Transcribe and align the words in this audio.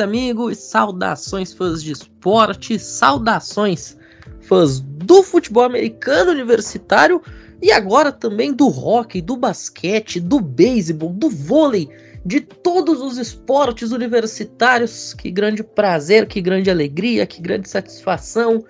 Amigos, 0.00 0.58
saudações, 0.58 1.52
fãs 1.52 1.82
de 1.82 1.92
esporte, 1.92 2.78
saudações, 2.78 3.96
fãs 4.40 4.80
do 4.80 5.22
futebol 5.22 5.64
americano 5.64 6.30
universitário 6.30 7.20
e 7.62 7.72
agora 7.72 8.12
também 8.12 8.52
do 8.52 8.68
hockey, 8.68 9.20
do 9.20 9.36
basquete, 9.36 10.20
do 10.20 10.40
beisebol, 10.40 11.12
do 11.12 11.30
vôlei, 11.30 11.88
de 12.24 12.40
todos 12.40 13.00
os 13.00 13.18
esportes 13.18 13.92
universitários. 13.92 15.14
Que 15.14 15.30
grande 15.30 15.62
prazer, 15.62 16.26
que 16.26 16.40
grande 16.40 16.70
alegria, 16.70 17.26
que 17.26 17.40
grande 17.40 17.68
satisfação. 17.68 18.64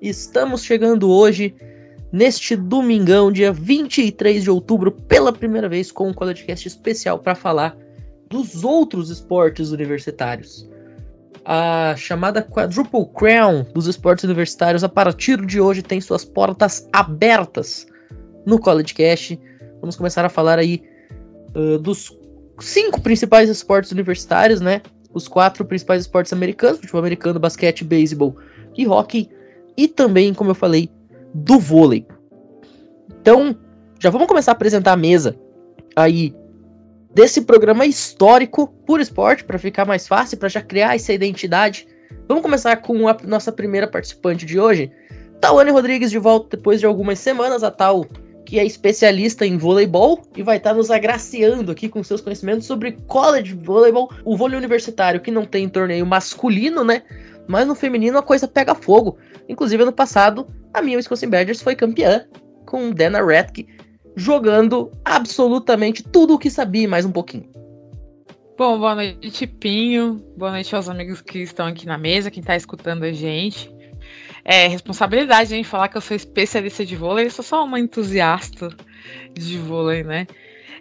Estamos 0.00 0.64
chegando 0.64 1.10
hoje, 1.10 1.54
neste 2.10 2.56
domingão, 2.56 3.30
dia 3.30 3.52
23 3.52 4.42
de 4.42 4.50
outubro, 4.50 4.90
pela 4.90 5.32
primeira 5.32 5.68
vez 5.68 5.92
com 5.92 6.08
um 6.08 6.14
podcast 6.14 6.66
especial 6.66 7.18
para 7.18 7.34
falar 7.34 7.76
dos 8.30 8.64
outros 8.64 9.10
esportes 9.10 9.72
universitários. 9.72 10.66
A 11.44 11.94
chamada 11.96 12.42
Quadruple 12.42 13.06
Crown 13.14 13.66
dos 13.74 13.86
esportes 13.86 14.24
universitários, 14.24 14.84
a 14.84 14.88
partir 14.88 15.44
de 15.44 15.60
hoje, 15.60 15.82
tem 15.82 16.00
suas 16.00 16.24
portas 16.24 16.88
abertas 16.92 17.86
no 18.46 18.58
College 18.58 18.94
Cast. 18.94 19.38
Vamos 19.80 19.96
começar 19.96 20.24
a 20.24 20.28
falar 20.28 20.58
aí 20.58 20.82
uh, 21.56 21.78
dos 21.78 22.16
cinco 22.60 23.00
principais 23.00 23.48
esportes 23.48 23.90
universitários, 23.90 24.60
né? 24.60 24.80
Os 25.12 25.26
quatro 25.26 25.64
principais 25.64 26.02
esportes 26.02 26.32
americanos: 26.32 26.78
futebol 26.78 27.00
americano, 27.00 27.40
basquete, 27.40 27.84
beisebol 27.84 28.36
e 28.76 28.86
hockey. 28.86 29.28
E 29.76 29.88
também, 29.88 30.32
como 30.32 30.50
eu 30.50 30.54
falei, 30.54 30.88
do 31.34 31.58
vôlei. 31.58 32.06
Então, 33.20 33.56
já 33.98 34.10
vamos 34.10 34.28
começar 34.28 34.52
a 34.52 34.54
apresentar 34.54 34.92
a 34.92 34.96
mesa 34.96 35.36
aí 35.96 36.34
desse 37.14 37.42
programa 37.42 37.84
histórico 37.86 38.68
por 38.86 39.00
esporte, 39.00 39.44
para 39.44 39.58
ficar 39.58 39.84
mais 39.84 40.06
fácil, 40.06 40.38
para 40.38 40.48
já 40.48 40.62
criar 40.62 40.94
essa 40.94 41.12
identidade. 41.12 41.86
Vamos 42.28 42.42
começar 42.42 42.76
com 42.76 43.08
a 43.08 43.16
nossa 43.24 43.50
primeira 43.50 43.86
participante 43.88 44.46
de 44.46 44.58
hoje, 44.58 44.90
Tawane 45.40 45.70
Rodrigues, 45.70 46.10
de 46.10 46.18
volta 46.18 46.56
depois 46.56 46.80
de 46.80 46.86
algumas 46.86 47.18
semanas, 47.18 47.62
a 47.62 47.70
Tal, 47.70 48.06
que 48.44 48.58
é 48.58 48.64
especialista 48.64 49.46
em 49.46 49.56
voleibol 49.56 50.22
e 50.36 50.42
vai 50.42 50.58
estar 50.58 50.74
nos 50.74 50.90
agraciando 50.90 51.72
aqui 51.72 51.88
com 51.88 52.02
seus 52.02 52.20
conhecimentos 52.20 52.66
sobre 52.66 52.92
college 53.06 53.54
voleibol, 53.54 54.12
o 54.24 54.36
vôlei 54.36 54.58
universitário, 54.58 55.20
que 55.20 55.30
não 55.30 55.44
tem 55.44 55.68
torneio 55.68 56.04
masculino, 56.04 56.84
né? 56.84 57.02
Mas 57.48 57.66
no 57.66 57.74
feminino 57.74 58.18
a 58.18 58.22
coisa 58.22 58.46
pega 58.46 58.74
fogo. 58.74 59.16
Inclusive, 59.48 59.82
ano 59.82 59.92
passado, 59.92 60.46
a 60.72 60.82
minha 60.82 60.98
Wisconsin 60.98 61.28
Badgers 61.28 61.62
foi 61.62 61.74
campeã 61.74 62.24
com 62.66 62.90
Dana 62.90 63.20
Ratke 63.20 63.66
jogando 64.16 64.90
absolutamente 65.04 66.02
tudo 66.02 66.34
o 66.34 66.38
que 66.38 66.50
sabia 66.50 66.88
mais 66.88 67.04
um 67.04 67.12
pouquinho. 67.12 67.48
Bom, 68.56 68.78
boa 68.78 68.94
noite, 68.94 69.46
Pinho. 69.46 70.22
Boa 70.36 70.50
noite 70.50 70.74
aos 70.76 70.88
amigos 70.88 71.22
que 71.22 71.38
estão 71.38 71.66
aqui 71.66 71.86
na 71.86 71.96
mesa, 71.96 72.30
quem 72.30 72.40
está 72.40 72.54
escutando 72.54 73.04
a 73.04 73.12
gente. 73.12 73.72
É 74.44 74.66
responsabilidade 74.66 75.54
em 75.54 75.64
falar 75.64 75.88
que 75.88 75.96
eu 75.96 76.00
sou 76.00 76.16
especialista 76.16 76.84
de 76.84 76.96
vôlei, 76.96 77.26
eu 77.26 77.30
sou 77.30 77.44
só 77.44 77.64
uma 77.64 77.78
entusiasta 77.78 78.68
de 79.32 79.58
vôlei, 79.58 80.02
né? 80.02 80.26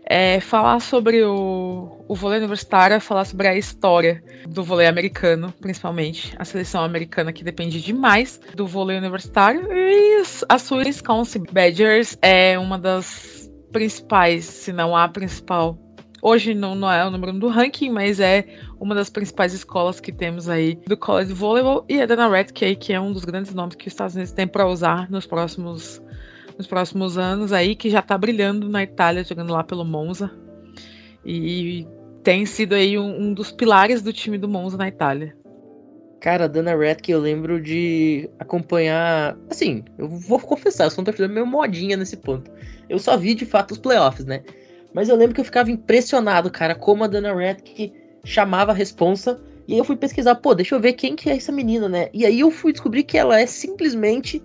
É, 0.05 0.39
falar 0.39 0.79
sobre 0.79 1.23
o, 1.23 1.98
o 2.09 2.15
vôlei 2.15 2.39
universitário 2.39 2.95
é 2.95 2.99
falar 2.99 3.23
sobre 3.23 3.47
a 3.47 3.55
história 3.55 4.23
do 4.47 4.63
vôlei 4.63 4.87
americano, 4.87 5.53
principalmente 5.61 6.35
a 6.39 6.43
seleção 6.43 6.83
americana 6.83 7.31
que 7.31 7.43
depende 7.43 7.79
demais 7.79 8.41
do 8.55 8.65
vôlei 8.65 8.97
universitário 8.97 9.71
e 9.71 10.23
a 10.49 10.57
sua 10.57 10.79
Wisconsin 10.79 11.43
Badgers 11.51 12.17
é 12.19 12.57
uma 12.57 12.79
das 12.79 13.47
principais, 13.71 14.43
se 14.43 14.73
não 14.73 14.97
a 14.97 15.07
principal. 15.07 15.77
Hoje 16.19 16.55
não, 16.55 16.73
não 16.73 16.91
é 16.91 17.05
o 17.05 17.11
número 17.11 17.31
um 17.31 17.37
do 17.37 17.47
ranking, 17.47 17.91
mas 17.91 18.19
é 18.19 18.43
uma 18.79 18.95
das 18.95 19.11
principais 19.11 19.53
escolas 19.53 19.99
que 19.99 20.11
temos 20.11 20.49
aí 20.49 20.79
do 20.87 20.97
college 20.97 21.31
volleyball 21.31 21.85
e 21.87 22.01
a 22.01 22.07
Dana 22.07 22.27
Radke, 22.27 22.75
que 22.75 22.91
é 22.91 22.99
um 22.99 23.13
dos 23.13 23.23
grandes 23.23 23.53
nomes 23.53 23.75
que 23.75 23.87
os 23.87 23.93
Estados 23.93 24.15
Unidos 24.15 24.33
têm 24.33 24.47
para 24.47 24.67
usar 24.67 25.09
nos 25.11 25.27
próximos 25.27 26.01
nos 26.57 26.67
próximos 26.67 27.17
anos 27.17 27.53
aí, 27.53 27.73
que 27.73 27.89
já 27.89 27.99
está 27.99 28.17
brilhando 28.17 28.67
na 28.67 28.83
Itália, 28.83 29.23
jogando 29.23 29.53
lá 29.53 29.63
pelo 29.63 29.85
Monza. 29.85 30.29
E 31.23 31.87
tem 32.23 32.45
sido 32.45 32.73
aí 32.73 32.97
um, 32.97 33.21
um 33.21 33.33
dos 33.33 33.51
pilares 33.51 34.01
do 34.01 34.13
time 34.13 34.37
do 34.37 34.47
Monza 34.47 34.77
na 34.77 34.87
Itália. 34.87 35.35
Cara, 36.19 36.45
a 36.45 36.47
Dana 36.47 36.75
Radke, 36.75 37.11
eu 37.11 37.19
lembro 37.19 37.61
de 37.61 38.29
acompanhar. 38.37 39.37
Assim, 39.49 39.83
eu 39.97 40.07
vou 40.07 40.39
confessar, 40.39 40.85
eu 40.85 40.91
sou 40.91 41.01
um 41.01 41.05
torcedor 41.05 41.29
meio 41.29 41.45
modinha 41.45 41.95
nesse 41.95 42.17
ponto. 42.17 42.51
Eu 42.89 42.99
só 42.99 43.15
vi 43.15 43.33
de 43.33 43.45
fato 43.45 43.71
os 43.71 43.77
playoffs, 43.77 44.25
né? 44.25 44.43
Mas 44.93 45.07
eu 45.07 45.15
lembro 45.15 45.35
que 45.35 45.41
eu 45.41 45.45
ficava 45.45 45.71
impressionado, 45.71 46.51
cara, 46.51 46.75
como 46.75 47.03
a 47.03 47.07
Dana 47.07 47.33
Radke 47.33 47.93
chamava 48.25 48.71
a 48.71 48.75
responsa. 48.75 49.39
E 49.67 49.73
aí 49.73 49.79
eu 49.79 49.85
fui 49.85 49.95
pesquisar, 49.95 50.35
pô, 50.35 50.53
deixa 50.53 50.75
eu 50.75 50.79
ver 50.79 50.93
quem 50.93 51.15
que 51.15 51.29
é 51.29 51.37
essa 51.37 51.51
menina, 51.51 51.87
né? 51.87 52.09
E 52.11 52.25
aí 52.25 52.39
eu 52.39 52.51
fui 52.51 52.73
descobrir 52.73 53.03
que 53.03 53.17
ela 53.17 53.39
é 53.39 53.45
simplesmente 53.45 54.41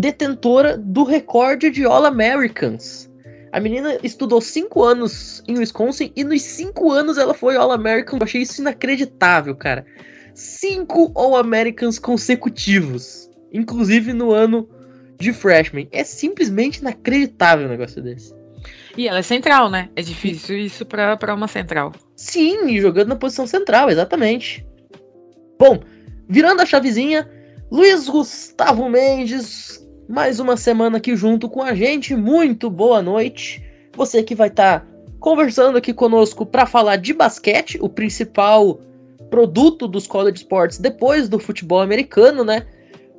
detentora 0.00 0.76
do 0.76 1.02
recorde 1.02 1.70
de 1.70 1.84
All-Americans. 1.84 3.09
A 3.52 3.58
menina 3.58 3.98
estudou 4.02 4.40
cinco 4.40 4.84
anos 4.84 5.42
em 5.48 5.58
Wisconsin 5.58 6.12
e 6.14 6.22
nos 6.22 6.42
cinco 6.42 6.92
anos 6.92 7.18
ela 7.18 7.34
foi 7.34 7.56
All-American. 7.56 8.18
Eu 8.18 8.24
achei 8.24 8.42
isso 8.42 8.60
inacreditável, 8.60 9.56
cara. 9.56 9.84
Cinco 10.34 11.10
All-Americans 11.16 11.98
consecutivos, 11.98 13.28
inclusive 13.52 14.12
no 14.12 14.30
ano 14.30 14.68
de 15.18 15.32
freshman. 15.32 15.88
É 15.90 16.04
simplesmente 16.04 16.78
inacreditável 16.78 17.66
um 17.66 17.70
negócio 17.70 18.00
desse. 18.00 18.32
E 18.96 19.08
ela 19.08 19.18
é 19.18 19.22
central, 19.22 19.68
né? 19.68 19.88
É 19.96 20.02
difícil 20.02 20.56
isso 20.58 20.86
pra, 20.86 21.16
pra 21.16 21.34
uma 21.34 21.48
central. 21.48 21.92
Sim, 22.14 22.78
jogando 22.78 23.08
na 23.08 23.16
posição 23.16 23.46
central, 23.46 23.90
exatamente. 23.90 24.64
Bom, 25.58 25.80
virando 26.28 26.62
a 26.62 26.66
chavezinha, 26.66 27.28
Luiz 27.70 28.08
Gustavo 28.08 28.88
Mendes 28.88 29.86
mais 30.10 30.40
uma 30.40 30.56
semana 30.56 30.96
aqui 30.98 31.14
junto 31.14 31.48
com 31.48 31.62
a 31.62 31.72
gente. 31.72 32.16
Muito 32.16 32.68
boa 32.68 33.00
noite. 33.00 33.62
Você 33.96 34.24
que 34.24 34.34
vai 34.34 34.48
estar 34.48 34.80
tá 34.80 34.86
conversando 35.20 35.78
aqui 35.78 35.94
conosco 35.94 36.44
para 36.44 36.66
falar 36.66 36.96
de 36.96 37.14
basquete, 37.14 37.78
o 37.80 37.88
principal 37.88 38.80
produto 39.30 39.86
dos 39.86 40.08
college 40.08 40.38
sports 40.38 40.78
depois 40.78 41.28
do 41.28 41.38
futebol 41.38 41.80
americano, 41.80 42.42
né? 42.42 42.66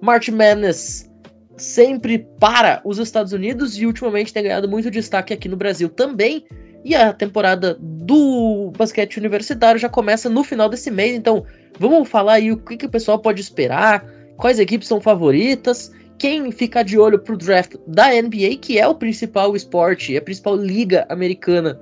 March 0.01 0.28
Madness 0.28 1.09
sempre 1.56 2.28
para 2.38 2.81
os 2.84 3.00
Estados 3.00 3.31
Unidos 3.31 3.78
e 3.78 3.85
ultimamente 3.85 4.34
tem 4.34 4.44
ganhado 4.44 4.68
muito 4.68 4.91
destaque 4.91 5.34
aqui 5.34 5.47
no 5.47 5.56
Brasil 5.56 5.88
também. 5.88 6.44
E 6.84 6.94
a 6.94 7.13
temporada 7.13 7.78
do 7.80 8.74
basquete 8.78 9.16
universitário 9.16 9.80
já 9.80 9.88
começa 9.88 10.30
no 10.30 10.44
final 10.44 10.68
desse 10.68 10.91
mês, 10.91 11.16
então 11.16 11.46
vamos 11.80 12.09
falar 12.09 12.34
aí 12.34 12.51
o 12.51 12.57
que, 12.57 12.75
que 12.75 12.85
o 12.85 12.90
pessoal 12.90 13.18
pode 13.19 13.40
esperar, 13.40 14.03
quais 14.35 14.59
equipes 14.59 14.90
são 14.90 15.00
favoritas 15.00 15.91
quem 16.21 16.51
ficar 16.51 16.83
de 16.83 16.99
olho 16.99 17.17
pro 17.17 17.35
draft 17.35 17.73
da 17.87 18.09
NBA, 18.09 18.57
que 18.61 18.77
é 18.77 18.87
o 18.87 18.93
principal 18.93 19.55
esporte, 19.55 20.15
a 20.15 20.21
principal 20.21 20.55
liga 20.55 21.03
americana 21.09 21.79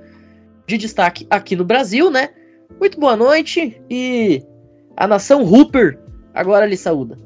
de 0.66 0.78
destaque 0.78 1.26
aqui 1.28 1.54
no 1.54 1.62
Brasil, 1.62 2.10
né? 2.10 2.30
Muito 2.80 2.98
boa 2.98 3.14
noite 3.14 3.78
e 3.90 4.42
a 4.96 5.06
nação 5.06 5.42
Hooper 5.42 5.98
agora 6.32 6.64
lhe 6.64 6.76
saúda. 6.78 7.18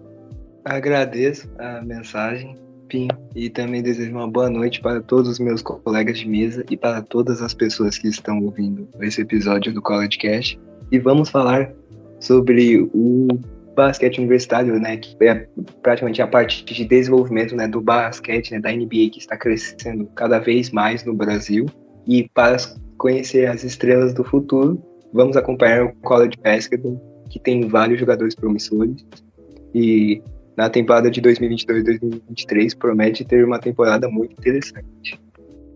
Agradeço 0.64 1.48
a 1.56 1.80
mensagem, 1.82 2.56
Pim, 2.88 3.06
e 3.32 3.48
também 3.48 3.80
desejo 3.80 4.10
uma 4.10 4.26
boa 4.26 4.50
noite 4.50 4.80
para 4.80 5.00
todos 5.00 5.30
os 5.30 5.38
meus 5.38 5.62
colegas 5.62 6.18
de 6.18 6.28
mesa 6.28 6.64
e 6.68 6.76
para 6.76 7.00
todas 7.00 7.40
as 7.40 7.54
pessoas 7.54 7.96
que 7.96 8.08
estão 8.08 8.42
ouvindo 8.42 8.88
esse 9.00 9.20
episódio 9.20 9.72
do 9.72 9.80
College 9.80 10.18
Cash. 10.18 10.58
E 10.90 10.98
vamos 10.98 11.28
falar 11.28 11.70
sobre 12.18 12.90
o 12.92 13.28
basquete 13.74 14.18
universitário, 14.18 14.78
né, 14.78 14.96
que 14.96 15.16
é 15.24 15.46
praticamente 15.82 16.22
a 16.22 16.26
parte 16.26 16.64
de 16.64 16.84
desenvolvimento, 16.84 17.54
né, 17.56 17.68
do 17.68 17.80
basquete, 17.80 18.52
né, 18.52 18.60
da 18.60 18.72
NBA 18.72 19.10
que 19.12 19.18
está 19.18 19.36
crescendo 19.36 20.06
cada 20.14 20.38
vez 20.38 20.70
mais 20.70 21.04
no 21.04 21.14
Brasil. 21.14 21.66
E 22.06 22.28
para 22.34 22.56
conhecer 22.96 23.46
as 23.46 23.64
estrelas 23.64 24.14
do 24.14 24.24
futuro, 24.24 24.82
vamos 25.12 25.36
acompanhar 25.36 25.84
o 25.84 25.94
College 25.96 26.38
Basketball, 26.42 27.00
que 27.30 27.38
tem 27.38 27.68
vários 27.68 27.98
jogadores 27.98 28.34
promissores. 28.34 29.04
E 29.74 30.22
na 30.56 30.70
temporada 30.70 31.10
de 31.10 31.20
2022-2023 31.20 32.76
promete 32.78 33.24
ter 33.24 33.44
uma 33.44 33.58
temporada 33.58 34.08
muito 34.08 34.32
interessante. 34.32 35.20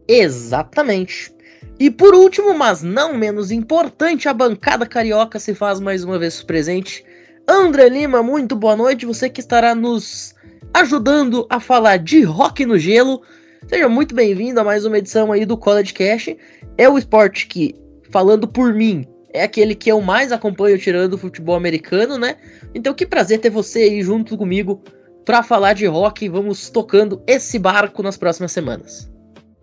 Exatamente. 0.06 1.32
E 1.80 1.90
por 1.90 2.14
último, 2.14 2.56
mas 2.56 2.82
não 2.82 3.14
menos 3.14 3.50
importante, 3.50 4.28
a 4.28 4.34
bancada 4.34 4.86
carioca 4.86 5.38
se 5.38 5.54
faz 5.54 5.80
mais 5.80 6.04
uma 6.04 6.18
vez 6.18 6.42
presente 6.42 7.04
André 7.50 7.88
Lima, 7.88 8.22
muito 8.22 8.54
boa 8.54 8.76
noite. 8.76 9.06
Você 9.06 9.30
que 9.30 9.40
estará 9.40 9.74
nos 9.74 10.34
ajudando 10.74 11.46
a 11.48 11.58
falar 11.58 11.96
de 11.96 12.22
rock 12.22 12.66
no 12.66 12.76
gelo. 12.76 13.22
Seja 13.66 13.88
muito 13.88 14.14
bem-vindo 14.14 14.60
a 14.60 14.64
mais 14.64 14.84
uma 14.84 14.98
edição 14.98 15.32
aí 15.32 15.46
do 15.46 15.56
College 15.56 15.94
Cash. 15.94 16.36
É 16.76 16.86
o 16.86 16.98
esporte 16.98 17.46
que, 17.46 17.74
falando 18.10 18.46
por 18.46 18.74
mim, 18.74 19.06
é 19.32 19.42
aquele 19.44 19.74
que 19.74 19.90
eu 19.90 19.98
mais 20.02 20.30
acompanho 20.30 20.76
tirando 20.76 21.14
o 21.14 21.18
futebol 21.18 21.54
americano, 21.54 22.18
né? 22.18 22.36
Então 22.74 22.92
que 22.92 23.06
prazer 23.06 23.40
ter 23.40 23.48
você 23.48 23.78
aí 23.78 24.02
junto 24.02 24.36
comigo 24.36 24.82
para 25.24 25.42
falar 25.42 25.72
de 25.72 25.86
rock. 25.86 26.28
Vamos 26.28 26.68
tocando 26.68 27.22
esse 27.26 27.58
barco 27.58 28.02
nas 28.02 28.18
próximas 28.18 28.52
semanas. 28.52 29.10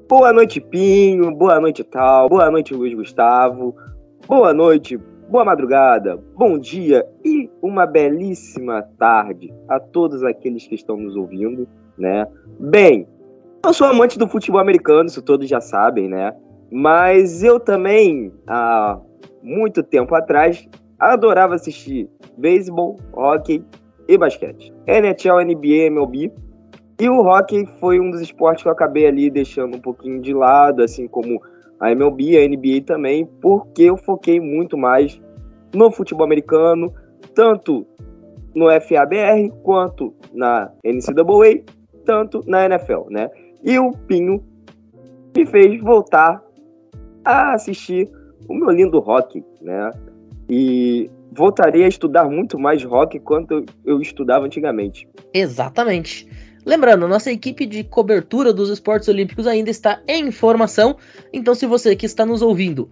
Boa 0.09 0.33
noite, 0.33 0.59
Pinho. 0.59 1.35
Boa 1.35 1.59
noite, 1.59 1.83
Tal. 1.83 2.29
Boa 2.29 2.49
noite, 2.49 2.73
Luiz 2.73 2.95
Gustavo. 2.95 3.75
Boa 4.27 4.55
noite, 4.55 4.99
boa 5.29 5.43
madrugada, 5.43 6.17
bom 6.35 6.57
dia 6.57 7.05
e 7.23 7.49
uma 7.61 7.85
belíssima 7.85 8.83
tarde 8.97 9.51
a 9.67 9.79
todos 9.79 10.23
aqueles 10.23 10.67
que 10.67 10.75
estão 10.75 10.97
nos 10.97 11.15
ouvindo, 11.15 11.67
né? 11.97 12.27
Bem, 12.59 13.07
eu 13.65 13.73
sou 13.73 13.87
amante 13.87 14.19
do 14.19 14.27
futebol 14.27 14.61
americano, 14.61 15.07
isso 15.07 15.21
todos 15.21 15.49
já 15.49 15.59
sabem, 15.59 16.07
né? 16.07 16.33
Mas 16.71 17.43
eu 17.43 17.59
também, 17.59 18.31
há 18.47 18.99
muito 19.41 19.81
tempo 19.81 20.13
atrás, 20.13 20.67
adorava 20.99 21.55
assistir 21.55 22.07
beisebol, 22.37 22.97
hockey 23.11 23.63
e 24.07 24.17
basquete. 24.17 24.73
NHL, 24.85 25.43
NBA, 25.43 25.87
MLB. 25.87 26.31
E 26.99 27.09
o 27.09 27.21
hockey 27.21 27.65
foi 27.79 27.99
um 27.99 28.11
dos 28.11 28.21
esportes 28.21 28.63
que 28.63 28.69
eu 28.69 28.73
acabei 28.73 29.07
ali 29.07 29.29
deixando 29.29 29.75
um 29.75 29.81
pouquinho 29.81 30.21
de 30.21 30.33
lado, 30.33 30.81
assim 30.81 31.07
como 31.07 31.41
a 31.79 31.91
MLB, 31.91 32.37
a 32.37 32.47
NBA 32.47 32.81
também, 32.85 33.25
porque 33.41 33.83
eu 33.83 33.97
foquei 33.97 34.39
muito 34.39 34.77
mais 34.77 35.21
no 35.73 35.91
futebol 35.91 36.25
americano, 36.25 36.93
tanto 37.33 37.85
no 38.55 38.67
FABR 38.69 39.51
quanto 39.63 40.13
na 40.33 40.71
NCAA, 40.83 41.63
tanto 42.05 42.41
na 42.47 42.65
NFL, 42.65 43.09
né? 43.09 43.29
E 43.63 43.77
o 43.77 43.91
Pinho 43.91 44.41
me 45.35 45.45
fez 45.45 45.81
voltar 45.81 46.41
a 47.25 47.53
assistir 47.53 48.09
o 48.47 48.53
meu 48.53 48.69
lindo 48.69 48.99
rock, 48.99 49.43
né? 49.61 49.91
E 50.49 51.09
voltarei 51.31 51.83
a 51.83 51.87
estudar 51.87 52.25
muito 52.29 52.57
mais 52.57 52.83
rock 52.83 53.19
quanto 53.19 53.65
eu 53.83 53.99
estudava 53.99 54.45
antigamente. 54.45 55.07
Exatamente. 55.33 56.27
Lembrando, 56.65 57.07
nossa 57.07 57.31
equipe 57.31 57.65
de 57.65 57.83
cobertura 57.83 58.51
dos 58.51 58.69
esportes 58.69 59.07
olímpicos 59.07 59.45
ainda 59.45 59.69
está 59.69 60.01
em 60.07 60.31
formação, 60.31 60.97
então 61.31 61.53
se 61.53 61.65
você 61.65 61.95
que 61.95 62.05
está 62.05 62.25
nos 62.25 62.41
ouvindo 62.41 62.89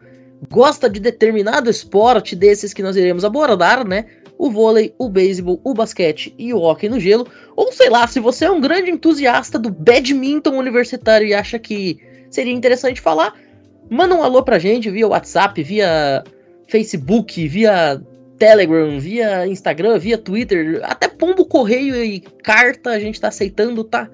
gosta 0.49 0.89
de 0.89 0.99
determinado 0.99 1.69
esporte 1.69 2.35
desses 2.35 2.73
que 2.73 2.83
nós 2.83 2.95
iremos 2.95 3.23
abordar, 3.23 3.87
né? 3.87 4.05
O 4.37 4.49
vôlei, 4.49 4.93
o 4.97 5.07
beisebol, 5.07 5.61
o 5.63 5.73
basquete 5.73 6.33
e 6.37 6.53
o 6.53 6.59
hockey 6.59 6.89
no 6.89 6.99
gelo, 6.99 7.27
ou 7.55 7.71
sei 7.71 7.89
lá, 7.89 8.07
se 8.07 8.19
você 8.19 8.45
é 8.45 8.51
um 8.51 8.59
grande 8.59 8.89
entusiasta 8.89 9.59
do 9.59 9.69
badminton 9.69 10.57
universitário 10.57 11.27
e 11.27 11.33
acha 11.33 11.59
que 11.59 11.97
seria 12.29 12.51
interessante 12.51 12.99
falar, 12.99 13.33
manda 13.89 14.15
um 14.15 14.23
alô 14.23 14.43
pra 14.43 14.59
gente 14.59 14.89
via 14.89 15.07
WhatsApp, 15.07 15.61
via 15.61 16.23
Facebook, 16.67 17.47
via 17.47 18.01
Telegram, 18.37 18.99
via 18.99 19.47
Instagram, 19.47 19.97
via 19.99 20.17
Twitter, 20.17 20.79
até 20.83 21.07
pombo 21.07 21.45
correio 21.45 21.95
e 22.03 22.19
carta 22.19 22.91
a 22.91 22.99
gente 22.99 23.19
tá 23.19 23.27
aceitando, 23.27 23.83
tá? 23.83 24.09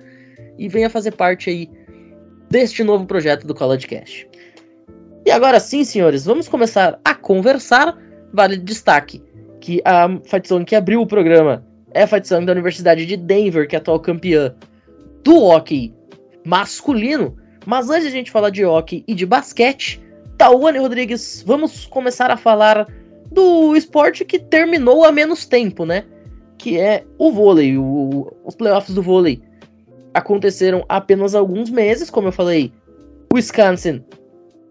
E 0.57 0.67
venha 0.67 0.89
fazer 0.89 1.11
parte 1.11 1.49
aí 1.49 1.69
deste 2.49 2.83
novo 2.83 3.05
projeto 3.05 3.45
do 3.47 3.55
College 3.55 3.87
Cash. 3.87 4.27
E 5.25 5.31
agora 5.31 5.59
sim, 5.59 5.83
senhores, 5.83 6.25
vamos 6.25 6.47
começar 6.47 6.99
a 7.03 7.13
conversar. 7.13 7.97
Vale 8.33 8.57
destaque 8.57 9.23
que 9.59 9.81
a 9.85 10.07
Fight 10.23 10.47
que 10.65 10.75
abriu 10.75 11.01
o 11.01 11.07
programa 11.07 11.65
é 11.93 12.03
a 12.03 12.07
Fight 12.07 12.29
da 12.29 12.51
Universidade 12.51 13.05
de 13.05 13.17
Denver, 13.17 13.67
que 13.67 13.75
é 13.75 13.79
atual 13.79 13.99
campeã 13.99 14.55
do 15.23 15.43
hockey 15.43 15.93
masculino. 16.45 17.35
Mas 17.65 17.89
antes 17.89 18.03
de 18.03 18.07
a 18.09 18.11
gente 18.11 18.31
falar 18.31 18.49
de 18.49 18.65
hockey 18.65 19.03
e 19.07 19.13
de 19.13 19.25
basquete, 19.25 20.01
Tawane 20.37 20.79
Rodrigues, 20.79 21.43
vamos 21.45 21.85
começar 21.85 22.31
a 22.31 22.37
falar 22.37 22.87
do 23.31 23.75
esporte 23.75 24.25
que 24.25 24.39
terminou 24.39 25.03
há 25.03 25.11
menos 25.11 25.45
tempo, 25.45 25.85
né? 25.85 26.05
Que 26.57 26.79
é 26.79 27.05
o 27.17 27.31
vôlei. 27.31 27.77
O, 27.77 28.31
os 28.43 28.55
playoffs 28.55 28.93
do 28.93 29.01
vôlei 29.01 29.41
aconteceram 30.13 30.83
há 30.89 30.97
apenas 30.97 31.35
alguns 31.35 31.69
meses, 31.69 32.09
como 32.09 32.27
eu 32.27 32.31
falei. 32.31 32.71
O 33.31 33.35
Wisconsin 33.35 34.03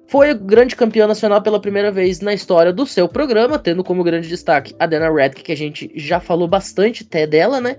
foi 0.09 0.33
o 0.33 0.39
grande 0.39 0.75
campeão 0.75 1.07
nacional 1.07 1.41
pela 1.43 1.61
primeira 1.61 1.93
vez 1.93 2.21
na 2.21 2.33
história 2.33 2.73
do 2.73 2.87
seu 2.87 3.09
programa, 3.09 3.59
tendo 3.59 3.85
como 3.85 4.03
grande 4.03 4.29
destaque 4.29 4.75
a 4.79 4.87
Dana 4.87 5.13
Redk, 5.13 5.43
que 5.43 5.53
a 5.53 5.57
gente 5.57 5.91
já 5.95 6.19
falou 6.19 6.49
bastante 6.49 7.05
até 7.07 7.27
dela, 7.27 7.61
né? 7.61 7.77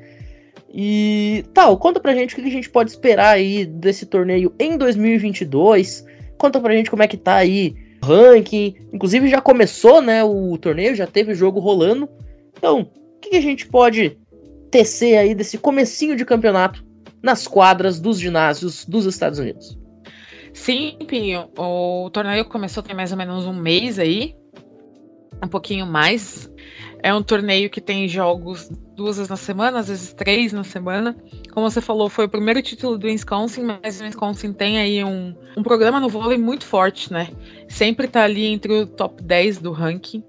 E 0.72 1.44
tal, 1.54 1.76
conta 1.78 2.00
pra 2.00 2.14
gente 2.14 2.34
o 2.34 2.36
que 2.36 2.48
a 2.48 2.52
gente 2.52 2.70
pode 2.70 2.92
esperar 2.92 3.30
aí 3.30 3.66
desse 3.66 4.06
torneio 4.06 4.54
em 4.60 4.78
2022. 4.78 6.06
Conta 6.38 6.60
pra 6.60 6.74
gente 6.74 6.92
como 6.92 7.02
é 7.02 7.08
que 7.08 7.18
tá 7.18 7.36
aí 7.36 7.76
ranking. 8.02 8.76
Inclusive 8.94 9.30
já 9.30 9.42
começou, 9.42 10.02
né, 10.02 10.24
o 10.24 10.58
torneio, 10.58 10.96
já 10.96 11.08
teve 11.08 11.32
o 11.32 11.36
jogo 11.36 11.60
rolando. 11.60 12.10
Então, 12.58 12.82
o 12.82 13.20
que 13.20 13.36
a 13.36 13.42
gente 13.42 13.68
pode 13.68 14.18
tecer 14.72 15.18
aí 15.18 15.34
desse 15.34 15.58
comecinho 15.58 16.16
de 16.16 16.26
campeonato 16.26 16.86
nas 17.22 17.48
quadras 17.48 18.00
dos 18.00 18.20
ginásios 18.20 18.86
dos 18.86 19.06
Estados 19.06 19.40
Unidos? 19.40 19.78
Sim, 20.54 20.98
Pinho. 21.08 21.50
O 21.58 22.10
torneio 22.12 22.46
começou 22.46 22.84
tem 22.84 22.96
mais 22.96 23.12
ou 23.12 23.18
menos 23.18 23.46
um 23.46 23.54
mês 23.54 24.00
aí. 24.00 24.36
Um 25.44 25.48
pouquinho 25.48 25.86
mais. 25.86 26.52
É 27.02 27.14
um 27.14 27.24
torneio 27.24 27.70
que 27.70 27.80
tem 27.80 28.08
jogos 28.08 28.70
duas 29.00 29.16
vezes 29.16 29.30
na 29.30 29.38
semana, 29.38 29.80
às 29.80 29.88
vezes 29.88 30.12
três 30.12 30.52
na 30.52 30.64
semana. 30.64 31.16
Como 31.54 31.70
você 31.70 31.80
falou, 31.80 32.10
foi 32.10 32.26
o 32.26 32.30
primeiro 32.30 32.62
título 32.62 32.98
do 32.98 33.08
Wisconsin, 33.08 33.64
mas 33.64 34.02
o 34.02 34.04
Wisconsin 34.04 34.52
tem 34.52 34.78
aí 34.78 35.02
um, 35.04 35.34
um 35.56 35.64
programa 35.64 36.00
no 36.02 36.10
vôlei 36.10 36.38
muito 36.38 36.66
forte, 36.66 37.12
né? 37.12 37.30
Sempre 37.70 38.08
tá 38.08 38.24
ali 38.24 38.46
entre 38.46 38.74
o 38.74 38.86
top 38.86 39.24
10 39.24 39.60
do 39.60 39.72
ranking. 39.72 40.24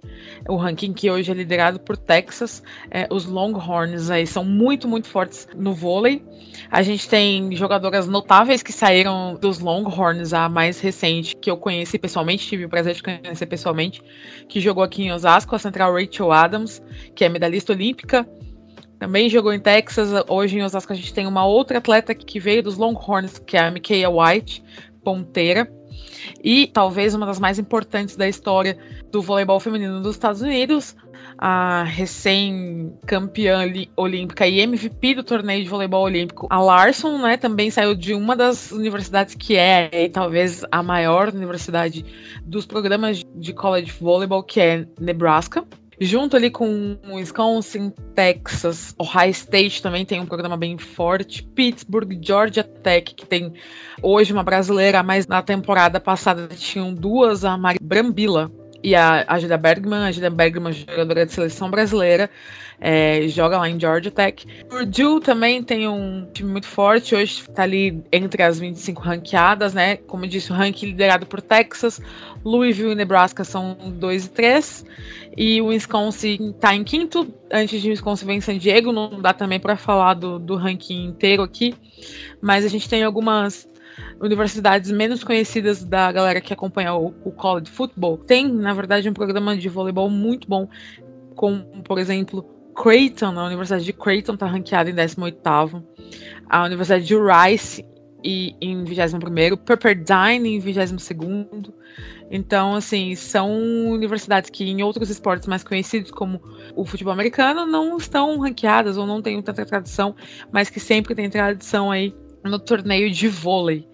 O 0.48 0.56
ranking 0.56 0.92
que 0.92 1.10
hoje 1.10 1.30
é 1.32 1.34
liderado 1.34 1.80
por 1.80 1.96
Texas. 1.96 2.62
É, 2.90 3.08
os 3.10 3.24
Longhorns 3.24 4.10
aí 4.10 4.26
são 4.26 4.44
muito, 4.44 4.86
muito 4.86 5.08
fortes 5.08 5.48
no 5.56 5.72
vôlei. 5.72 6.22
A 6.70 6.82
gente 6.82 7.08
tem 7.08 7.54
jogadoras 7.56 8.06
notáveis 8.06 8.62
que 8.62 8.72
saíram 8.72 9.36
dos 9.40 9.58
Longhorns, 9.58 10.32
a 10.32 10.48
mais 10.48 10.78
recente, 10.78 11.34
que 11.34 11.50
eu 11.50 11.56
conheci 11.56 11.98
pessoalmente, 11.98 12.46
tive 12.46 12.64
o 12.64 12.68
prazer 12.68 12.94
de 12.94 13.02
conhecer 13.02 13.46
pessoalmente, 13.46 14.02
que 14.48 14.60
jogou 14.60 14.84
aqui 14.84 15.02
em 15.02 15.12
Osasco, 15.12 15.54
a 15.54 15.58
central 15.58 15.94
Rachel 15.94 16.30
Adams, 16.30 16.59
que 17.14 17.24
é 17.24 17.28
medalhista 17.28 17.72
olímpica. 17.72 18.28
Também 18.98 19.30
jogou 19.30 19.52
em 19.52 19.58
Texas. 19.58 20.10
Hoje 20.28 20.58
em 20.58 20.62
Osasco 20.62 20.92
a 20.92 20.96
gente 20.96 21.14
tem 21.14 21.26
uma 21.26 21.46
outra 21.46 21.78
atleta 21.78 22.14
que 22.14 22.38
veio 22.38 22.62
dos 22.62 22.76
Longhorns, 22.76 23.38
que 23.38 23.56
é 23.56 23.60
a 23.60 23.70
Mikaela 23.70 24.28
White, 24.28 24.62
ponteira. 25.02 25.70
E 26.44 26.66
talvez 26.66 27.14
uma 27.14 27.24
das 27.26 27.40
mais 27.40 27.58
importantes 27.58 28.14
da 28.14 28.28
história 28.28 28.76
do 29.10 29.22
voleibol 29.22 29.58
feminino 29.58 30.00
dos 30.02 30.16
Estados 30.16 30.42
Unidos, 30.42 30.94
a 31.38 31.84
recém-campeã 31.84 33.64
olímpica 33.96 34.46
e 34.46 34.60
MVP 34.60 35.14
do 35.14 35.24
torneio 35.24 35.62
de 35.62 35.68
voleibol 35.68 36.04
olímpico, 36.04 36.46
a 36.50 36.60
Larson, 36.60 37.18
né, 37.18 37.36
também 37.36 37.70
saiu 37.70 37.94
de 37.94 38.12
uma 38.14 38.36
das 38.36 38.70
universidades 38.70 39.34
que 39.34 39.56
é, 39.56 40.08
talvez 40.10 40.64
a 40.70 40.82
maior 40.82 41.28
universidade 41.28 42.04
dos 42.44 42.66
programas 42.66 43.22
de 43.34 43.52
college 43.54 43.92
volleyball, 43.98 44.42
que 44.42 44.60
é 44.60 44.86
Nebraska 45.00 45.64
junto 46.00 46.36
ali 46.36 46.50
com 46.50 46.96
Wisconsin, 47.06 47.92
Texas, 48.14 48.94
Ohio 48.98 49.30
State 49.30 49.82
também 49.82 50.04
tem 50.06 50.20
um 50.20 50.26
programa 50.26 50.56
bem 50.56 50.78
forte, 50.78 51.42
Pittsburgh, 51.42 52.18
Georgia 52.22 52.64
Tech, 52.64 53.14
que 53.14 53.26
tem 53.26 53.52
hoje 54.02 54.32
uma 54.32 54.42
brasileira, 54.42 55.02
mas 55.02 55.26
na 55.26 55.42
temporada 55.42 56.00
passada 56.00 56.48
tinham 56.48 56.94
duas, 56.94 57.44
a 57.44 57.56
Mari 57.58 57.78
Brambila 57.80 58.50
e 58.82 58.94
a, 58.94 59.24
a 59.26 59.38
Julia 59.38 59.56
Bergman, 59.56 60.04
a 60.04 60.12
Julia 60.12 60.30
Bergman, 60.30 60.72
jogadora 60.72 61.26
de 61.26 61.32
seleção 61.32 61.70
brasileira, 61.70 62.30
é, 62.80 63.28
joga 63.28 63.58
lá 63.58 63.68
em 63.68 63.78
Georgia 63.78 64.10
Tech. 64.10 64.46
Purdue 64.68 65.20
também 65.20 65.62
tem 65.62 65.86
um 65.86 66.26
time 66.32 66.50
muito 66.50 66.66
forte, 66.66 67.14
hoje 67.14 67.42
está 67.42 67.64
ali 67.64 68.02
entre 68.10 68.42
as 68.42 68.58
25 68.58 69.02
ranqueadas, 69.02 69.74
né? 69.74 69.96
Como 69.96 70.24
eu 70.24 70.28
disse, 70.28 70.50
o 70.50 70.54
ranking 70.54 70.86
liderado 70.86 71.26
por 71.26 71.42
Texas, 71.42 72.00
Louisville 72.42 72.92
e 72.92 72.94
Nebraska 72.94 73.44
são 73.44 73.76
2 73.98 74.24
e 74.24 74.30
3, 74.30 74.86
e 75.36 75.60
o 75.60 75.66
Wisconsin 75.66 76.50
está 76.50 76.74
em 76.74 76.82
quinto, 76.82 77.28
antes 77.52 77.82
de 77.82 77.90
Wisconsin 77.90 78.24
vem 78.24 78.40
San 78.40 78.56
Diego, 78.56 78.92
não 78.92 79.20
dá 79.20 79.34
também 79.34 79.60
para 79.60 79.76
falar 79.76 80.14
do, 80.14 80.38
do 80.38 80.56
ranking 80.56 81.04
inteiro 81.04 81.42
aqui, 81.42 81.74
mas 82.40 82.64
a 82.64 82.68
gente 82.68 82.88
tem 82.88 83.02
algumas 83.02 83.68
universidades 84.20 84.90
menos 84.90 85.24
conhecidas 85.24 85.84
da 85.84 86.10
galera 86.12 86.40
que 86.40 86.52
acompanha 86.52 86.94
o, 86.94 87.14
o 87.24 87.32
college 87.32 87.70
football. 87.70 88.18
Tem, 88.18 88.50
na 88.52 88.74
verdade, 88.74 89.08
um 89.08 89.14
programa 89.14 89.56
de 89.56 89.68
voleibol 89.68 90.10
muito 90.10 90.48
bom, 90.48 90.68
como, 91.34 91.64
por 91.82 91.98
exemplo, 91.98 92.44
Creighton, 92.74 93.38
a 93.38 93.46
Universidade 93.46 93.84
de 93.84 93.92
Creighton 93.92 94.34
está 94.34 94.46
ranqueada 94.46 94.90
em 94.90 94.94
18º, 94.94 95.82
a 96.48 96.64
Universidade 96.64 97.04
de 97.04 97.14
Rice 97.14 97.84
e, 98.24 98.54
em 98.60 98.84
21º, 98.84 99.56
Pepperdine 99.56 100.56
em 100.56 100.60
22º. 100.60 101.72
Então, 102.30 102.76
assim, 102.76 103.14
são 103.16 103.50
universidades 103.90 104.50
que 104.50 104.64
em 104.64 104.82
outros 104.82 105.10
esportes 105.10 105.48
mais 105.48 105.64
conhecidos, 105.64 106.10
como 106.12 106.40
o 106.76 106.84
futebol 106.84 107.12
americano, 107.12 107.66
não 107.66 107.96
estão 107.96 108.38
ranqueadas 108.38 108.96
ou 108.96 109.06
não 109.06 109.20
têm 109.20 109.42
tanta 109.42 109.66
tradição, 109.66 110.14
mas 110.52 110.70
que 110.70 110.78
sempre 110.78 111.14
tem 111.14 111.28
tradição 111.28 111.90
aí 111.90 112.14
no 112.44 112.58
torneio 112.58 113.10
de 113.10 113.28
vôlei. 113.28 113.86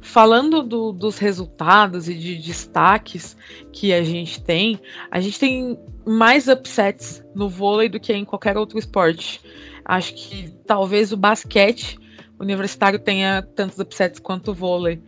Falando 0.00 0.62
do, 0.62 0.92
dos 0.92 1.18
resultados 1.18 2.08
e 2.08 2.14
de 2.14 2.36
destaques 2.36 3.36
que 3.72 3.92
a 3.92 4.02
gente 4.02 4.42
tem, 4.42 4.80
a 5.10 5.20
gente 5.20 5.38
tem 5.38 5.78
mais 6.04 6.48
upsets 6.48 7.24
no 7.34 7.48
vôlei 7.48 7.88
do 7.88 8.00
que 8.00 8.12
em 8.12 8.24
qualquer 8.24 8.56
outro 8.56 8.78
esporte. 8.78 9.40
Acho 9.84 10.14
que 10.14 10.50
talvez 10.66 11.12
o 11.12 11.16
basquete 11.16 11.98
universitário 12.38 12.98
tenha 12.98 13.42
tantos 13.54 13.78
upsets 13.78 14.18
quanto 14.18 14.50
o 14.50 14.54
vôlei. 14.54 15.00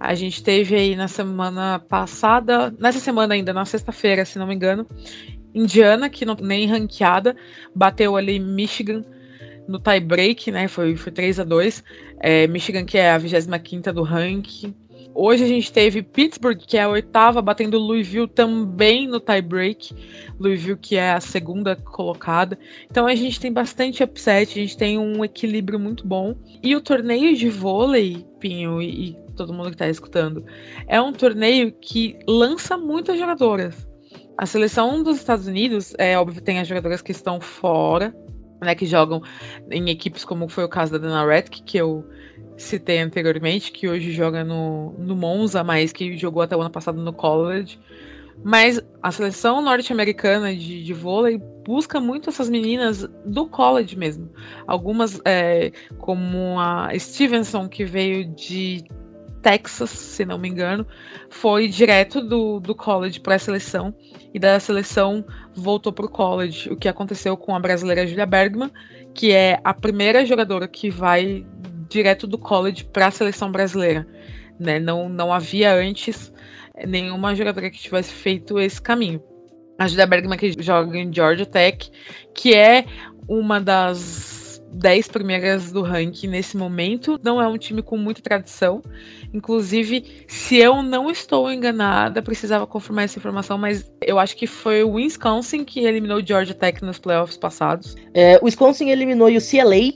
A 0.00 0.14
gente 0.14 0.42
teve 0.42 0.74
aí 0.74 0.96
na 0.96 1.08
semana 1.08 1.78
passada, 1.78 2.74
nessa 2.78 3.00
semana 3.00 3.34
ainda, 3.34 3.52
na 3.52 3.64
sexta-feira, 3.64 4.24
se 4.24 4.38
não 4.38 4.46
me 4.46 4.54
engano, 4.54 4.86
Indiana, 5.54 6.08
que 6.08 6.24
não 6.24 6.36
nem 6.40 6.66
ranqueada, 6.66 7.36
bateu 7.74 8.16
ali 8.16 8.38
Michigan 8.38 9.04
no 9.66 9.78
tie 9.78 10.00
break, 10.00 10.50
né? 10.50 10.68
Foi, 10.68 10.96
foi 10.96 11.12
3 11.12 11.40
a 11.40 11.44
2 11.44 11.84
é, 12.20 12.46
Michigan, 12.46 12.84
que 12.84 12.98
é 12.98 13.10
a 13.10 13.18
25 13.18 13.92
do 13.92 14.02
ranking. 14.02 14.74
Hoje 15.14 15.42
a 15.42 15.48
gente 15.48 15.72
teve 15.72 16.00
Pittsburgh, 16.00 16.58
que 16.58 16.76
é 16.76 16.82
a 16.82 16.88
oitava, 16.88 17.42
batendo 17.42 17.76
Louisville 17.76 18.28
também 18.28 19.08
no 19.08 19.18
tie 19.18 19.42
break. 19.42 19.92
Louisville, 20.38 20.76
que 20.76 20.96
é 20.96 21.10
a 21.10 21.20
segunda 21.20 21.74
colocada. 21.74 22.56
Então 22.88 23.06
a 23.06 23.14
gente 23.14 23.40
tem 23.40 23.52
bastante 23.52 24.04
upset, 24.04 24.52
a 24.52 24.62
gente 24.62 24.76
tem 24.76 24.96
um 24.96 25.24
equilíbrio 25.24 25.78
muito 25.78 26.06
bom. 26.06 26.36
E 26.62 26.76
o 26.76 26.80
torneio 26.80 27.36
de 27.36 27.48
vôlei, 27.48 28.24
Pinho, 28.38 28.80
e, 28.80 29.10
e 29.10 29.16
todo 29.36 29.52
mundo 29.52 29.70
que 29.70 29.74
está 29.74 29.88
escutando, 29.88 30.44
é 30.86 31.00
um 31.00 31.12
torneio 31.12 31.72
que 31.72 32.16
lança 32.28 32.76
muitas 32.76 33.18
jogadoras. 33.18 33.88
A 34.36 34.46
seleção 34.46 35.02
dos 35.02 35.16
Estados 35.16 35.48
Unidos, 35.48 35.94
é 35.98 36.16
óbvio, 36.16 36.40
tem 36.40 36.60
as 36.60 36.68
jogadoras 36.68 37.02
que 37.02 37.10
estão 37.10 37.40
fora, 37.40 38.14
né, 38.60 38.74
que 38.74 38.86
jogam 38.86 39.22
em 39.70 39.88
equipes 39.90 40.24
como 40.24 40.48
foi 40.48 40.64
o 40.64 40.68
caso 40.68 40.92
da 40.92 40.98
Dana 40.98 41.26
Redk, 41.26 41.62
que 41.62 41.78
eu 41.78 42.04
citei 42.56 42.98
anteriormente, 42.98 43.72
que 43.72 43.88
hoje 43.88 44.12
joga 44.12 44.44
no, 44.44 44.92
no 44.98 45.14
Monza, 45.14 45.62
mas 45.62 45.92
que 45.92 46.16
jogou 46.16 46.42
até 46.42 46.56
o 46.56 46.60
ano 46.60 46.70
passado 46.70 47.00
no 47.00 47.12
college. 47.12 47.78
Mas 48.44 48.80
a 49.02 49.10
seleção 49.10 49.60
norte-americana 49.60 50.54
de, 50.54 50.84
de 50.84 50.94
vôlei 50.94 51.38
busca 51.66 52.00
muito 52.00 52.30
essas 52.30 52.48
meninas 52.48 53.08
do 53.24 53.48
college 53.48 53.96
mesmo. 53.96 54.30
Algumas, 54.66 55.20
é, 55.24 55.72
como 55.98 56.58
a 56.58 56.90
Stevenson, 56.96 57.68
que 57.68 57.84
veio 57.84 58.24
de 58.24 58.84
Texas, 59.48 59.88
se 59.88 60.26
não 60.26 60.36
me 60.36 60.46
engano, 60.46 60.86
foi 61.30 61.68
direto 61.68 62.20
do, 62.20 62.60
do 62.60 62.74
college 62.74 63.18
para 63.18 63.36
a 63.36 63.38
seleção 63.38 63.94
e 64.34 64.38
da 64.38 64.60
seleção 64.60 65.24
voltou 65.54 65.90
para 65.90 66.04
o 66.04 66.08
college. 66.10 66.70
O 66.70 66.76
que 66.76 66.86
aconteceu 66.86 67.34
com 67.34 67.56
a 67.56 67.58
brasileira 67.58 68.06
Julia 68.06 68.26
Bergman, 68.26 68.70
que 69.14 69.32
é 69.32 69.58
a 69.64 69.72
primeira 69.72 70.26
jogadora 70.26 70.68
que 70.68 70.90
vai 70.90 71.46
direto 71.88 72.26
do 72.26 72.36
college 72.36 72.84
para 72.84 73.06
a 73.06 73.10
seleção 73.10 73.50
brasileira. 73.50 74.06
Né? 74.60 74.78
Não, 74.78 75.08
não 75.08 75.32
havia 75.32 75.72
antes 75.74 76.30
nenhuma 76.86 77.34
jogadora 77.34 77.70
que 77.70 77.78
tivesse 77.78 78.12
feito 78.12 78.60
esse 78.60 78.82
caminho. 78.82 79.22
A 79.78 79.88
Julia 79.88 80.06
Bergman 80.06 80.38
que 80.38 80.62
joga 80.62 80.98
em 80.98 81.10
Georgia 81.10 81.46
Tech, 81.46 81.90
que 82.34 82.54
é 82.54 82.84
uma 83.26 83.58
das 83.58 84.37
10 84.72 85.08
primeiras 85.08 85.72
do 85.72 85.82
ranking 85.82 86.28
nesse 86.28 86.56
momento. 86.56 87.18
Não 87.22 87.40
é 87.40 87.48
um 87.48 87.58
time 87.58 87.82
com 87.82 87.96
muita 87.96 88.22
tradição. 88.22 88.82
Inclusive, 89.32 90.24
se 90.26 90.56
eu 90.56 90.82
não 90.82 91.10
estou 91.10 91.50
enganada, 91.50 92.22
precisava 92.22 92.66
confirmar 92.66 93.04
essa 93.04 93.18
informação, 93.18 93.58
mas 93.58 93.90
eu 94.02 94.18
acho 94.18 94.36
que 94.36 94.46
foi 94.46 94.82
o 94.82 94.92
Wisconsin 94.92 95.64
que 95.64 95.80
eliminou 95.80 96.18
o 96.18 96.26
Georgia 96.26 96.54
Tech 96.54 96.82
nos 96.84 96.98
playoffs 96.98 97.36
passados. 97.36 97.96
É, 98.14 98.38
o 98.42 98.44
Wisconsin 98.44 98.90
eliminou 98.90 99.28
o 99.28 99.36
UCLA, 99.36 99.92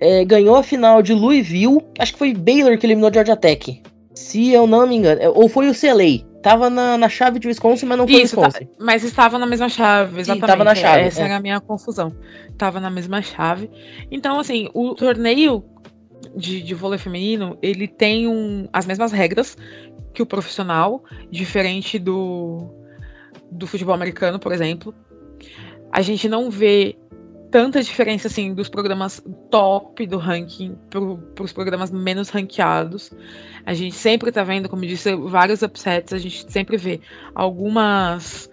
é, 0.00 0.24
ganhou 0.24 0.56
a 0.56 0.62
final 0.62 1.02
de 1.02 1.12
Louisville. 1.12 1.80
Acho 1.98 2.12
que 2.12 2.18
foi 2.18 2.34
Baylor 2.34 2.78
que 2.78 2.86
eliminou 2.86 3.10
o 3.10 3.14
Georgia 3.14 3.36
Tech. 3.36 3.82
Se 4.14 4.50
eu 4.50 4.66
não 4.66 4.86
me 4.86 4.96
engano. 4.96 5.20
É, 5.20 5.28
ou 5.28 5.48
foi 5.48 5.68
o 5.68 5.70
UCLA. 5.70 6.33
Tava 6.44 6.68
na, 6.68 6.98
na 6.98 7.08
chave 7.08 7.38
de 7.38 7.48
Wisconsin, 7.48 7.86
mas 7.86 7.96
não 7.96 8.06
foi 8.06 8.20
Isso, 8.20 8.38
Wisconsin. 8.38 8.66
Tá, 8.66 8.72
mas 8.78 9.02
estava 9.02 9.38
na 9.38 9.46
mesma 9.46 9.66
chave, 9.66 10.20
exatamente. 10.20 10.42
Sim, 10.42 10.46
tava 10.46 10.62
na 10.62 10.74
chave. 10.74 11.04
Essa 11.04 11.22
é. 11.22 11.24
era 11.24 11.36
a 11.36 11.40
minha 11.40 11.58
confusão. 11.58 12.14
Tava 12.58 12.78
na 12.78 12.90
mesma 12.90 13.22
chave. 13.22 13.70
Então, 14.10 14.38
assim, 14.38 14.68
o 14.74 14.94
torneio 14.94 15.64
de, 16.36 16.60
de 16.60 16.74
vôlei 16.74 16.98
feminino, 16.98 17.56
ele 17.62 17.88
tem 17.88 18.28
um, 18.28 18.68
as 18.74 18.84
mesmas 18.84 19.10
regras 19.10 19.56
que 20.12 20.20
o 20.20 20.26
profissional, 20.26 21.02
diferente 21.30 21.98
do, 21.98 22.68
do 23.50 23.66
futebol 23.66 23.94
americano, 23.94 24.38
por 24.38 24.52
exemplo. 24.52 24.94
A 25.90 26.02
gente 26.02 26.28
não 26.28 26.50
vê 26.50 26.94
tanta 27.54 27.80
diferença 27.80 28.26
assim 28.26 28.52
dos 28.52 28.68
programas 28.68 29.22
top 29.48 30.04
do 30.08 30.18
ranking 30.18 30.76
para 30.90 31.44
os 31.44 31.52
programas 31.52 31.88
menos 31.88 32.28
ranqueados. 32.28 33.12
A 33.64 33.72
gente 33.72 33.94
sempre 33.94 34.30
está 34.30 34.42
vendo, 34.42 34.68
como 34.68 34.84
disse, 34.84 35.14
vários 35.14 35.62
upsets, 35.62 36.12
a 36.12 36.18
gente 36.18 36.50
sempre 36.50 36.76
vê 36.76 37.00
algumas 37.32 38.50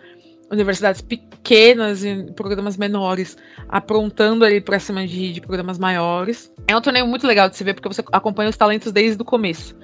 universidades 0.51 1.01
pequenas 1.01 2.05
e 2.05 2.31
programas 2.35 2.77
menores 2.77 3.35
aprontando 3.67 4.45
ali 4.45 4.61
para 4.61 4.77
cima 4.77 5.07
de, 5.07 5.33
de 5.33 5.41
programas 5.41 5.79
maiores. 5.79 6.53
É 6.67 6.77
um 6.77 6.81
torneio 6.81 7.07
muito 7.07 7.25
legal 7.25 7.49
de 7.49 7.57
se 7.57 7.63
ver 7.63 7.73
porque 7.73 7.89
você 7.89 8.03
acompanha 8.11 8.51
os 8.51 8.57
talentos 8.57 8.91
desde 8.91 9.19
o 9.19 9.25
começo. 9.25 9.75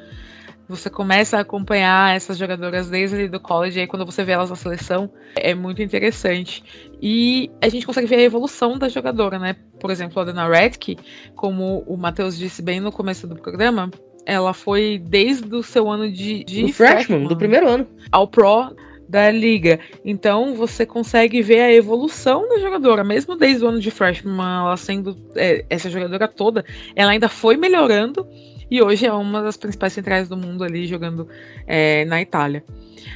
Você 0.70 0.90
começa 0.90 1.38
a 1.38 1.42
acompanhar 1.42 2.14
essas 2.14 2.38
jogadoras 2.38 2.90
desde 2.90 3.16
ali 3.16 3.30
do 3.30 3.40
college, 3.40 3.80
e 3.80 3.82
aí 3.82 3.88
quando 3.88 4.06
você 4.06 4.26
vê 4.26 4.34
elas 4.34 4.50
na 4.50 4.56
seleção, 4.56 5.10
é 5.36 5.56
muito 5.56 5.82
interessante. 5.82 6.62
E 7.01 7.51
a 7.62 7.70
gente 7.70 7.86
consegue 7.86 8.08
ver 8.08 8.18
a 8.18 8.24
evolução 8.24 8.77
da 8.77 8.89
jogadora, 8.89 9.38
né? 9.38 9.56
Por 9.80 9.92
exemplo, 9.92 10.22
a 10.22 10.25
Dana 10.25 10.48
Redke, 10.48 10.98
como 11.36 11.84
o 11.86 11.96
Matheus 11.96 12.38
disse 12.38 12.62
bem 12.62 12.80
no 12.80 12.92
começo 12.92 13.27
do 13.27 13.36
programa, 13.36 13.92
ela 14.25 14.54
foi 14.54 15.01
desde 15.04 15.56
o 15.56 15.63
seu 15.63 15.89
ano 15.89 16.12
de, 16.12 16.44
de 16.44 16.63
do 16.63 16.74
freshman, 16.74 16.98
freshman, 16.98 17.27
do 17.27 17.38
primeiro 17.38 17.68
ano, 17.70 17.88
ao 18.12 18.27
pro 18.27 18.75
da 19.08 19.32
liga. 19.32 19.80
Então 20.04 20.54
você 20.54 20.86
consegue 20.86 21.42
ver 21.42 21.62
a 21.62 21.74
evolução 21.74 22.48
da 22.50 22.60
jogadora, 22.60 23.04
mesmo 23.04 23.38
desde 23.38 23.63
o 23.63 23.70
ano 23.70 23.80
de 23.80 23.89
freshman, 23.89 24.36
ela 24.36 24.75
sendo 24.75 25.18
é, 25.36 25.66
essa 25.70 25.89
jogadora 25.89 26.27
toda, 26.27 26.66
ela 26.96 27.12
ainda 27.12 27.30
foi 27.30 27.56
melhorando 27.56 28.27
e 28.70 28.82
hoje 28.82 29.06
é 29.06 29.14
uma 29.14 29.42
das 29.42 29.58
principais 29.58 29.94
centrais 29.94 30.28
do 30.28 30.36
mundo 30.36 30.64
ali 30.64 30.86
jogando 30.86 31.28
é, 31.66 32.06
na 32.06 32.22
Itália. 32.22 32.64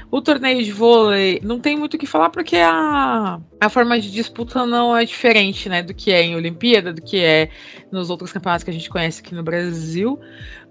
O 0.09 0.21
torneio 0.21 0.63
de 0.63 0.71
vôlei 0.71 1.39
não 1.43 1.59
tem 1.59 1.77
muito 1.77 1.95
o 1.95 1.97
que 1.97 2.05
falar 2.05 2.29
porque 2.29 2.57
a, 2.57 3.39
a 3.59 3.69
forma 3.69 3.99
de 3.99 4.11
disputa 4.11 4.65
não 4.65 4.95
é 4.95 5.05
diferente 5.05 5.67
né, 5.69 5.81
do 5.81 5.93
que 5.93 6.11
é 6.11 6.21
em 6.21 6.35
Olimpíada, 6.35 6.93
do 6.93 7.01
que 7.01 7.19
é 7.19 7.49
nos 7.91 8.09
outros 8.09 8.31
campeonatos 8.31 8.63
que 8.63 8.69
a 8.69 8.73
gente 8.73 8.89
conhece 8.89 9.21
aqui 9.21 9.33
no 9.33 9.43
Brasil. 9.43 10.19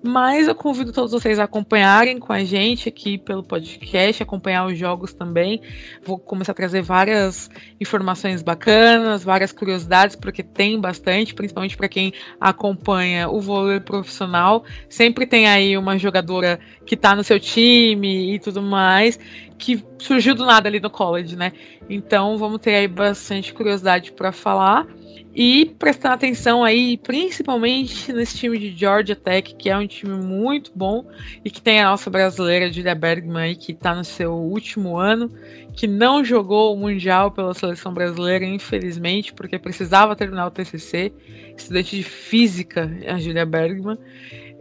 Mas 0.02 0.48
eu 0.48 0.54
convido 0.54 0.92
todos 0.92 1.12
vocês 1.12 1.38
a 1.38 1.44
acompanharem 1.44 2.18
com 2.18 2.32
a 2.32 2.42
gente 2.42 2.88
aqui 2.88 3.18
pelo 3.18 3.42
podcast, 3.42 4.22
acompanhar 4.22 4.66
os 4.66 4.78
jogos 4.78 5.12
também. 5.12 5.60
Vou 6.02 6.18
começar 6.18 6.52
a 6.52 6.54
trazer 6.54 6.80
várias 6.80 7.50
informações 7.78 8.40
bacanas, 8.40 9.22
várias 9.22 9.52
curiosidades, 9.52 10.16
porque 10.16 10.42
tem 10.42 10.80
bastante, 10.80 11.34
principalmente 11.34 11.76
para 11.76 11.88
quem 11.88 12.14
acompanha 12.40 13.28
o 13.28 13.42
vôlei 13.42 13.78
profissional. 13.78 14.64
Sempre 14.88 15.26
tem 15.26 15.46
aí 15.46 15.76
uma 15.76 15.98
jogadora 15.98 16.58
que 16.86 16.94
está 16.94 17.14
no 17.14 17.22
seu 17.22 17.38
time 17.38 18.34
e 18.34 18.38
tudo 18.38 18.62
mais, 18.62 19.18
que 19.58 19.84
surgiu 19.98 20.34
do 20.34 20.46
nada 20.46 20.66
ali 20.66 20.80
no 20.80 20.88
college, 20.88 21.36
né? 21.36 21.52
Então 21.90 22.38
vamos 22.38 22.60
ter 22.62 22.74
aí 22.74 22.88
bastante 22.88 23.52
curiosidade 23.52 24.12
para 24.12 24.32
falar. 24.32 24.86
E 25.32 25.66
prestar 25.78 26.14
atenção 26.14 26.64
aí, 26.64 26.98
principalmente 26.98 28.12
nesse 28.12 28.36
time 28.36 28.58
de 28.58 28.76
Georgia 28.76 29.14
Tech, 29.14 29.54
que 29.54 29.70
é 29.70 29.76
um 29.76 29.86
time 29.86 30.16
muito 30.16 30.72
bom 30.74 31.04
e 31.44 31.50
que 31.50 31.62
tem 31.62 31.80
a 31.80 31.90
nossa 31.90 32.10
brasileira 32.10 32.72
Julia 32.72 32.96
Bergman 32.96 33.42
aí, 33.42 33.54
que 33.56 33.70
está 33.70 33.94
no 33.94 34.04
seu 34.04 34.32
último 34.32 34.96
ano, 34.96 35.30
que 35.72 35.86
não 35.86 36.24
jogou 36.24 36.74
o 36.74 36.76
Mundial 36.76 37.30
pela 37.30 37.54
seleção 37.54 37.94
brasileira, 37.94 38.44
infelizmente, 38.44 39.32
porque 39.32 39.56
precisava 39.56 40.16
terminar 40.16 40.48
o 40.48 40.50
TCC, 40.50 41.12
estudante 41.56 41.96
de 41.96 42.02
física, 42.02 42.90
a 43.06 43.16
Julia 43.18 43.46
Bergman. 43.46 43.98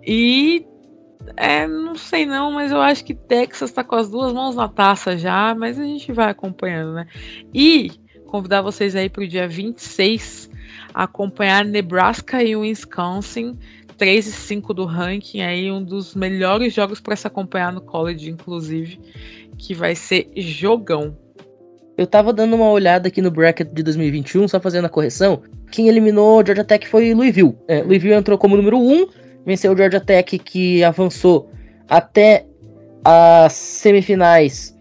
E 0.06 0.68
é, 1.36 1.68
não 1.68 1.96
sei 1.96 2.28
não, 2.28 2.52
mas 2.52 2.72
eu 2.72 2.80
acho 2.80 3.04
que 3.04 3.16
Texas 3.16 3.72
está 3.72 3.84
com 3.84 3.96
as 3.96 4.10
duas 4.10 4.32
mãos 4.32 4.56
na 4.56 4.68
taça 4.68 5.18
já, 5.18 5.56
mas 5.56 5.80
a 5.80 5.84
gente 5.84 6.12
vai 6.12 6.30
acompanhando, 6.30 6.94
né? 6.94 7.08
E 7.54 7.92
convidar 8.28 8.62
vocês 8.62 8.96
aí 8.96 9.10
para 9.10 9.24
o 9.24 9.28
dia 9.28 9.48
26 9.48 10.49
acompanhar 11.04 11.64
Nebraska 11.64 12.44
e 12.44 12.56
Wisconsin, 12.58 13.58
3 13.98 14.28
e 14.28 14.32
5 14.32 14.74
do 14.74 14.84
ranking, 14.84 15.42
aí 15.42 15.72
um 15.72 15.82
dos 15.82 16.14
melhores 16.14 16.74
jogos 16.74 17.00
para 17.00 17.16
se 17.16 17.26
acompanhar 17.26 17.72
no 17.72 17.80
college, 17.80 18.30
inclusive, 18.30 19.00
que 19.58 19.74
vai 19.74 19.96
ser 19.96 20.30
jogão. 20.36 21.18
Eu 21.98 22.06
tava 22.06 22.34
dando 22.34 22.54
uma 22.56 22.70
olhada 22.70 23.08
aqui 23.08 23.22
no 23.22 23.32
bracket 23.32 23.70
de 23.72 23.82
2021, 23.82 24.48
só 24.50 24.60
fazendo 24.60 24.86
a 24.86 24.90
correção. 24.90 25.42
Quem 25.72 25.88
eliminou 25.88 26.46
Georgia 26.46 26.66
Tech 26.66 26.86
foi 26.86 27.14
Louisville. 27.14 27.56
É, 27.68 27.82
Louisville 27.82 28.14
entrou 28.14 28.38
como 28.38 28.58
número 28.58 28.78
1, 28.78 29.08
venceu 29.46 29.76
Georgia 29.78 30.02
Tech, 30.02 30.38
que 30.38 30.84
avançou 30.84 31.50
até 31.88 32.46
as 33.06 33.54
semifinais 33.54 34.78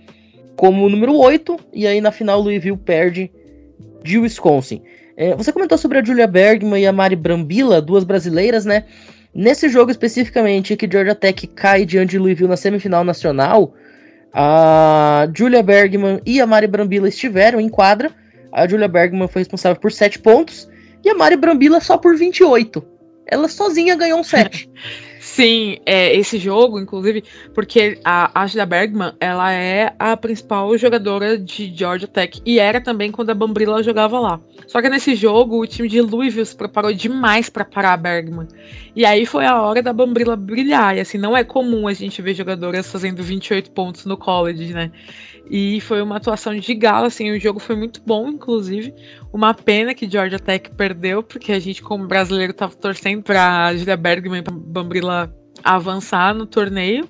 como 0.57 0.89
número 0.89 1.17
8, 1.17 1.57
e 1.73 1.87
aí 1.87 2.01
na 2.01 2.11
final 2.11 2.41
Louisville 2.41 2.77
perde 2.77 3.31
de 4.03 4.19
Wisconsin. 4.19 4.83
É, 5.21 5.35
você 5.35 5.53
comentou 5.53 5.77
sobre 5.77 5.99
a 5.99 6.05
Julia 6.05 6.29
Bergman 6.29 6.81
e 6.81 6.87
a 6.87 6.93
Mari 6.93 7.17
Brambila, 7.17 7.83
duas 7.83 8.05
brasileiras, 8.05 8.65
né? 8.65 8.85
Nesse 9.35 9.69
jogo 9.69 9.91
especificamente, 9.91 10.77
que 10.77 10.89
Georgia 10.89 11.13
Tech 11.13 11.45
cai 11.49 11.85
diante 11.85 12.11
de 12.11 12.19
Louisville 12.21 12.49
na 12.49 12.57
semifinal 12.57 13.03
nacional, 13.03 13.75
a 14.33 15.29
Julia 15.37 15.61
Bergman 15.61 16.21
e 16.25 16.41
a 16.41 16.47
Mari 16.47 16.69
Brambila 16.69 17.09
estiveram 17.09 17.61
em 17.61 17.69
quadra. 17.69 18.13
A 18.53 18.65
Julia 18.69 18.87
Bergman 18.87 19.27
foi 19.27 19.41
responsável 19.41 19.81
por 19.81 19.91
7 19.91 20.21
pontos 20.21 20.71
e 21.05 21.11
a 21.11 21.15
Mari 21.17 21.35
Brambila 21.35 21.81
só 21.81 21.99
por 21.99 22.17
28. 22.17 22.81
Ela 23.27 23.49
sozinha 23.49 23.97
ganhou 23.97 24.21
um 24.21 24.25
7. 24.25 24.71
Sim, 25.39 25.79
é, 25.87 26.17
esse 26.17 26.37
jogo, 26.37 26.81
inclusive, 26.81 27.23
porque 27.55 28.01
a 28.05 28.43
Ashla 28.43 28.67
Bergman, 28.67 29.13
ela 29.21 29.53
é 29.53 29.95
a 29.97 30.17
principal 30.17 30.77
jogadora 30.77 31.39
de 31.39 31.73
Georgia 31.73 32.09
Tech 32.09 32.43
e 32.45 32.59
era 32.59 32.81
também 32.81 33.13
quando 33.13 33.31
a 33.31 33.37
Bambrila 33.37 33.81
jogava 33.81 34.19
lá. 34.19 34.41
Só 34.67 34.83
que 34.83 34.89
nesse 34.89 35.15
jogo, 35.15 35.61
o 35.63 35.67
time 35.67 35.89
de 35.89 36.01
Louisville 36.01 36.45
se 36.45 36.57
preparou 36.57 36.93
demais 36.93 37.49
para 37.49 37.65
parar 37.65 37.93
a 37.93 37.97
Bergman. 37.97 38.49
E 38.97 39.07
aí 39.07 39.25
foi 39.25 39.47
a 39.47 39.63
hora 39.63 39.81
da 39.81 39.93
Bambrila 39.93 40.35
brilhar. 40.35 40.97
E 40.97 41.01
assim, 41.01 41.19
não 41.19 41.37
é 41.37 41.45
comum 41.45 41.87
a 41.87 41.93
gente 41.93 42.21
ver 42.21 42.35
jogadoras 42.35 42.91
fazendo 42.91 43.23
28 43.23 43.71
pontos 43.71 44.07
no 44.07 44.17
college, 44.17 44.75
né? 44.75 44.91
E 45.51 45.81
foi 45.81 46.03
uma 46.03 46.17
atuação 46.17 46.55
de 46.55 46.75
gala, 46.75 47.07
assim, 47.07 47.31
o 47.31 47.41
jogo 47.41 47.59
foi 47.59 47.75
muito 47.75 48.03
bom, 48.05 48.29
inclusive. 48.29 48.95
Uma 49.33 49.55
pena 49.55 49.95
que 49.95 50.09
Georgia 50.09 50.39
Tech 50.39 50.71
perdeu, 50.77 51.23
porque 51.23 51.53
a 51.53 51.59
gente, 51.59 51.83
como 51.83 52.07
brasileiro, 52.07 52.53
tava 52.53 52.75
torcendo 52.75 53.23
pra 53.23 53.75
Julia 53.75 53.97
Bergman 53.97 54.41
e 54.41 54.43
pra 54.43 54.55
Bambrila 54.55 55.35
avançar 55.65 56.35
no 56.35 56.47
torneio. 56.47 57.09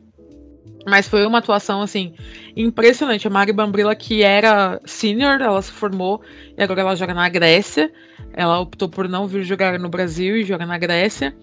Mas 0.87 1.09
foi 1.09 1.27
uma 1.27 1.39
atuação, 1.39 1.83
assim, 1.83 2.15
impressionante. 2.57 3.27
A 3.27 3.31
Mari 3.31 3.53
Bambrila, 3.53 3.95
que 3.95 4.23
era 4.23 4.81
senior, 4.87 5.41
ela 5.41 5.61
se 5.61 5.73
formou 5.73 6.23
e 6.57 6.63
agora 6.63 6.81
ela 6.81 6.97
joga 6.97 7.13
na 7.13 7.29
Grécia. 7.29 7.93
Ela 8.33 8.61
optou 8.61 8.89
por 8.89 9.09
não 9.09 9.27
vir 9.27 9.43
jogar 9.43 9.79
no 9.79 9.89
Brasil 9.89 10.37
e 10.37 10.45
joga 10.45 10.65
na 10.65 10.79
Grécia 10.79 11.37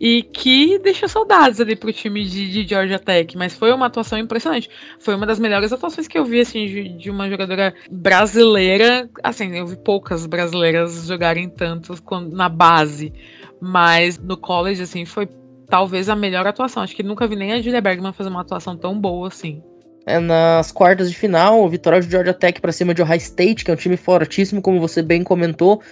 e 0.00 0.22
que 0.22 0.78
deixou 0.78 1.08
saudades 1.08 1.60
ali 1.60 1.74
pro 1.74 1.92
time 1.92 2.24
de, 2.24 2.50
de, 2.50 2.68
Georgia 2.68 2.98
Tech, 2.98 3.36
mas 3.36 3.54
foi 3.54 3.72
uma 3.72 3.86
atuação 3.86 4.18
impressionante. 4.18 4.70
Foi 4.98 5.14
uma 5.14 5.26
das 5.26 5.38
melhores 5.38 5.72
atuações 5.72 6.06
que 6.06 6.18
eu 6.18 6.24
vi, 6.24 6.40
assim, 6.40 6.66
de, 6.66 6.88
de 6.90 7.10
uma 7.10 7.28
jogadora 7.28 7.74
brasileira. 7.90 9.08
Assim, 9.22 9.56
eu 9.56 9.66
vi 9.66 9.76
poucas 9.76 10.26
brasileiras 10.26 11.06
jogarem 11.06 11.48
tanto 11.48 11.94
na 12.30 12.48
base, 12.48 13.12
mas 13.60 14.18
no 14.18 14.36
college, 14.36 14.82
assim, 14.82 15.04
foi 15.04 15.28
talvez 15.68 16.08
a 16.08 16.16
melhor 16.16 16.46
atuação. 16.46 16.82
Acho 16.82 16.94
que 16.94 17.02
nunca 17.02 17.26
vi 17.26 17.36
nem 17.36 17.52
a 17.52 17.60
Julia 17.60 17.80
Bergman 17.80 18.12
fazer 18.12 18.30
uma 18.30 18.40
atuação 18.40 18.76
tão 18.76 18.98
boa 18.98 19.28
assim. 19.28 19.62
É, 20.06 20.18
nas 20.18 20.72
quartas 20.72 21.10
de 21.10 21.16
final, 21.16 21.68
vitória 21.68 22.00
de 22.00 22.10
Georgia 22.10 22.32
Tech 22.32 22.60
para 22.62 22.72
cima 22.72 22.94
de 22.94 23.02
Ohio 23.02 23.18
State, 23.18 23.62
que 23.62 23.70
é 23.70 23.74
um 23.74 23.76
time 23.76 23.96
fortíssimo, 23.96 24.62
como 24.62 24.80
você 24.80 25.02
bem 25.02 25.22
comentou. 25.22 25.82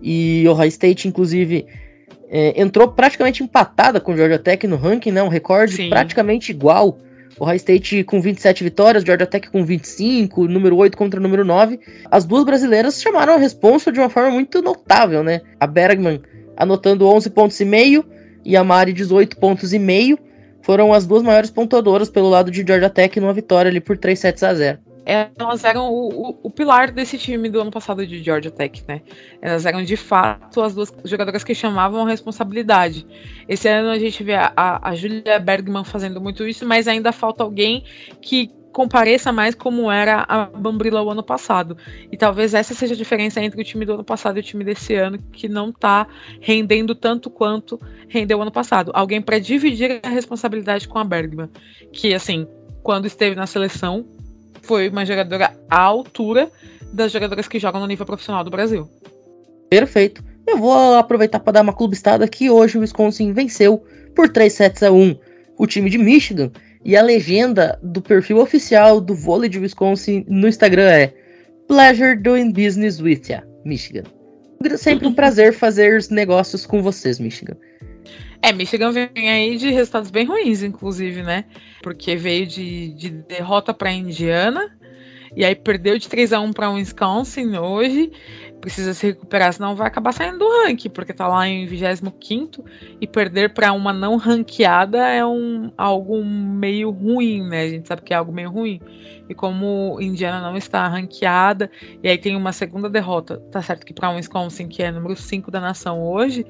E 0.00 0.48
Ohio 0.48 0.68
State, 0.68 1.06
inclusive, 1.06 1.66
é, 2.28 2.60
entrou 2.60 2.88
praticamente 2.88 3.42
empatada 3.42 4.00
com 4.00 4.12
o 4.12 4.16
Georgia 4.16 4.38
Tech 4.38 4.66
no 4.66 4.76
ranking, 4.76 5.12
né? 5.12 5.22
Um 5.22 5.28
recorde 5.28 5.74
Sim. 5.74 5.88
praticamente 5.88 6.50
igual. 6.50 6.98
O 7.38 7.44
High 7.44 7.56
State 7.56 8.04
com 8.04 8.20
27 8.20 8.64
vitórias, 8.64 9.04
Georgia 9.04 9.26
Tech 9.26 9.50
com 9.50 9.64
25, 9.64 10.48
número 10.48 10.76
8 10.76 10.96
contra 10.96 11.20
o 11.20 11.22
número 11.22 11.44
9. 11.44 11.78
As 12.10 12.24
duas 12.24 12.44
brasileiras 12.44 13.00
chamaram 13.00 13.34
a 13.34 13.36
responsa 13.36 13.92
de 13.92 13.98
uma 13.98 14.08
forma 14.08 14.30
muito 14.30 14.62
notável, 14.62 15.22
né? 15.22 15.42
A 15.60 15.66
Bergman 15.66 16.20
anotando 16.56 17.06
11 17.06 17.30
pontos 17.30 17.60
e 17.60 17.64
meio 17.64 18.04
e 18.44 18.56
a 18.56 18.64
Mari 18.64 18.92
18 18.92 19.36
pontos 19.36 19.74
e 19.74 19.78
meio. 19.78 20.18
Foram 20.62 20.92
as 20.92 21.06
duas 21.06 21.22
maiores 21.22 21.50
pontuadoras 21.50 22.08
pelo 22.08 22.28
lado 22.28 22.50
de 22.50 22.64
Georgia 22.66 22.90
Tech 22.90 23.20
numa 23.20 23.34
vitória 23.34 23.70
ali 23.70 23.80
por 23.80 23.98
3 23.98 24.18
sets 24.18 24.42
a 24.42 24.54
0 24.54 24.85
elas 25.06 25.62
eram 25.62 25.88
o, 25.88 26.08
o, 26.08 26.40
o, 26.42 26.50
pilar 26.50 26.90
desse 26.90 27.16
time 27.16 27.48
do 27.48 27.60
ano 27.60 27.70
passado 27.70 28.04
de 28.04 28.20
Georgia 28.20 28.50
Tech, 28.50 28.82
né? 28.88 29.02
Elas 29.40 29.64
eram 29.64 29.84
de 29.84 29.96
fato 29.96 30.60
as 30.60 30.74
duas 30.74 30.92
jogadoras 31.04 31.44
que 31.44 31.54
chamavam 31.54 32.04
a 32.04 32.08
responsabilidade. 32.08 33.06
Esse 33.48 33.68
ano 33.68 33.90
a 33.90 33.98
gente 33.98 34.24
vê 34.24 34.34
a, 34.34 34.52
a, 34.56 34.90
a 34.90 34.94
Julia 34.96 35.38
Bergman 35.38 35.84
fazendo 35.84 36.20
muito 36.20 36.46
isso, 36.46 36.66
mas 36.66 36.88
ainda 36.88 37.12
falta 37.12 37.44
alguém 37.44 37.84
que 38.20 38.50
compareça 38.72 39.32
mais 39.32 39.54
como 39.54 39.90
era 39.90 40.26
a 40.28 40.46
Bambrila 40.46 41.00
o 41.02 41.10
ano 41.10 41.22
passado. 41.22 41.78
E 42.10 42.16
talvez 42.16 42.52
essa 42.52 42.74
seja 42.74 42.94
a 42.94 42.96
diferença 42.96 43.40
entre 43.40 43.60
o 43.60 43.64
time 43.64 43.86
do 43.86 43.94
ano 43.94 44.04
passado 44.04 44.38
e 44.38 44.40
o 44.40 44.42
time 44.42 44.64
desse 44.64 44.94
ano, 44.96 45.18
que 45.32 45.48
não 45.48 45.72
tá 45.72 46.08
rendendo 46.40 46.96
tanto 46.96 47.30
quanto 47.30 47.80
rendeu 48.08 48.38
o 48.38 48.42
ano 48.42 48.50
passado. 48.50 48.90
Alguém 48.92 49.22
para 49.22 49.38
dividir 49.38 50.00
a 50.02 50.08
responsabilidade 50.08 50.88
com 50.88 50.98
a 50.98 51.04
Bergman, 51.04 51.48
que 51.92 52.12
assim, 52.12 52.46
quando 52.82 53.06
esteve 53.06 53.34
na 53.34 53.46
seleção, 53.46 54.04
foi 54.66 54.88
uma 54.88 55.06
jogadora 55.06 55.52
à 55.70 55.80
altura 55.80 56.50
das 56.92 57.12
jogadoras 57.12 57.46
que 57.46 57.58
jogam 57.58 57.80
no 57.80 57.86
nível 57.86 58.04
profissional 58.04 58.42
do 58.42 58.50
Brasil. 58.50 58.88
Perfeito. 59.70 60.24
Eu 60.46 60.58
vou 60.58 60.94
aproveitar 60.94 61.40
para 61.40 61.54
dar 61.54 61.62
uma 61.62 61.72
clubistada 61.72 62.28
que 62.28 62.50
hoje 62.50 62.76
o 62.76 62.80
Wisconsin 62.80 63.32
venceu 63.32 63.84
por 64.14 64.28
3 64.28 64.52
sets 64.52 64.82
a 64.82 64.90
1 64.90 65.16
o 65.58 65.66
time 65.66 65.88
de 65.88 65.98
Michigan. 65.98 66.50
E 66.84 66.96
a 66.96 67.02
legenda 67.02 67.78
do 67.82 68.00
perfil 68.00 68.38
oficial 68.38 69.00
do 69.00 69.14
vôlei 69.14 69.48
de 69.48 69.58
Wisconsin 69.58 70.24
no 70.28 70.46
Instagram 70.46 70.88
é 70.88 71.12
Pleasure 71.66 72.14
doing 72.14 72.52
business 72.52 73.00
with 73.00 73.22
ya, 73.28 73.42
Michigan. 73.64 74.04
Sempre 74.76 75.08
um 75.08 75.12
prazer 75.12 75.52
fazer 75.52 76.00
negócios 76.10 76.64
com 76.64 76.82
vocês, 76.82 77.18
Michigan. 77.18 77.56
É, 78.42 78.52
Michigan 78.52 78.92
vem 78.92 79.30
aí 79.30 79.56
de 79.56 79.70
resultados 79.70 80.10
bem 80.10 80.26
ruins, 80.26 80.62
inclusive, 80.62 81.22
né? 81.22 81.44
Porque 81.82 82.16
veio 82.16 82.46
de, 82.46 82.90
de 82.94 83.10
derrota 83.10 83.72
para 83.72 83.92
Indiana 83.92 84.76
e 85.36 85.44
aí 85.44 85.54
perdeu 85.54 85.98
de 85.98 86.08
3 86.08 86.32
a 86.32 86.40
1 86.40 86.52
para 86.54 86.70
Wisconsin 86.70 87.58
hoje. 87.58 88.10
Precisa 88.58 88.94
se 88.94 89.08
recuperar, 89.08 89.52
senão 89.52 89.76
vai 89.76 89.86
acabar 89.86 90.12
saindo 90.12 90.38
do 90.38 90.48
ranking, 90.48 90.88
porque 90.88 91.12
tá 91.12 91.28
lá 91.28 91.46
em 91.46 91.66
25 91.66 92.64
e 92.98 93.06
perder 93.06 93.52
para 93.52 93.70
uma 93.74 93.92
não 93.92 94.16
ranqueada 94.16 95.06
é 95.06 95.24
um 95.24 95.70
algo 95.76 96.24
meio 96.24 96.90
ruim, 96.90 97.46
né? 97.46 97.62
A 97.62 97.68
gente 97.68 97.86
sabe 97.86 98.00
que 98.00 98.14
é 98.14 98.16
algo 98.16 98.32
meio 98.32 98.50
ruim. 98.50 98.80
E 99.28 99.34
como 99.34 99.98
Indiana 100.00 100.40
não 100.40 100.56
está 100.56 100.88
ranqueada, 100.88 101.70
e 102.02 102.08
aí 102.08 102.16
tem 102.16 102.34
uma 102.34 102.52
segunda 102.52 102.88
derrota, 102.88 103.36
tá 103.50 103.60
certo 103.60 103.84
que 103.84 103.92
para 103.92 104.10
Wisconsin, 104.10 104.68
que 104.68 104.82
é 104.82 104.90
número 104.90 105.16
5 105.16 105.50
da 105.50 105.60
nação 105.60 106.02
hoje, 106.02 106.46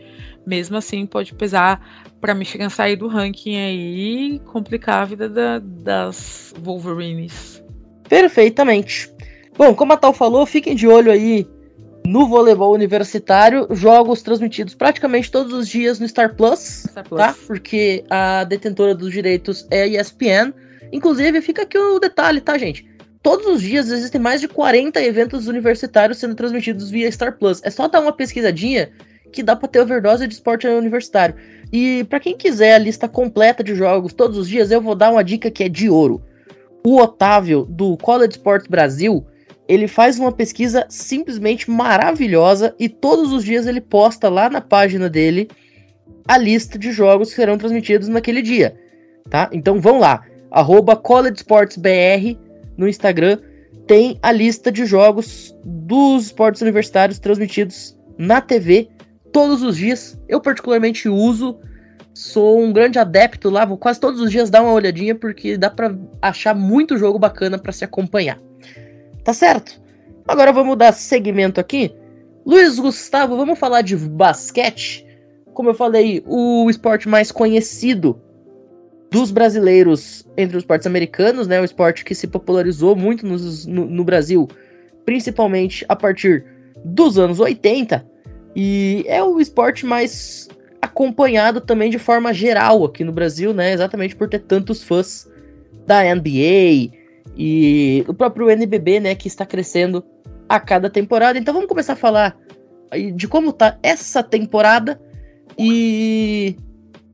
mesmo 0.47 0.77
assim 0.77 1.05
pode 1.05 1.35
pesar 1.35 1.85
para 2.21 2.35
Michigan 2.35 2.71
sair 2.71 2.97
do 2.97 3.09
ranking 3.09 3.57
aí 3.57 4.35
e 4.35 4.39
complicar 4.41 5.03
a 5.03 5.05
vida 5.05 5.29
da, 5.29 5.59
das 5.59 6.55
Wolverines. 6.63 7.63
Perfeitamente. 8.09 9.11
Bom, 9.57 9.75
como 9.75 9.93
a 9.93 9.97
Tal 9.97 10.13
falou, 10.13 10.47
fiquem 10.47 10.75
de 10.75 10.87
olho 10.87 11.11
aí 11.11 11.47
no 12.07 12.29
voleibol 12.29 12.73
universitário, 12.73 13.67
jogos 13.71 14.23
transmitidos 14.23 14.75
praticamente 14.75 15.31
todos 15.31 15.53
os 15.53 15.69
dias 15.69 15.99
no 15.99 16.07
Star 16.07 16.37
Plus, 16.37 16.85
Star 16.89 17.09
Plus. 17.09 17.21
tá? 17.21 17.35
Porque 17.47 18.05
a 18.09 18.45
detentora 18.45 18.95
dos 18.95 19.11
direitos 19.11 19.67
é 19.71 19.83
a 19.83 19.87
ESPN. 19.87 20.55
Inclusive, 20.93 21.43
fica 21.43 21.63
aqui 21.63 21.77
o 21.77 21.99
detalhe, 21.99 22.41
tá, 22.41 22.57
gente? 22.57 22.87
Todos 23.23 23.47
os 23.47 23.61
dias 23.61 23.91
existem 23.91 24.21
mais 24.21 24.41
de 24.41 24.47
40 24.47 25.03
eventos 25.03 25.49
universitários 25.49 26.19
sendo 26.19 26.37
transmitidos 26.37 26.91
via 26.91 27.11
Star 27.11 27.37
Plus. 27.37 27.61
É 27.65 27.71
só 27.71 27.89
dar 27.89 28.01
uma 28.01 28.13
pesquisadinha 28.13 28.93
que 29.37 29.43
dá 29.43 29.55
para 29.55 29.69
ter 29.69 29.81
overdose 29.81 30.27
de 30.27 30.33
esporte 30.33 30.67
universitário. 30.67 31.37
E 31.71 32.05
para 32.05 32.19
quem 32.19 32.35
quiser 32.35 32.75
a 32.75 32.79
lista 32.79 33.07
completa 33.07 33.63
de 33.63 33.75
jogos 33.75 34.15
todos 34.15 34.39
os 34.39 34.49
dias, 34.49 34.71
eu 34.71 34.81
vou 34.81 34.95
dar 34.95 35.13
uma 35.13 35.23
dica 35.23 35.51
que 35.51 35.65
é 35.65 35.69
de 35.69 35.91
ouro. 35.91 36.23
O 36.83 36.97
Otávio 36.97 37.67
do 37.69 37.99
College 37.99 38.33
Sports 38.33 38.67
Brasil, 38.67 39.27
ele 39.69 39.87
faz 39.87 40.19
uma 40.19 40.33
pesquisa 40.33 40.87
simplesmente 40.89 41.71
maravilhosa 41.71 42.75
e 42.79 42.89
todos 42.89 43.31
os 43.31 43.45
dias 43.45 43.67
ele 43.67 43.81
posta 43.81 44.31
lá 44.31 44.49
na 44.49 44.63
página 44.63 45.07
dele 45.11 45.51
a 46.27 46.39
lista 46.39 46.79
de 46.79 46.91
jogos 46.91 47.29
que 47.29 47.37
serão 47.37 47.59
transmitidos 47.59 48.09
naquele 48.09 48.41
dia, 48.41 48.75
tá? 49.29 49.51
Então 49.53 49.79
vão 49.79 49.99
lá, 49.99 50.25
arroba 50.51 50.95
BR 50.97 52.39
no 52.77 52.89
Instagram, 52.89 53.39
tem 53.87 54.19
a 54.23 54.33
lista 54.33 54.73
de 54.73 54.87
jogos 54.87 55.55
dos 55.63 56.27
esportes 56.27 56.63
universitários 56.63 57.19
transmitidos 57.19 57.97
na 58.17 58.41
TV 58.41 58.89
todos 59.37 59.63
os 59.63 59.77
dias. 59.77 60.19
Eu 60.27 60.41
particularmente 60.41 61.11
uso, 61.11 61.59
sou 62.15 62.59
um 62.59 62.73
grande 62.73 62.99
adepto 62.99 63.51
lá, 63.51 63.67
vou 63.67 63.77
quase 63.77 64.01
todos 64.01 64.19
os 64.19 64.31
dias 64.31 64.49
dar 64.49 64.63
uma 64.63 64.73
olhadinha 64.73 65.15
porque 65.15 65.59
dá 65.59 65.69
para 65.69 65.95
achar 66.23 66.55
muito 66.55 66.97
jogo 66.97 67.19
bacana 67.19 67.59
para 67.59 67.71
se 67.71 67.85
acompanhar. 67.85 68.41
Tá 69.23 69.35
certo? 69.35 69.79
Agora 70.27 70.55
vamos 70.55 70.79
dar 70.79 70.91
segmento 70.95 71.61
aqui. 71.61 71.95
Luiz 72.47 72.79
Gustavo, 72.79 73.37
vamos 73.37 73.59
falar 73.59 73.83
de 73.83 73.95
basquete. 73.95 75.07
Como 75.53 75.69
eu 75.69 75.75
falei, 75.75 76.25
o 76.27 76.71
esporte 76.71 77.07
mais 77.07 77.31
conhecido 77.31 78.19
dos 79.11 79.31
brasileiros 79.31 80.27
entre 80.35 80.57
os 80.57 80.63
esportes 80.63 80.87
americanos, 80.87 81.47
né? 81.47 81.61
O 81.61 81.65
esporte 81.65 82.07
que 82.07 82.15
se 82.15 82.27
popularizou 82.27 82.97
muito 82.97 83.27
no, 83.27 83.37
no, 83.67 83.85
no 83.85 84.03
Brasil, 84.05 84.49
principalmente 85.05 85.85
a 85.91 85.95
partir 85.95 86.43
dos 86.83 87.19
anos 87.19 87.39
80. 87.39 88.16
E 88.59 89.05
é 89.07 89.23
o 89.23 89.39
esporte 89.39 89.85
mais 89.85 90.49
acompanhado 90.81 91.61
também 91.61 91.91
de 91.91 91.99
forma 91.99 92.33
geral 92.33 92.87
aqui 92.87 93.05
no 93.05 93.13
Brasil, 93.13 93.53
né? 93.53 93.75
Exatamente 93.75 94.17
por 94.17 94.31
ter 94.31 94.39
tantos 94.39 94.83
fãs 94.83 95.31
da 95.87 96.03
NBA 96.03 96.91
e 97.37 98.03
o 98.09 98.15
próprio 98.15 98.49
NBB, 98.49 99.01
né, 99.01 99.15
que 99.15 99.29
está 99.29 99.45
crescendo 99.45 100.03
a 100.49 100.59
cada 100.59 100.89
temporada. 100.89 101.39
Então 101.39 101.53
vamos 101.53 101.69
começar 101.69 101.93
a 101.93 101.97
falar 101.97 102.35
de 103.15 103.29
como 103.29 103.53
tá 103.53 103.79
essa 103.83 104.23
temporada 104.23 104.99
e 105.59 106.57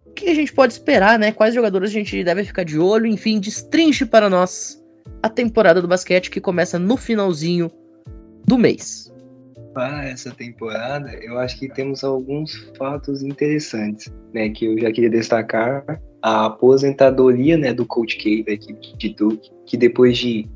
o 0.07 0.13
que 0.13 0.29
a 0.29 0.35
gente 0.35 0.53
pode 0.53 0.75
esperar, 0.75 1.19
né? 1.19 1.33
Quais 1.33 1.53
jogadores 1.53 1.91
a 1.91 1.93
gente 1.93 2.23
deve 2.23 2.45
ficar 2.45 2.63
de 2.63 2.79
olho, 2.79 3.07
enfim, 3.07 3.41
destrinche 3.41 4.07
para 4.07 4.31
nós 4.31 4.81
a 5.21 5.29
temporada 5.29 5.83
do 5.83 5.89
basquete 5.89 6.31
que 6.31 6.41
começa 6.41 6.79
no 6.79 6.97
finalzinho 6.97 7.69
do 8.47 8.57
mês 8.57 9.12
para 9.73 10.09
essa 10.09 10.31
temporada, 10.31 11.13
eu 11.23 11.39
acho 11.39 11.59
que 11.59 11.69
temos 11.69 12.05
alguns 12.05 12.55
fatos 12.77 13.23
interessantes, 13.23 14.13
né, 14.33 14.51
que 14.51 14.67
eu 14.67 14.79
já 14.79 14.93
queria 14.93 15.11
destacar. 15.11 15.85
a 16.25 16.47
aposentadoria 16.47 17.57
né, 17.57 17.73
do 17.73 17.85
Coach 17.85 18.17
K 18.17 18.45
da 18.45 18.53
equipe 18.53 18.97
de 18.97 19.09
Duke, 19.15 19.51
que 19.67 19.77
depois 19.77 20.17
de 20.17 20.49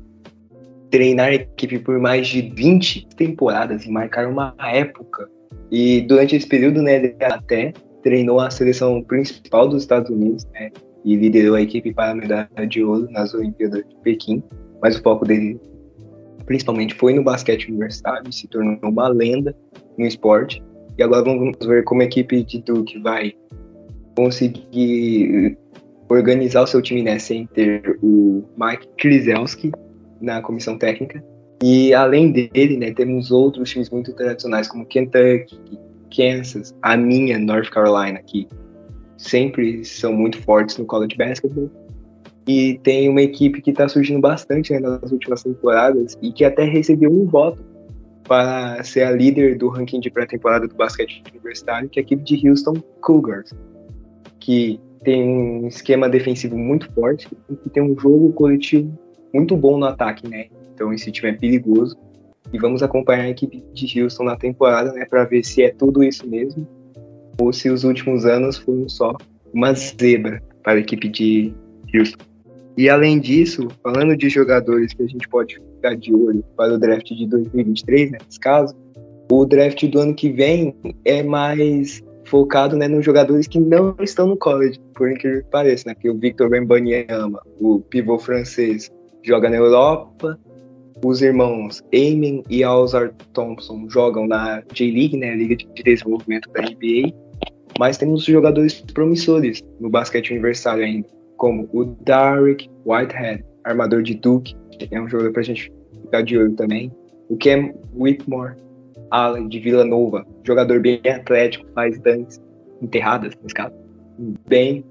treinar 0.89 1.27
a 1.27 1.33
equipe 1.33 1.77
por 1.79 1.99
mais 1.99 2.27
de 2.27 2.41
20 2.41 3.05
temporadas 3.17 3.85
e 3.85 3.91
marcar 3.91 4.27
uma 4.29 4.55
época, 4.59 5.29
e 5.69 6.01
durante 6.01 6.37
esse 6.37 6.47
período 6.47 6.81
né, 6.81 6.95
ele 6.95 7.15
até 7.21 7.73
treinou 8.01 8.39
a 8.39 8.49
seleção 8.49 9.03
principal 9.03 9.67
dos 9.67 9.83
Estados 9.83 10.09
Unidos 10.09 10.45
né, 10.53 10.71
e 11.03 11.17
liderou 11.17 11.55
a 11.55 11.61
equipe 11.61 11.93
para 11.93 12.11
a 12.11 12.15
medalha 12.15 12.67
de 12.67 12.81
ouro 12.81 13.09
nas 13.11 13.33
Olimpíadas 13.33 13.83
de 13.85 13.95
Pequim, 14.03 14.41
mas 14.81 14.97
o 14.97 15.03
foco 15.03 15.25
dele 15.25 15.59
principalmente 16.47 16.95
foi 16.95 17.13
no 17.13 17.23
basquete 17.23 17.67
universitário, 17.67 18.33
se 18.33 18.47
tornou 18.47 18.79
uma 18.81 19.07
lenda 19.09 19.55
no 19.97 20.05
esporte. 20.05 20.63
E 20.97 21.03
agora 21.03 21.23
vamos 21.23 21.55
ver 21.63 21.83
como 21.83 22.01
a 22.01 22.05
equipe 22.05 22.43
de 22.43 22.59
Duke 22.63 22.97
vai 22.99 23.33
conseguir 24.15 25.55
organizar 26.09 26.63
o 26.63 26.67
seu 26.67 26.81
time 26.81 27.03
né, 27.03 27.19
sem 27.19 27.45
ter 27.47 27.99
o 28.01 28.43
Mike 28.57 28.87
Krzyzewski 28.97 29.71
na 30.19 30.41
comissão 30.41 30.77
técnica. 30.77 31.23
E 31.61 31.93
além 31.93 32.31
dele, 32.31 32.77
né, 32.77 32.91
temos 32.91 33.29
outros 33.29 33.69
times 33.69 33.89
muito 33.89 34.13
tradicionais 34.13 34.67
como 34.67 34.85
Kentucky, 34.85 35.59
Kansas, 36.15 36.73
a 36.81 36.95
minha 36.95 37.37
North 37.37 37.69
Carolina, 37.69 38.19
que 38.25 38.47
sempre 39.17 39.83
são 39.83 40.13
muito 40.13 40.41
fortes 40.43 40.77
no 40.77 40.85
college 40.85 41.15
basketball. 41.17 41.69
E 42.47 42.79
tem 42.81 43.09
uma 43.09 43.21
equipe 43.21 43.61
que 43.61 43.71
está 43.71 43.87
surgindo 43.87 44.21
bastante 44.21 44.71
né, 44.71 44.79
nas 44.79 45.11
últimas 45.11 45.43
temporadas 45.43 46.17
e 46.21 46.31
que 46.31 46.45
até 46.45 46.63
recebeu 46.63 47.11
um 47.11 47.25
voto 47.25 47.63
para 48.23 48.81
ser 48.83 49.03
a 49.03 49.11
líder 49.11 49.57
do 49.57 49.69
ranking 49.69 49.99
de 49.99 50.09
pré-temporada 50.09 50.67
do 50.67 50.75
basquete 50.75 51.23
universitário, 51.31 51.89
que 51.89 51.99
é 51.99 52.01
a 52.01 52.05
equipe 52.05 52.23
de 52.23 52.47
Houston 52.47 52.75
Cougars, 53.01 53.53
que 54.39 54.79
tem 55.03 55.23
um 55.23 55.67
esquema 55.67 56.09
defensivo 56.09 56.57
muito 56.57 56.91
forte 56.93 57.27
e 57.65 57.69
tem 57.69 57.83
um 57.83 57.97
jogo 57.97 58.31
coletivo 58.33 58.97
muito 59.33 59.55
bom 59.55 59.77
no 59.77 59.85
ataque, 59.85 60.27
né? 60.27 60.47
Então 60.73 60.93
esse 60.93 61.11
time 61.11 61.31
é 61.31 61.33
perigoso. 61.33 61.97
E 62.53 62.57
vamos 62.57 62.81
acompanhar 62.81 63.23
a 63.23 63.29
equipe 63.29 63.61
de 63.73 64.01
Houston 64.01 64.23
na 64.23 64.37
temporada, 64.37 64.93
né, 64.93 65.05
para 65.05 65.25
ver 65.25 65.43
se 65.43 65.63
é 65.63 65.69
tudo 65.69 66.01
isso 66.01 66.25
mesmo 66.25 66.65
ou 67.39 67.53
se 67.53 67.69
os 67.69 67.83
últimos 67.83 68.25
anos 68.25 68.57
foram 68.57 68.87
só 68.89 69.15
uma 69.53 69.73
zebra 69.73 70.41
para 70.63 70.73
a 70.73 70.79
equipe 70.79 71.07
de 71.07 71.53
Houston. 71.93 72.23
E 72.77 72.89
além 72.89 73.19
disso, 73.19 73.67
falando 73.81 74.15
de 74.15 74.29
jogadores 74.29 74.93
que 74.93 75.01
a 75.01 75.07
gente 75.07 75.27
pode 75.27 75.55
ficar 75.55 75.95
de 75.95 76.13
olho 76.13 76.43
para 76.55 76.75
o 76.75 76.77
draft 76.77 77.07
de 77.07 77.25
2023, 77.25 78.11
né, 78.11 78.17
nesse 78.23 78.39
caso, 78.39 78.75
o 79.31 79.45
draft 79.45 79.83
do 79.87 79.99
ano 79.99 80.13
que 80.13 80.29
vem 80.29 80.75
é 81.03 81.23
mais 81.23 82.03
focado 82.25 82.77
né, 82.77 82.87
nos 82.87 83.03
jogadores 83.03 83.47
que 83.47 83.59
não 83.59 83.95
estão 83.99 84.27
no 84.27 84.37
college, 84.37 84.79
por 84.93 85.11
incrível 85.11 85.41
que 85.41 85.49
pareça, 85.49 85.89
né? 85.89 85.95
Que 85.95 86.09
o 86.09 86.17
Victor 86.17 86.51
Wembanyama, 86.51 87.41
o 87.59 87.79
pivô 87.79 88.19
francês, 88.19 88.91
joga 89.23 89.49
na 89.49 89.55
Europa, 89.55 90.37
os 91.03 91.21
irmãos 91.21 91.83
Eamon 91.91 92.43
e 92.49 92.63
Alzar 92.63 93.13
Thompson 93.33 93.87
jogam 93.89 94.27
na 94.27 94.61
J-League, 94.73 95.17
né, 95.17 95.35
Liga 95.35 95.55
de 95.55 95.83
Desenvolvimento 95.83 96.49
da 96.51 96.61
NBA, 96.61 97.13
mas 97.79 97.97
temos 97.97 98.23
jogadores 98.23 98.81
promissores 98.93 99.63
no 99.79 99.89
basquete 99.89 100.31
universitário 100.31 100.83
ainda, 100.83 101.07
como 101.37 101.69
o 101.71 101.85
Derek 101.85 102.69
Whitehead, 102.85 103.45
armador 103.63 104.01
de 104.01 104.15
Duke, 104.15 104.55
é 104.91 104.99
um 104.99 105.07
jogador 105.07 105.31
pra 105.31 105.43
gente 105.43 105.71
ficar 106.01 106.21
de 106.21 106.37
olho 106.37 106.55
também, 106.55 106.91
o 107.29 107.37
Cam 107.37 107.71
Whitmore, 107.95 108.55
Allen 109.11 109.47
de 109.47 109.59
Vila 109.59 109.85
Nova, 109.85 110.25
jogador 110.43 110.81
bem 110.81 110.99
atlético, 111.05 111.65
faz 111.73 111.99
dantes 111.99 112.41
enterradas, 112.81 113.33
nesse 113.41 113.55
caso, 113.55 113.73
bem 114.47 114.83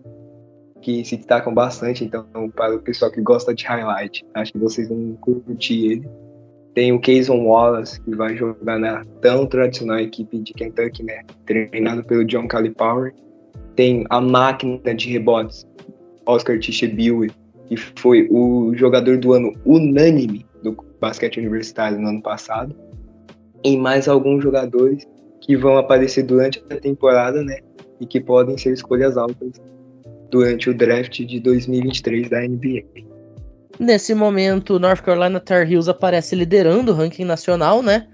que 0.81 1.05
se 1.05 1.17
destacam 1.17 1.53
bastante, 1.53 2.05
então 2.05 2.25
para 2.55 2.75
o 2.75 2.79
pessoal 2.79 3.11
que 3.11 3.21
gosta 3.21 3.55
de 3.55 3.65
highlight, 3.65 4.25
acho 4.35 4.53
que 4.53 4.59
vocês 4.59 4.89
vão 4.89 5.17
curtir 5.21 5.91
ele. 5.91 6.09
Tem 6.75 6.93
o 6.93 7.01
Kayson 7.01 7.43
Wallace, 7.43 8.01
que 8.03 8.15
vai 8.15 8.37
jogar 8.37 8.79
na 8.79 9.05
tão 9.23 9.47
tradicional 9.47 9.99
equipe 9.99 10.39
de 10.39 10.53
Kentucky, 10.53 11.03
né? 11.03 11.23
Treinado 11.47 12.05
pelo 12.05 12.23
John 12.27 12.47
Calipari. 12.47 13.15
Tem 13.75 14.05
a 14.11 14.21
máquina 14.21 14.95
de 14.95 15.11
rebotes, 15.11 15.67
Oscar 16.27 16.59
Tishebiwe, 16.59 17.31
que 17.69 17.77
foi 17.77 18.29
o 18.31 18.73
jogador 18.75 19.19
do 19.19 19.33
ano 19.33 19.53
unânime 19.65 20.45
do 20.63 20.77
basquete 21.01 21.39
universitário 21.39 21.99
no 21.99 22.09
ano 22.09 22.23
passado. 22.23 22.75
E 23.65 23.77
mais 23.77 24.09
alguns 24.09 24.43
jogadores 24.43 25.07
que 25.41 25.57
vão 25.57 25.79
aparecer 25.79 26.25
durante 26.25 26.63
a 26.71 26.77
temporada, 26.77 27.43
né? 27.43 27.59
E 28.01 28.07
que 28.07 28.21
podem 28.21 28.59
ser 28.59 28.73
escolhas 28.73 29.17
altas 29.17 29.53
durante 30.31 30.69
o 30.69 30.75
draft 30.75 31.21
de 31.21 31.41
2023 31.41 32.29
da 32.29 32.41
NBA. 32.41 32.85
Nesse 33.79 34.15
momento, 34.15 34.79
North 34.79 35.03
Carolina 35.03 35.39
Tar 35.39 35.71
Heels 35.71 35.89
aparece 35.89 36.35
liderando 36.35 36.93
o 36.93 36.95
ranking 36.95 37.25
nacional, 37.25 37.83
né? 37.83 38.07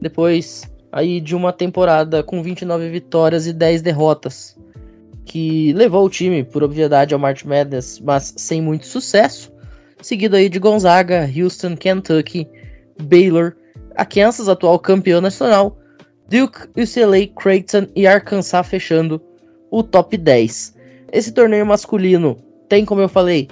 Depois 0.00 0.70
aí 0.90 1.20
de 1.20 1.34
uma 1.34 1.52
temporada 1.52 2.22
com 2.22 2.42
29 2.42 2.88
vitórias 2.90 3.46
e 3.46 3.52
10 3.52 3.82
derrotas 3.82 4.56
que 5.24 5.72
levou 5.72 6.04
o 6.04 6.10
time, 6.10 6.44
por 6.44 6.62
obviedade, 6.62 7.14
ao 7.14 7.20
March 7.20 7.44
Madness, 7.44 8.00
mas 8.00 8.34
sem 8.36 8.60
muito 8.60 8.86
sucesso. 8.86 9.52
Seguido 10.00 10.36
aí 10.36 10.48
de 10.48 10.58
Gonzaga, 10.58 11.28
Houston, 11.36 11.76
Kentucky, 11.76 12.48
Baylor, 13.02 13.54
a 13.94 14.04
Kansas, 14.04 14.48
atual 14.48 14.78
campeão 14.78 15.20
nacional, 15.20 15.78
Duke, 16.28 16.68
UCLA, 16.76 17.26
Creighton 17.40 17.86
e 17.94 18.06
Arkansas 18.06 18.66
fechando 18.66 19.22
o 19.70 19.82
top 19.82 20.16
10. 20.16 20.74
Esse 21.12 21.32
torneio 21.32 21.66
masculino 21.66 22.36
tem, 22.68 22.84
como 22.84 23.00
eu 23.00 23.08
falei, 23.08 23.48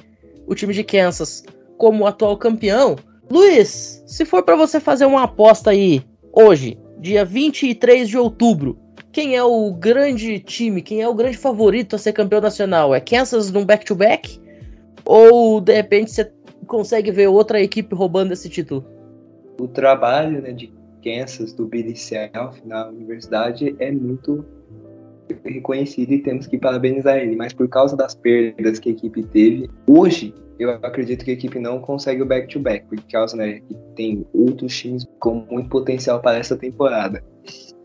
o 0.47 0.55
time 0.55 0.73
de 0.73 0.83
Kansas 0.83 1.45
como 1.77 2.07
atual 2.07 2.37
campeão. 2.37 2.97
Luiz, 3.31 4.03
se 4.07 4.25
for 4.25 4.43
para 4.43 4.57
você 4.57 4.81
fazer 4.81 5.05
uma 5.05 5.25
aposta 5.25 5.71
aí 5.71 6.03
hoje, 6.33 6.79
dia 6.99 7.25
23 7.25 8.09
de 8.09 8.19
outubro, 8.19 8.79
quem 9.13 9.37
é 9.37 9.43
o 9.43 9.73
grande 9.73 10.39
time, 10.39 10.83
quem 10.83 11.03
é 11.03 11.09
o 11.09 11.15
grande 11.15 11.37
favorito 11.37 11.97
a 11.97 11.99
ser 11.99 12.13
campeão 12.13 12.41
nacional? 12.41 12.95
É 12.95 13.01
Kansas 13.01 13.51
num 13.51 13.65
back-to-back? 13.65 14.39
-back? 14.39 14.51
Ou 15.05 15.61
de 15.61 15.75
repente 15.75 16.13
você 16.13 16.31
consegue 16.67 17.11
ver 17.11 17.27
outra 17.27 17.61
equipe 17.61 17.95
roubando 17.95 18.33
esse 18.33 18.49
título? 18.49 18.85
O 19.61 19.67
trabalho 19.67 20.41
né, 20.41 20.53
de 20.53 20.73
Kansas, 21.03 21.53
do 21.53 21.67
Billy 21.67 21.97
Self 21.97 22.61
na 22.65 22.89
universidade 22.89 23.75
é 23.79 23.91
muito 23.91 24.45
reconhecido 25.45 26.13
e 26.13 26.19
temos 26.23 26.47
que 26.47 26.59
parabenizar 26.59 27.17
ele. 27.17 27.35
Mas 27.35 27.53
por 27.53 27.69
causa 27.69 27.97
das 27.97 28.15
perdas 28.15 28.79
que 28.79 28.91
a 28.91 28.93
equipe 28.93 29.25
teve, 29.25 29.69
hoje 29.87 30.33
eu 30.59 30.71
acredito 30.71 31.25
que 31.25 31.31
a 31.31 31.35
equipe 31.35 31.59
não 31.59 31.81
consegue 31.81 32.23
o 32.23 32.27
back-to-back, 32.27 32.85
-back, 32.85 32.89
por 32.89 33.11
causa 33.11 33.37
né, 33.37 33.61
que 33.61 33.75
tem 33.97 34.27
outros 34.33 34.77
times 34.77 35.07
com 35.19 35.47
muito 35.51 35.69
potencial 35.69 36.21
para 36.21 36.39
essa 36.39 36.57
temporada. 36.57 37.25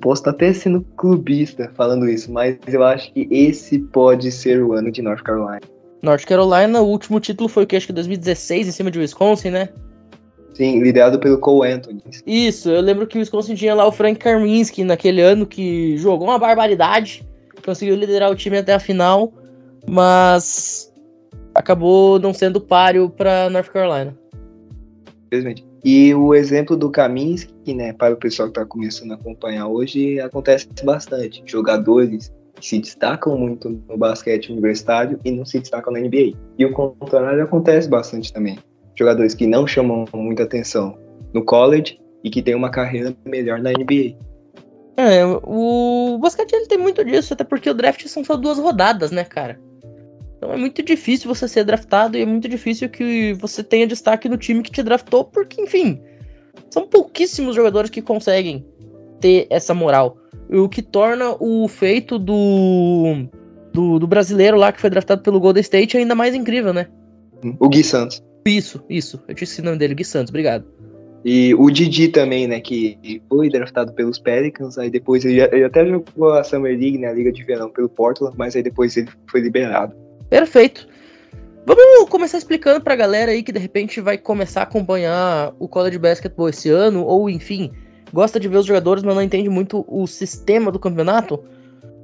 Posso 0.02 0.22
estar 0.22 0.32
até 0.32 0.54
sendo 0.54 0.82
clubista 0.98 1.72
falando 1.76 2.08
isso, 2.08 2.32
mas 2.32 2.58
eu 2.68 2.84
acho 2.84 3.12
que 3.14 3.28
esse 3.32 3.80
pode 3.80 4.32
ser 4.32 4.62
o 4.62 4.74
ano 4.74 4.92
de 4.92 5.02
North 5.02 5.24
Carolina. 5.24 5.62
North 6.02 6.26
Carolina, 6.26 6.82
o 6.82 6.88
último 6.88 7.20
título 7.20 7.50
foi 7.50 7.64
o 7.64 7.68
que? 7.68 7.76
Acho 7.76 7.88
que 7.88 7.94
2016, 7.94 8.68
em 8.68 8.72
cima 8.72 8.92
de 8.92 9.00
Wisconsin, 9.00 9.50
né? 9.50 9.70
Sim, 10.54 10.82
liderado 10.82 11.20
pelo 11.20 11.40
Cole 11.40 11.72
Anthony. 11.72 12.02
Isso, 12.26 12.70
eu 12.70 12.82
lembro 12.82 13.08
que 13.08 13.18
o 13.18 13.20
Wisconsin 13.20 13.56
tinha 13.56 13.74
lá 13.74 13.86
o 13.86 13.92
Frank 13.92 14.20
Karminski 14.20 14.84
naquele 14.84 15.22
ano 15.22 15.46
que 15.46 15.98
jogou 15.98 16.28
uma 16.28 16.40
barbaridade, 16.40 17.28
conseguiu 17.66 17.96
liderar 17.96 18.32
o 18.32 18.36
time 18.36 18.58
até 18.58 18.74
a 18.74 18.80
final, 18.80 19.34
mas 19.88 20.94
acabou 21.54 22.20
não 22.20 22.34
sendo 22.34 22.62
páreo 22.62 23.10
para 23.10 23.50
North 23.50 23.70
Carolina. 23.70 24.16
Infelizmente. 25.28 25.66
E 25.86 26.16
o 26.16 26.34
exemplo 26.34 26.76
do 26.76 26.90
Kaminsky, 26.90 27.76
né, 27.76 27.94
para 27.94 28.16
o 28.16 28.18
pessoal 28.18 28.50
que 28.50 28.60
está 28.60 28.66
começando 28.66 29.12
a 29.12 29.16
acompanhar 29.16 29.68
hoje, 29.68 30.20
acontece 30.20 30.68
bastante. 30.84 31.44
Jogadores 31.46 32.34
que 32.60 32.68
se 32.68 32.80
destacam 32.80 33.38
muito 33.38 33.70
no 33.70 33.96
basquete 33.96 34.52
universitário 34.52 35.20
e 35.24 35.30
não 35.30 35.46
se 35.46 35.60
destacam 35.60 35.94
na 35.94 36.00
NBA. 36.00 36.36
E 36.58 36.66
o 36.66 36.74
contrário 36.74 37.44
acontece 37.44 37.88
bastante 37.88 38.34
também. 38.34 38.58
Jogadores 38.98 39.36
que 39.36 39.46
não 39.46 39.68
chamam 39.68 40.06
muita 40.12 40.42
atenção 40.42 40.98
no 41.32 41.46
college 41.46 42.00
e 42.24 42.32
que 42.32 42.42
têm 42.42 42.56
uma 42.56 42.72
carreira 42.72 43.16
melhor 43.24 43.62
na 43.62 43.70
NBA. 43.70 44.18
É, 44.98 45.24
o 45.44 46.18
basquete 46.20 46.54
ele 46.54 46.66
tem 46.66 46.80
muito 46.80 47.06
disso, 47.06 47.34
até 47.34 47.44
porque 47.44 47.70
o 47.70 47.76
draft 47.76 48.04
são 48.08 48.24
só 48.24 48.36
duas 48.36 48.58
rodadas, 48.58 49.12
né, 49.12 49.24
cara? 49.24 49.60
Então 50.46 50.54
é 50.54 50.58
muito 50.58 50.84
difícil 50.84 51.34
você 51.34 51.48
ser 51.48 51.64
draftado 51.64 52.16
e 52.16 52.22
é 52.22 52.26
muito 52.26 52.48
difícil 52.48 52.88
que 52.88 53.34
você 53.34 53.64
tenha 53.64 53.88
destaque 53.88 54.30
no 54.30 54.38
time 54.38 54.62
que 54.62 54.70
te 54.70 54.84
draftou, 54.84 55.24
porque, 55.24 55.60
enfim, 55.60 56.00
são 56.70 56.88
pouquíssimos 56.88 57.56
jogadores 57.56 57.90
que 57.90 58.00
conseguem 58.00 58.64
ter 59.20 59.48
essa 59.50 59.74
moral. 59.74 60.18
O 60.48 60.70
que 60.70 60.84
torna 60.84 61.36
o 61.40 61.68
feito 61.68 62.20
do, 62.20 63.26
do, 63.74 63.98
do 63.98 64.06
brasileiro 64.06 64.56
lá 64.56 64.72
que 64.72 64.80
foi 64.80 64.92
draftado 64.92 65.24
pelo 65.24 65.40
Golden 65.40 65.62
State 65.62 65.98
ainda 65.98 66.14
mais 66.14 66.36
incrível, 66.36 66.72
né? 66.72 66.88
O 67.60 67.68
Gui 67.68 67.84
Santos. 67.84 68.22
Isso, 68.46 68.84
isso. 68.88 69.20
Eu 69.28 69.34
disse 69.34 69.62
o 69.62 69.64
nome 69.64 69.80
dele, 69.80 69.96
Gui 69.96 70.06
Santos, 70.06 70.30
obrigado. 70.30 70.64
E 71.26 71.56
o 71.56 71.72
Didi 71.72 72.10
também, 72.10 72.48
né, 72.48 72.60
que 72.60 73.20
foi 73.28 73.50
draftado 73.50 73.92
pelos 73.94 74.20
Pelicans, 74.20 74.78
aí 74.78 74.92
depois 74.92 75.26
ele, 75.26 75.42
ele 75.42 75.64
até 75.64 75.84
jogou 75.88 76.34
a 76.34 76.44
Summer 76.44 76.78
League, 76.78 77.00
né, 77.00 77.08
a 77.08 77.14
Liga 77.14 77.32
de 77.32 77.44
Verão, 77.44 77.72
pelo 77.72 77.90
Portland, 77.90 78.36
mas 78.38 78.56
aí 78.56 78.62
depois 78.62 78.96
ele 78.96 79.10
foi 79.28 79.42
liberado. 79.42 80.05
Perfeito. 80.36 80.86
Vamos 81.66 82.10
começar 82.10 82.38
explicando 82.38 82.82
pra 82.82 82.94
galera 82.94 83.32
aí 83.32 83.42
que 83.42 83.54
de 83.54 83.60
repente 83.60 84.02
vai 84.02 84.18
começar 84.18 84.60
a 84.60 84.64
acompanhar 84.64 85.54
o 85.58 85.66
college 85.66 85.98
basketball 85.98 86.50
esse 86.50 86.70
ano, 86.70 87.06
ou 87.06 87.30
enfim, 87.30 87.72
gosta 88.12 88.38
de 88.38 88.50
ver 88.50 88.58
os 88.58 88.66
jogadores, 88.66 89.02
mas 89.02 89.16
não 89.16 89.22
entende 89.22 89.48
muito 89.48 89.86
o 89.88 90.06
sistema 90.06 90.74
do 90.74 90.78
campeonato. 90.78 91.42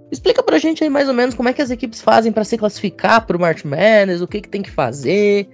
Explica 0.09 0.41
pra 0.41 0.57
gente 0.57 0.81
aí 0.81 0.89
mais 0.89 1.09
ou 1.09 1.13
menos 1.13 1.35
como 1.35 1.49
é 1.49 1.53
que 1.53 1.61
as 1.61 1.69
equipes 1.71 1.99
fazem 1.99 2.31
para 2.31 2.45
se 2.45 2.57
classificar 2.57 3.27
pro 3.27 3.37
March 3.37 3.65
Madness, 3.65 4.21
o 4.21 4.27
que, 4.27 4.39
que 4.39 4.47
tem 4.47 4.61
que 4.61 4.71
fazer, 4.71 5.49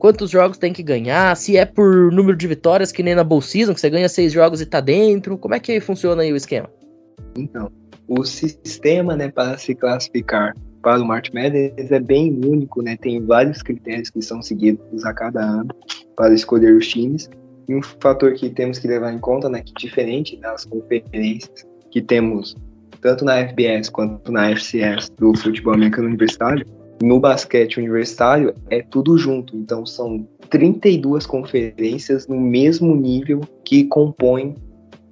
quantos 0.00 0.28
jogos 0.28 0.58
tem 0.58 0.72
que 0.72 0.82
ganhar, 0.82 1.36
se 1.36 1.56
é 1.56 1.64
por 1.64 2.10
número 2.10 2.36
de 2.36 2.48
vitórias, 2.48 2.90
que 2.90 3.04
nem 3.04 3.14
na 3.14 3.22
Bowl 3.22 3.40
Season, 3.40 3.72
que 3.72 3.80
você 3.80 3.88
ganha 3.88 4.08
seis 4.08 4.32
jogos 4.32 4.60
e 4.60 4.66
tá 4.66 4.80
dentro. 4.80 5.38
Como 5.38 5.54
é 5.54 5.60
que 5.60 5.78
funciona 5.78 6.22
aí 6.22 6.32
o 6.32 6.36
esquema? 6.36 6.68
Então, 7.38 7.70
o 8.08 8.24
sistema, 8.24 9.14
né, 9.14 9.28
para 9.28 9.56
se 9.58 9.76
classificar 9.76 10.52
para 10.86 11.02
o 11.02 11.04
March 11.04 11.32
Madness 11.34 11.90
é 11.90 11.98
bem 11.98 12.32
único, 12.44 12.80
né? 12.80 12.96
Tem 12.96 13.20
vários 13.20 13.60
critérios 13.60 14.08
que 14.08 14.22
são 14.22 14.40
seguidos 14.40 15.04
a 15.04 15.12
cada 15.12 15.40
ano 15.40 15.74
para 16.14 16.32
escolher 16.32 16.76
os 16.76 16.86
times. 16.86 17.28
E 17.68 17.74
um 17.74 17.82
fator 17.82 18.32
que 18.34 18.48
temos 18.48 18.78
que 18.78 18.86
levar 18.86 19.12
em 19.12 19.18
conta, 19.18 19.48
né, 19.48 19.62
que 19.66 19.72
diferente 19.74 20.36
das 20.36 20.64
conferências 20.64 21.66
que 21.90 22.00
temos 22.00 22.54
tanto 23.00 23.24
na 23.24 23.48
FBS 23.48 23.90
quanto 23.90 24.30
na 24.30 24.52
FCS 24.52 25.10
do 25.18 25.36
futebol 25.36 25.74
americano 25.74 26.06
universitário, 26.06 26.64
no 27.02 27.18
basquete 27.18 27.78
universitário 27.78 28.54
é 28.70 28.80
tudo 28.80 29.18
junto. 29.18 29.56
Então 29.56 29.84
são 29.84 30.24
32 30.50 31.26
conferências 31.26 32.28
no 32.28 32.40
mesmo 32.40 32.94
nível 32.94 33.40
que 33.64 33.82
compõem 33.86 34.54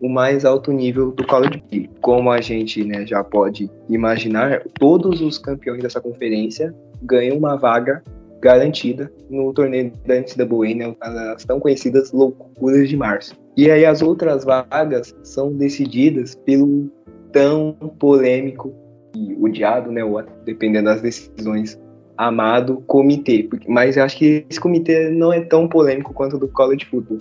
o 0.01 0.09
mais 0.09 0.45
alto 0.45 0.73
nível 0.73 1.13
do 1.13 1.27
college. 1.27 1.63
E 1.71 1.89
como 2.01 2.31
a 2.31 2.41
gente 2.41 2.85
né, 2.85 3.07
já 3.07 3.23
pode 3.23 3.71
imaginar, 3.89 4.63
todos 4.79 5.21
os 5.21 5.39
campeões 5.39 5.83
dessa 5.83 6.01
conferência 6.01 6.75
ganham 7.03 7.37
uma 7.37 7.57
vaga 7.57 8.03
garantida 8.41 9.11
no 9.31 9.53
torneio 9.55 9.91
da 10.07 10.17
NCAA, 10.21 10.75
né, 10.75 10.95
as 11.35 11.45
tão 11.45 11.59
conhecidas 11.59 12.13
loucuras 12.13 12.89
de 12.89 12.97
março. 12.97 13.35
E 13.57 13.71
aí 13.71 13.87
as 13.87 14.03
outras 14.03 14.45
vagas 14.45 15.15
são 15.23 15.53
decididas 15.53 16.35
pelo 16.35 16.91
tão 17.33 17.73
polêmico 17.99 18.75
e 19.17 19.35
odiado, 19.41 19.91
né, 19.91 20.05
ou 20.05 20.23
dependendo 20.45 20.87
das 20.87 21.01
decisões, 21.01 21.81
amado 22.17 22.83
comitê. 22.87 23.49
Mas 23.67 23.97
eu 23.97 24.05
acho 24.05 24.19
que 24.19 24.45
esse 24.51 24.61
comitê 24.61 25.09
não 25.09 25.33
é 25.33 25.41
tão 25.41 25.67
polêmico 25.67 26.13
quanto 26.13 26.37
o 26.37 26.39
do 26.39 26.49
college 26.49 26.85
football, 26.85 27.19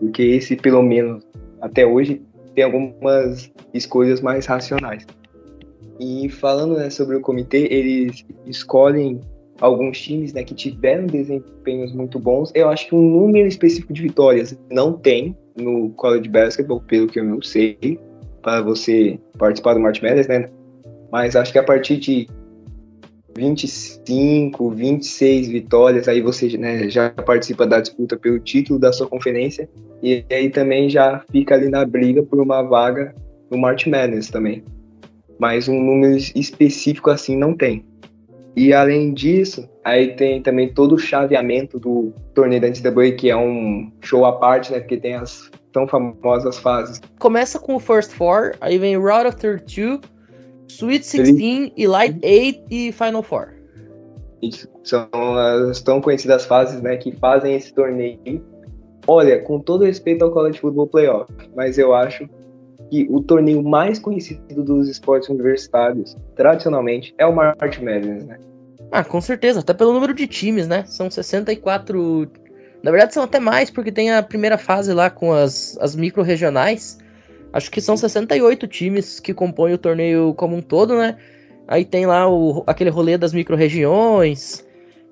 porque 0.00 0.22
esse, 0.22 0.56
pelo 0.56 0.82
menos, 0.82 1.22
até 1.62 1.86
hoje 1.86 2.20
tem 2.54 2.64
algumas 2.64 3.50
escolhas 3.72 4.20
mais 4.20 4.44
racionais. 4.44 5.06
E 5.98 6.28
falando 6.28 6.76
né, 6.76 6.90
sobre 6.90 7.16
o 7.16 7.20
comitê, 7.20 7.68
eles 7.70 8.26
escolhem 8.44 9.20
alguns 9.60 10.00
times 10.00 10.32
né, 10.32 10.42
que 10.42 10.54
tiveram 10.54 11.06
desempenhos 11.06 11.92
muito 11.92 12.18
bons. 12.18 12.50
Eu 12.54 12.68
acho 12.68 12.88
que 12.88 12.94
um 12.94 13.00
número 13.00 13.46
específico 13.46 13.92
de 13.92 14.02
vitórias 14.02 14.58
não 14.70 14.92
tem 14.92 15.36
no 15.56 15.90
college 15.90 16.28
basketball, 16.28 16.80
pelo 16.80 17.06
que 17.06 17.20
eu 17.20 17.42
sei, 17.42 17.78
para 18.42 18.60
você 18.60 19.18
participar 19.38 19.74
do 19.74 19.80
March 19.80 20.02
Madness, 20.02 20.26
né? 20.26 20.50
Mas 21.12 21.36
acho 21.36 21.52
que 21.52 21.58
a 21.58 21.62
partir 21.62 21.98
de 21.98 22.26
25, 23.36 24.70
26 24.70 25.48
vitórias, 25.48 26.08
aí 26.08 26.20
você 26.20 26.56
né, 26.58 26.88
já 26.88 27.10
participa 27.10 27.66
da 27.66 27.80
disputa 27.80 28.16
pelo 28.16 28.40
título 28.40 28.80
da 28.80 28.92
sua 28.92 29.06
conferência 29.06 29.68
e 30.02 30.24
aí 30.30 30.50
também 30.50 30.90
já 30.90 31.22
fica 31.30 31.54
ali 31.54 31.68
na 31.68 31.84
briga 31.84 32.22
por 32.22 32.40
uma 32.40 32.62
vaga 32.62 33.14
no 33.50 33.58
March 33.58 33.86
Madness 33.86 34.28
também. 34.28 34.64
Mas 35.38 35.68
um 35.68 35.80
número 35.80 36.16
específico 36.16 37.10
assim 37.10 37.36
não 37.36 37.54
tem. 37.54 37.84
E 38.54 38.72
além 38.72 39.14
disso, 39.14 39.68
aí 39.82 40.14
tem 40.14 40.42
também 40.42 40.72
todo 40.72 40.96
o 40.96 40.98
chaveamento 40.98 41.78
do 41.78 42.12
torneio 42.34 42.60
da 42.60 42.68
NCAA, 42.68 43.12
que 43.12 43.30
é 43.30 43.36
um 43.36 43.90
show 44.02 44.26
à 44.26 44.32
parte, 44.32 44.72
né? 44.72 44.80
Porque 44.80 44.98
tem 44.98 45.14
as 45.14 45.50
tão 45.72 45.86
famosas 45.88 46.58
fases. 46.58 47.00
Começa 47.18 47.58
com 47.58 47.76
o 47.76 47.80
First 47.80 48.12
Four, 48.12 48.52
aí 48.60 48.78
vem 48.78 48.96
Route 48.96 49.28
of 49.28 49.36
32, 49.36 50.00
Sweet 50.68 51.00
16, 51.00 51.72
Elite 51.76 52.20
8 52.22 52.64
e 52.70 52.92
Final 52.92 53.22
Four. 53.22 53.54
Isso, 54.42 54.68
são 54.84 55.08
as 55.70 55.80
tão 55.80 56.00
conhecidas 56.00 56.44
fases, 56.44 56.82
né, 56.82 56.96
que 56.96 57.12
fazem 57.12 57.54
esse 57.54 57.72
torneio. 57.72 58.44
Olha, 59.06 59.40
com 59.40 59.58
todo 59.58 59.84
respeito 59.84 60.24
ao 60.24 60.30
College 60.30 60.60
Football 60.60 60.86
Playoff, 60.86 61.32
mas 61.56 61.76
eu 61.76 61.94
acho 61.94 62.28
que 62.90 63.06
o 63.10 63.20
torneio 63.20 63.62
mais 63.62 63.98
conhecido 63.98 64.62
dos 64.62 64.88
esportes 64.88 65.28
universitários, 65.28 66.16
tradicionalmente, 66.36 67.14
é 67.18 67.26
o 67.26 67.34
March 67.34 67.78
Madness, 67.80 68.24
né? 68.24 68.38
Ah, 68.90 69.02
com 69.02 69.20
certeza, 69.20 69.60
até 69.60 69.72
pelo 69.72 69.92
número 69.92 70.12
de 70.12 70.26
times, 70.26 70.68
né? 70.68 70.84
São 70.86 71.10
64. 71.10 72.30
Na 72.82 72.90
verdade, 72.90 73.14
são 73.14 73.22
até 73.22 73.40
mais, 73.40 73.70
porque 73.70 73.90
tem 73.90 74.12
a 74.12 74.22
primeira 74.22 74.58
fase 74.58 74.92
lá 74.92 75.08
com 75.08 75.32
as, 75.32 75.78
as 75.80 75.96
micro-regionais. 75.96 76.98
Acho 77.52 77.70
que 77.70 77.80
são 77.80 77.96
68 77.96 78.66
times 78.66 79.18
que 79.18 79.32
compõem 79.32 79.72
o 79.72 79.78
torneio 79.78 80.34
como 80.34 80.56
um 80.56 80.62
todo, 80.62 80.94
né? 80.96 81.16
Aí 81.66 81.84
tem 81.84 82.06
lá 82.06 82.28
o, 82.28 82.62
aquele 82.66 82.90
rolê 82.90 83.16
das 83.16 83.32
micro-regiões. 83.32 84.66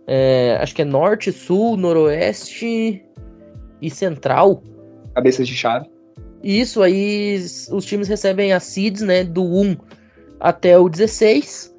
É, 0.06 0.58
acho 0.60 0.74
que 0.74 0.82
é 0.82 0.84
norte, 0.84 1.32
sul, 1.32 1.76
noroeste 1.76 3.02
e 3.80 3.90
central. 3.90 4.62
Cabeças 5.14 5.46
de 5.46 5.54
chave. 5.54 5.88
Isso, 6.42 6.82
aí 6.82 7.38
os 7.70 7.84
times 7.84 8.08
recebem 8.08 8.52
as 8.52 8.64
seeds, 8.64 9.02
né? 9.02 9.24
Do 9.24 9.44
1 9.44 9.76
até 10.38 10.78
o 10.78 10.88
16. 10.88 11.74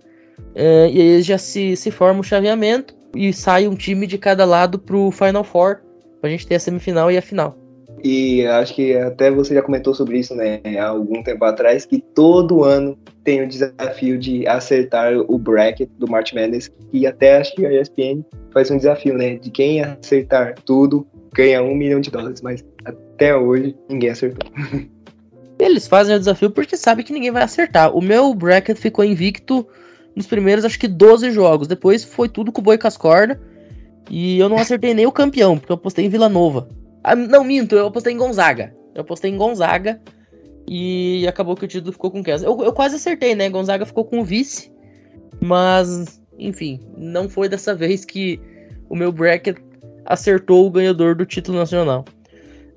É, 0.53 0.89
e 0.91 1.01
aí 1.01 1.21
já 1.21 1.37
se, 1.37 1.75
se 1.75 1.91
forma 1.91 2.19
o 2.19 2.23
chaveamento. 2.23 2.93
E 3.15 3.33
sai 3.33 3.67
um 3.67 3.75
time 3.75 4.07
de 4.07 4.17
cada 4.17 4.45
lado 4.45 4.79
pro 4.79 5.11
Final 5.11 5.43
Four. 5.43 5.81
Pra 6.19 6.29
gente 6.29 6.45
ter 6.45 6.55
a 6.55 6.59
semifinal 6.59 7.11
e 7.11 7.17
a 7.17 7.21
final. 7.21 7.57
E 8.03 8.45
acho 8.47 8.73
que 8.75 8.95
até 8.95 9.29
você 9.29 9.53
já 9.53 9.61
comentou 9.61 9.93
sobre 9.93 10.17
isso, 10.17 10.33
né, 10.33 10.59
há 10.79 10.87
algum 10.87 11.21
tempo 11.21 11.45
atrás, 11.45 11.85
que 11.85 11.99
todo 11.99 12.63
ano 12.63 12.97
tem 13.23 13.43
o 13.43 13.47
desafio 13.47 14.17
de 14.17 14.47
acertar 14.47 15.13
o 15.15 15.37
bracket 15.37 15.87
do 15.99 16.09
March 16.09 16.33
Madness, 16.33 16.71
e 16.91 17.05
até 17.05 17.37
acho 17.37 17.53
que 17.53 17.65
a 17.65 17.71
ESPN 17.71 18.23
faz 18.51 18.71
um 18.71 18.77
desafio, 18.77 19.13
né, 19.13 19.35
de 19.35 19.51
quem 19.51 19.83
acertar 19.83 20.55
tudo 20.65 21.05
ganha 21.33 21.61
um 21.61 21.75
milhão 21.75 21.99
de 21.99 22.11
dólares, 22.11 22.41
mas 22.41 22.63
até 22.85 23.35
hoje 23.35 23.75
ninguém 23.89 24.09
acertou. 24.09 24.49
Eles 25.59 25.87
fazem 25.87 26.15
o 26.15 26.19
desafio 26.19 26.49
porque 26.49 26.75
sabem 26.75 27.05
que 27.05 27.13
ninguém 27.13 27.31
vai 27.31 27.43
acertar. 27.43 27.95
O 27.95 28.01
meu 28.01 28.33
bracket 28.33 28.77
ficou 28.77 29.05
invicto 29.05 29.67
nos 30.15 30.25
primeiros, 30.25 30.65
acho 30.65 30.79
que 30.79 30.87
12 30.87 31.31
jogos. 31.31 31.67
Depois 31.67 32.03
foi 32.03 32.27
tudo 32.27 32.51
com 32.51 32.61
o 32.61 32.63
boi 32.63 32.77
com 32.77 32.87
as 32.87 32.97
cordas. 32.97 33.37
E 34.09 34.39
eu 34.39 34.49
não 34.49 34.57
acertei 34.57 34.93
nem 34.93 35.05
o 35.05 35.11
campeão, 35.11 35.57
porque 35.57 35.71
eu 35.71 35.77
postei 35.77 36.05
em 36.05 36.09
Vila 36.09 36.27
Nova. 36.27 36.67
Ah, 37.03 37.15
não, 37.15 37.43
minto, 37.43 37.75
eu 37.75 37.87
apostei 37.87 38.13
em 38.13 38.17
Gonzaga. 38.17 38.75
Eu 38.93 39.01
apostei 39.01 39.31
em 39.31 39.37
Gonzaga 39.37 40.01
e 40.67 41.25
acabou 41.27 41.55
que 41.55 41.65
o 41.65 41.67
título 41.67 41.93
ficou 41.93 42.11
com 42.11 42.23
Kansas. 42.23 42.43
Eu, 42.43 42.61
eu 42.63 42.73
quase 42.73 42.95
acertei, 42.95 43.35
né? 43.35 43.49
Gonzaga 43.49 43.85
ficou 43.85 44.03
com 44.03 44.19
o 44.19 44.25
vice, 44.25 44.71
mas, 45.39 46.21
enfim, 46.37 46.79
não 46.97 47.29
foi 47.29 47.47
dessa 47.47 47.73
vez 47.75 48.03
que 48.03 48.39
o 48.89 48.95
meu 48.95 49.11
bracket 49.11 49.57
acertou 50.05 50.65
o 50.65 50.71
ganhador 50.71 51.15
do 51.15 51.25
título 51.25 51.57
nacional. 51.57 52.05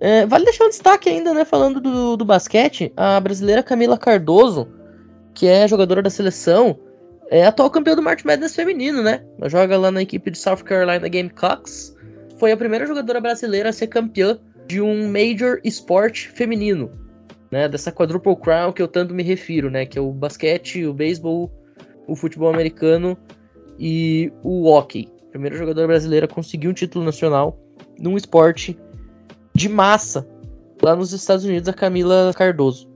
É, 0.01 0.27
vale 0.27 0.45
deixar 0.45 0.65
um 0.65 0.69
destaque 0.69 1.09
ainda, 1.09 1.33
né? 1.33 1.45
Falando 1.45 1.81
do, 1.81 2.17
do 2.17 2.25
basquete, 2.25 2.93
a 2.97 3.19
brasileira 3.21 3.63
Camila 3.63 3.97
Cardoso, 3.97 4.69
que 5.35 5.47
é 5.47 5.67
jogadora 5.67 6.03
da 6.03 6.11
seleção, 6.11 6.79
é 7.31 7.47
atual 7.47 7.71
campeã 7.71 7.95
do 7.95 8.03
March 8.03 8.25
Madness 8.25 8.55
feminino, 8.55 9.03
né? 9.03 9.25
Ela 9.39 9.49
joga 9.49 9.79
lá 9.79 9.91
na 9.91 10.03
equipe 10.03 10.31
de 10.31 10.39
South 10.39 10.59
Carolina 10.65 11.09
Gamecocks 11.09 11.95
foi 12.39 12.53
a 12.53 12.57
primeira 12.57 12.87
jogadora 12.87 13.21
brasileira 13.21 13.71
a 13.71 13.73
ser 13.73 13.87
campeã 13.87 14.39
de 14.67 14.81
um 14.81 15.09
Major 15.09 15.61
Sport 15.65 16.29
feminino, 16.29 16.91
né? 17.51 17.69
Dessa 17.69 17.93
quadruple 17.93 18.37
crown 18.37 18.73
que 18.73 18.83
eu 18.83 18.89
tanto 18.89 19.15
me 19.15 19.23
refiro, 19.23 19.71
né? 19.71 19.87
Que 19.87 19.99
é 19.99 20.03
o 20.03 20.13
basquete, 20.13 20.85
o 20.85 20.93
beisebol, 20.93 21.51
o 22.07 22.17
futebol 22.17 22.53
americano 22.53 23.17
e 23.79 24.33
o 24.43 24.67
hockey. 24.67 25.09
A 25.35 25.37
primeira 25.37 25.57
jogadora 25.57 25.89
brasileira 25.89 26.29
conseguiu 26.29 26.71
um 26.71 26.73
título 26.73 27.05
nacional 27.05 27.59
num 27.99 28.17
esporte 28.17 28.79
de 29.53 29.69
massa 29.69 30.25
lá 30.81 30.95
nos 30.95 31.13
Estados 31.13 31.45
Unidos, 31.45 31.69
a 31.69 31.73
Camila 31.73 32.33
Cardoso. 32.37 32.89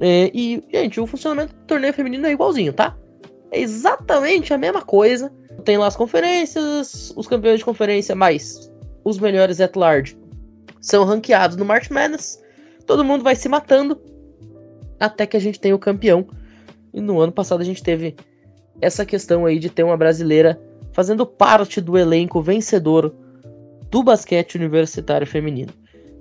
É, 0.00 0.28
e, 0.34 0.60
gente, 0.72 0.98
o 0.98 1.06
funcionamento 1.06 1.54
do 1.54 1.60
torneio 1.66 1.94
feminino 1.94 2.26
é 2.26 2.32
igualzinho, 2.32 2.72
tá? 2.72 2.98
É 3.52 3.60
exatamente 3.60 4.52
a 4.52 4.58
mesma 4.58 4.82
coisa. 4.82 5.32
Tem 5.64 5.78
lá 5.78 5.86
as 5.86 5.94
conferências, 5.94 7.12
os 7.16 7.28
campeões 7.28 7.60
de 7.60 7.64
conferência 7.64 8.12
mais 8.16 8.72
os 9.04 9.16
melhores 9.20 9.60
at 9.60 9.76
large 9.76 10.18
são 10.80 11.04
ranqueados 11.04 11.56
no 11.56 11.64
March 11.64 11.90
Madness. 11.90 12.42
Todo 12.86 13.04
mundo 13.04 13.22
vai 13.22 13.36
se 13.36 13.48
matando 13.48 14.00
até 14.98 15.26
que 15.26 15.36
a 15.36 15.40
gente 15.40 15.60
tenha 15.60 15.76
o 15.76 15.78
campeão. 15.78 16.26
E 16.92 17.00
no 17.00 17.20
ano 17.20 17.30
passado 17.30 17.60
a 17.60 17.64
gente 17.64 17.84
teve 17.84 18.16
essa 18.80 19.06
questão 19.06 19.46
aí 19.46 19.60
de 19.60 19.70
ter 19.70 19.84
uma 19.84 19.96
brasileira 19.96 20.60
fazendo 20.98 21.24
parte 21.24 21.80
do 21.80 21.96
elenco 21.96 22.42
vencedor 22.42 23.14
do 23.88 24.02
basquete 24.02 24.56
universitário 24.56 25.24
feminino. 25.24 25.72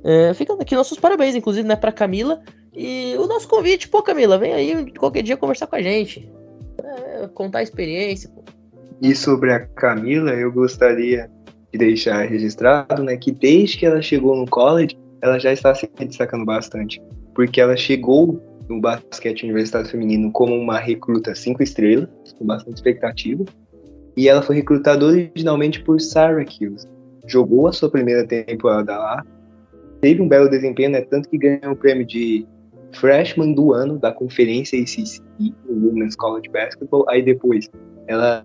É, 0.04 0.32
ficando 0.36 0.62
aqui 0.62 0.76
nossos 0.76 1.00
parabéns, 1.00 1.34
inclusive, 1.34 1.68
né, 1.68 1.76
para 1.76 1.92
Camila. 1.92 2.44
E 2.76 3.16
o 3.18 3.26
nosso 3.26 3.48
convite, 3.48 3.90
pô, 3.90 4.04
Camila, 4.04 4.38
vem 4.38 4.54
aí 4.54 4.92
qualquer 4.92 5.24
dia 5.24 5.36
conversar 5.36 5.66
com 5.66 5.78
a 5.78 5.82
gente. 5.82 6.32
É, 6.84 7.28
contar 7.30 7.58
a 7.58 7.64
experiência, 7.64 8.30
pô. 8.30 8.44
E 9.02 9.16
sobre 9.16 9.52
a 9.52 9.66
Camila, 9.66 10.30
eu 10.30 10.52
gostaria 10.52 11.28
de 11.74 11.80
deixar 11.80 12.22
registrado, 12.28 13.02
né, 13.02 13.18
que 13.18 13.32
desde 13.32 13.80
que 13.80 13.86
ela 13.88 14.00
chegou 14.00 14.36
no 14.36 14.46
college, 14.46 14.96
ela 15.24 15.40
já 15.40 15.52
está 15.52 15.74
se 15.74 15.90
destacando 15.98 16.46
bastante, 16.46 17.02
porque 17.34 17.60
ela 17.60 17.76
chegou 17.76 18.40
no 18.70 18.80
basquete 18.80 19.42
universitário 19.42 19.90
feminino 19.90 20.32
como 20.32 20.54
uma 20.54 20.78
recruta 20.78 21.34
cinco 21.34 21.64
estrelas, 21.64 22.08
com 22.38 22.46
bastante 22.46 22.76
expectativa, 22.76 23.44
e 24.18 24.28
ela 24.28 24.42
foi 24.42 24.56
recrutada 24.56 25.06
originalmente 25.06 25.82
por 25.84 26.02
Syracuse. 26.02 26.88
Jogou 27.28 27.68
a 27.68 27.72
sua 27.72 27.90
primeira 27.90 28.26
temporada 28.26 28.98
lá, 28.98 29.24
teve 30.02 30.22
um 30.22 30.28
belo 30.28 30.50
desempenho, 30.50 30.90
né, 30.90 31.02
tanto 31.02 31.30
que 31.30 31.38
ganhou 31.38 31.74
o 31.74 31.76
prêmio 31.76 32.06
de 32.06 32.46
freshman 32.94 33.54
do 33.54 33.74
ano 33.74 34.00
da 34.00 34.12
conferência 34.12 34.80
ACC, 34.80 35.22
no 35.70 35.88
Women's 35.88 36.16
College 36.16 36.50
Basketball, 36.50 37.06
aí 37.08 37.22
depois 37.22 37.70
ela 38.08 38.44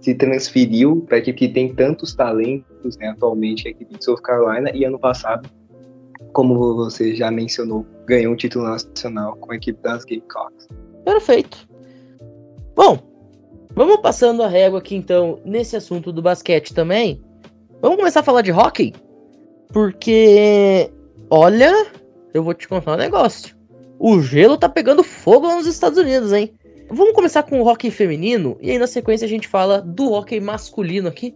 se 0.00 0.14
transferiu 0.14 1.02
para 1.06 1.16
a 1.16 1.20
equipe 1.20 1.38
que 1.38 1.48
tem 1.48 1.72
tantos 1.74 2.14
talentos 2.14 2.96
né, 2.98 3.08
atualmente, 3.08 3.68
a 3.68 3.70
equipe 3.70 3.96
de 3.96 4.04
South 4.04 4.16
Carolina, 4.16 4.70
e 4.74 4.84
ano 4.84 4.98
passado, 4.98 5.48
como 6.32 6.74
você 6.74 7.14
já 7.14 7.30
mencionou, 7.30 7.86
ganhou 8.06 8.32
um 8.32 8.36
título 8.36 8.64
nacional 8.64 9.36
com 9.36 9.52
a 9.52 9.56
equipe 9.56 9.80
das 9.82 10.04
Gamecocks. 10.04 10.66
Perfeito. 11.04 11.68
Bom, 12.74 13.13
vamos 13.74 13.98
passando 13.98 14.42
a 14.42 14.48
régua 14.48 14.78
aqui 14.78 14.94
então 14.94 15.40
nesse 15.44 15.76
assunto 15.76 16.12
do 16.12 16.22
basquete 16.22 16.72
também. 16.72 17.22
Vamos 17.80 17.98
começar 17.98 18.20
a 18.20 18.24
falar 18.24 18.42
de 18.42 18.52
hockey? 18.52 18.94
Porque, 19.72 20.90
olha, 21.28 21.86
eu 22.32 22.42
vou 22.42 22.54
te 22.54 22.68
contar 22.68 22.94
um 22.94 22.96
negócio. 22.96 23.56
O 23.98 24.20
gelo 24.20 24.56
tá 24.56 24.68
pegando 24.68 25.02
fogo 25.02 25.46
lá 25.46 25.56
nos 25.56 25.66
Estados 25.66 25.98
Unidos, 25.98 26.32
hein? 26.32 26.52
Vamos 26.90 27.14
começar 27.14 27.42
com 27.42 27.60
o 27.60 27.66
hockey 27.66 27.90
feminino 27.90 28.56
e 28.60 28.70
aí 28.70 28.78
na 28.78 28.86
sequência 28.86 29.24
a 29.24 29.28
gente 29.28 29.48
fala 29.48 29.80
do 29.80 30.12
hockey 30.12 30.40
masculino 30.40 31.08
aqui. 31.08 31.34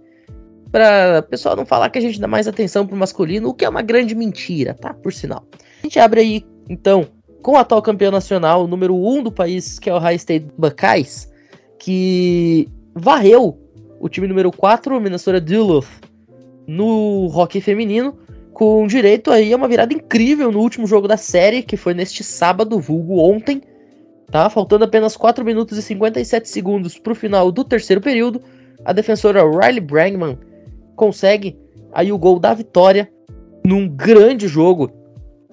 Pra 0.71 1.23
pessoal 1.23 1.57
não 1.57 1.65
falar 1.65 1.89
que 1.89 1.99
a 1.99 2.03
gente 2.03 2.21
dá 2.21 2.29
mais 2.29 2.47
atenção 2.47 2.87
pro 2.87 2.97
masculino, 2.97 3.49
o 3.49 3.55
que 3.55 3.65
é 3.65 3.69
uma 3.69 3.81
grande 3.81 4.15
mentira, 4.15 4.75
tá? 4.75 4.93
Por 4.93 5.13
sinal. 5.13 5.47
A 5.81 5.87
gente 5.87 5.99
abre 5.99 6.21
aí, 6.21 6.47
então, 6.69 7.07
com 7.43 7.53
o 7.53 7.57
atual 7.57 7.81
campeão 7.81 8.13
nacional, 8.13 8.67
número 8.67 8.95
1 8.95 9.19
um 9.19 9.23
do 9.23 9.33
país, 9.33 9.79
que 9.79 9.89
é 9.89 9.95
o 9.95 9.99
High 9.99 10.17
State 10.17 10.47
Buckeyes, 10.59 11.31
que 11.79 12.69
varreu 12.95 13.59
o 14.01 14.09
time 14.09 14.27
número 14.27 14.51
4, 14.51 14.97
o 14.97 15.01
Minnesota 15.01 15.41
Duluth, 15.41 15.89
no 16.67 17.27
hockey 17.27 17.61
feminino, 17.61 18.19
com 18.53 18.87
direito 18.87 19.31
aí 19.31 19.53
a 19.53 19.57
uma 19.57 19.69
virada 19.69 19.95
incrível 19.95 20.51
no 20.51 20.61
último 20.61 20.87
jogo 20.87 21.09
da 21.09 21.17
série, 21.17 21.63
que 21.63 21.77
foi 21.77 21.95
neste 21.95 22.23
sábado, 22.25 22.79
vulgo 22.79 23.19
ontem, 23.19 23.63
Tá? 24.31 24.51
Faltando 24.51 24.85
apenas 24.85 25.17
4 25.17 25.45
minutos 25.45 25.79
e 25.79 25.83
57 25.83 26.49
segundos 26.49 26.99
para 26.99 27.13
o 27.13 27.17
final 27.17 27.51
do 27.51 27.65
terceiro 27.65 28.01
período, 28.01 28.43
a 28.85 28.93
defensora 28.93 29.43
Riley 29.43 29.81
Bragman 29.81 30.39
consegue 30.95 31.59
aí 31.93 32.13
o 32.13 32.19
gol 32.19 32.39
da 32.39 32.53
vitória 32.53 33.11
num 33.65 33.89
grande 33.89 34.47
jogo 34.47 34.93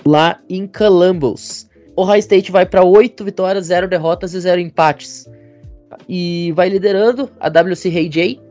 lá 0.06 0.42
em 0.50 0.68
Columbus. 0.68 1.70
O 1.96 2.04
High 2.04 2.20
State 2.20 2.52
vai 2.52 2.66
para 2.66 2.84
8 2.84 3.24
vitórias, 3.24 3.68
0 3.68 3.88
derrotas 3.88 4.34
e 4.34 4.40
0 4.42 4.60
empates. 4.60 5.26
E 6.08 6.52
vai 6.56 6.70
liderando 6.70 7.30
a 7.40 7.48
WC 7.48 8.10
J 8.10 8.42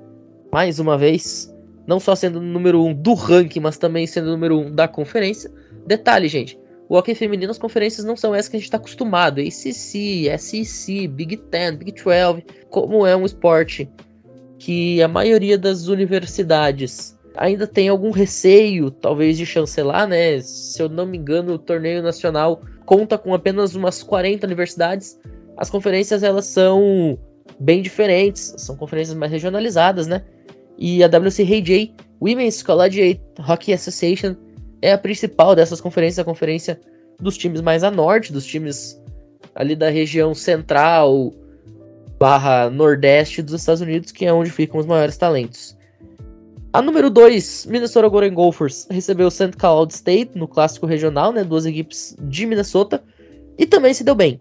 mais 0.52 0.78
uma 0.78 0.96
vez, 0.96 1.52
não 1.86 1.98
só 1.98 2.14
sendo 2.14 2.38
o 2.38 2.42
número 2.42 2.82
1 2.82 2.88
um 2.88 2.94
do 2.94 3.14
ranking, 3.14 3.60
mas 3.60 3.76
também 3.76 4.06
sendo 4.06 4.28
o 4.28 4.32
número 4.32 4.58
1 4.58 4.66
um 4.66 4.70
da 4.70 4.86
conferência. 4.86 5.50
Detalhe, 5.86 6.28
gente, 6.28 6.58
o 6.88 6.96
hockey 6.96 7.14
feminino, 7.14 7.50
as 7.50 7.58
conferências 7.58 8.06
não 8.06 8.16
são 8.16 8.34
essas 8.34 8.48
que 8.48 8.56
a 8.56 8.58
gente 8.58 8.66
está 8.66 8.76
acostumado. 8.76 9.40
ACC, 9.40 10.30
SEC, 10.38 11.08
Big 11.08 11.36
Ten, 11.36 11.76
Big 11.76 11.92
12. 11.92 12.44
Como 12.70 13.06
é 13.06 13.16
um 13.16 13.24
esporte 13.24 13.90
que 14.58 15.02
a 15.02 15.08
maioria 15.08 15.58
das 15.58 15.88
universidades 15.88 17.18
ainda 17.36 17.66
tem 17.66 17.88
algum 17.88 18.10
receio, 18.10 18.90
talvez, 18.90 19.36
de 19.36 19.44
chancelar, 19.44 20.06
né? 20.06 20.40
Se 20.40 20.80
eu 20.80 20.88
não 20.88 21.06
me 21.06 21.18
engano, 21.18 21.54
o 21.54 21.58
torneio 21.58 22.02
nacional 22.02 22.62
conta 22.84 23.18
com 23.18 23.34
apenas 23.34 23.74
umas 23.74 24.02
40 24.02 24.46
universidades. 24.46 25.18
As 25.56 25.70
conferências, 25.70 26.22
elas 26.22 26.46
são 26.46 27.18
bem 27.60 27.82
diferentes, 27.82 28.54
são 28.58 28.76
conferências 28.76 29.16
mais 29.16 29.30
regionalizadas, 29.30 30.06
né? 30.06 30.22
E 30.76 31.02
a 31.04 31.06
WCAJ, 31.06 31.94
Women's 32.20 32.62
Collegiate 32.62 33.20
Hockey 33.38 33.72
Association, 33.72 34.34
é 34.82 34.92
a 34.92 34.98
principal 34.98 35.54
dessas 35.54 35.80
conferências, 35.80 36.18
a 36.18 36.24
conferência 36.24 36.80
dos 37.20 37.36
times 37.36 37.60
mais 37.60 37.84
a 37.84 37.90
norte, 37.90 38.32
dos 38.32 38.44
times 38.44 39.00
ali 39.54 39.76
da 39.76 39.88
região 39.88 40.34
central 40.34 41.32
barra 42.18 42.70
nordeste 42.70 43.42
dos 43.42 43.54
Estados 43.60 43.80
Unidos, 43.80 44.12
que 44.12 44.24
é 44.24 44.32
onde 44.32 44.50
ficam 44.50 44.80
os 44.80 44.86
maiores 44.86 45.16
talentos. 45.16 45.76
A 46.72 46.82
número 46.82 47.08
2, 47.08 47.66
Minnesota 47.66 48.08
Golden 48.08 48.34
Gophers, 48.34 48.86
recebeu 48.90 49.30
St. 49.30 49.52
Cloud 49.56 49.92
State 49.92 50.32
no 50.34 50.48
clássico 50.48 50.86
regional, 50.86 51.32
né, 51.32 51.44
duas 51.44 51.66
equipes 51.66 52.16
de 52.20 52.46
Minnesota, 52.46 53.02
e 53.56 53.64
também 53.64 53.94
se 53.94 54.02
deu 54.02 54.14
bem. 54.14 54.40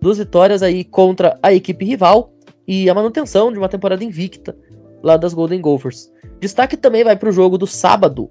Duas 0.00 0.18
vitórias 0.18 0.62
aí 0.62 0.84
contra 0.84 1.38
a 1.42 1.52
equipe 1.52 1.84
rival 1.84 2.32
e 2.66 2.88
a 2.88 2.94
manutenção 2.94 3.50
de 3.50 3.58
uma 3.58 3.68
temporada 3.68 4.04
invicta 4.04 4.56
lá 5.02 5.16
das 5.16 5.34
Golden 5.34 5.60
Gophers. 5.60 6.10
Destaque 6.40 6.76
também 6.76 7.02
vai 7.02 7.16
para 7.16 7.28
o 7.28 7.32
jogo 7.32 7.58
do 7.58 7.66
sábado, 7.66 8.30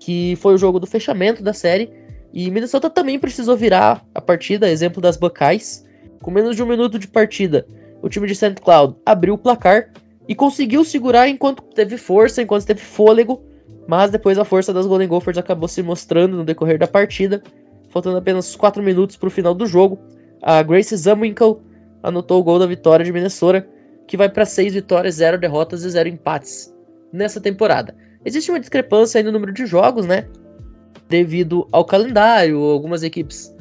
que 0.00 0.36
foi 0.36 0.54
o 0.54 0.58
jogo 0.58 0.78
do 0.78 0.86
fechamento 0.86 1.42
da 1.42 1.52
série. 1.52 1.90
E 2.32 2.50
Minnesota 2.50 2.88
também 2.88 3.18
precisou 3.18 3.56
virar 3.56 4.06
a 4.14 4.20
partida, 4.20 4.70
exemplo 4.70 5.00
das 5.00 5.16
Buckeyes. 5.16 5.86
Com 6.22 6.30
menos 6.30 6.56
de 6.56 6.62
um 6.62 6.66
minuto 6.66 6.98
de 6.98 7.08
partida, 7.08 7.66
o 8.02 8.08
time 8.08 8.26
de 8.26 8.34
St. 8.34 8.54
Cloud 8.62 8.96
abriu 9.04 9.34
o 9.34 9.38
placar 9.38 9.90
e 10.28 10.34
conseguiu 10.34 10.84
segurar 10.84 11.28
enquanto 11.28 11.62
teve 11.62 11.96
força, 11.96 12.42
enquanto 12.42 12.66
teve 12.66 12.80
fôlego. 12.80 13.42
Mas 13.86 14.10
depois 14.10 14.38
a 14.38 14.44
força 14.44 14.72
das 14.72 14.86
Golden 14.86 15.08
Gophers 15.08 15.38
acabou 15.38 15.68
se 15.68 15.82
mostrando 15.82 16.36
no 16.36 16.44
decorrer 16.44 16.78
da 16.78 16.86
partida. 16.86 17.42
Faltando 17.90 18.18
apenas 18.18 18.56
4 18.56 18.82
minutos 18.82 19.16
para 19.16 19.28
o 19.28 19.30
final 19.30 19.54
do 19.54 19.66
jogo, 19.66 19.98
a 20.42 20.62
Grace 20.62 20.96
Zumwinkle 20.96 21.60
anotou 22.02 22.40
o 22.40 22.44
gol 22.44 22.58
da 22.58 22.66
vitória 22.66 23.04
de 23.04 23.12
Minnesota, 23.12 23.66
que 24.06 24.16
vai 24.16 24.28
para 24.28 24.44
6 24.44 24.74
vitórias, 24.74 25.16
0 25.16 25.38
derrotas 25.38 25.82
e 25.84 25.90
0 25.90 26.08
empates 26.08 26.72
nessa 27.12 27.40
temporada. 27.40 27.94
Existe 28.24 28.50
uma 28.50 28.60
discrepância 28.60 29.18
aí 29.18 29.24
no 29.24 29.32
número 29.32 29.52
de 29.52 29.66
jogos, 29.66 30.06
né? 30.06 30.26
Devido 31.08 31.66
ao 31.72 31.84
calendário, 31.84 32.58
algumas 32.60 33.02
equipes 33.02 33.54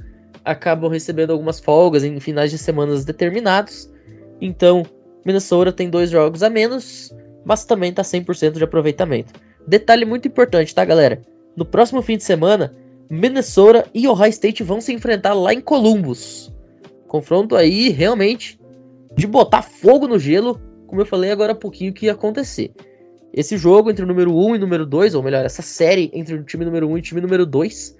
acabam 0.43 0.91
recebendo 0.91 1.31
algumas 1.31 1.59
folgas 1.59 2.03
em 2.03 2.19
finais 2.19 2.51
de 2.51 2.57
semanas 2.57 3.05
determinados. 3.05 3.91
Então, 4.39 4.83
Minnesota 5.25 5.71
tem 5.71 5.89
dois 5.89 6.09
jogos 6.09 6.43
a 6.43 6.49
menos, 6.49 7.13
mas 7.43 7.65
também 7.65 7.89
está 7.89 8.03
100% 8.03 8.53
de 8.53 8.63
aproveitamento. 8.63 9.33
Detalhe 9.67 10.05
muito 10.05 10.27
importante, 10.27 10.73
tá, 10.73 10.85
galera? 10.85 11.21
No 11.55 11.65
próximo 11.65 12.01
fim 12.01 12.17
de 12.17 12.23
semana, 12.23 12.73
Minnesota 13.09 13.87
e 13.93 14.07
Ohio 14.07 14.29
State 14.29 14.63
vão 14.63 14.79
se 14.79 14.93
enfrentar 14.93 15.33
lá 15.33 15.53
em 15.53 15.61
Columbus. 15.61 16.53
Confronto 17.07 17.55
aí 17.55 17.89
realmente 17.89 18.59
de 19.15 19.25
botar 19.27 19.61
fogo 19.61 20.07
no 20.07 20.19
gelo, 20.19 20.59
como 20.87 21.01
eu 21.01 21.05
falei 21.05 21.31
agora 21.31 21.53
há 21.53 21.55
pouquinho 21.55 21.93
que 21.93 22.07
ia 22.07 22.11
acontecer. 22.11 22.71
Esse 23.33 23.57
jogo 23.57 23.91
entre 23.91 24.03
o 24.03 24.07
número 24.07 24.33
1 24.35 24.55
e 24.55 24.57
o 24.57 24.61
número 24.61 24.85
2, 24.85 25.15
ou 25.15 25.23
melhor, 25.23 25.45
essa 25.45 25.61
série 25.61 26.09
entre 26.13 26.35
o 26.35 26.43
time 26.43 26.65
número 26.65 26.87
1 26.89 26.97
e 26.97 26.99
o 26.99 27.03
time 27.03 27.21
número 27.21 27.45
2, 27.45 27.97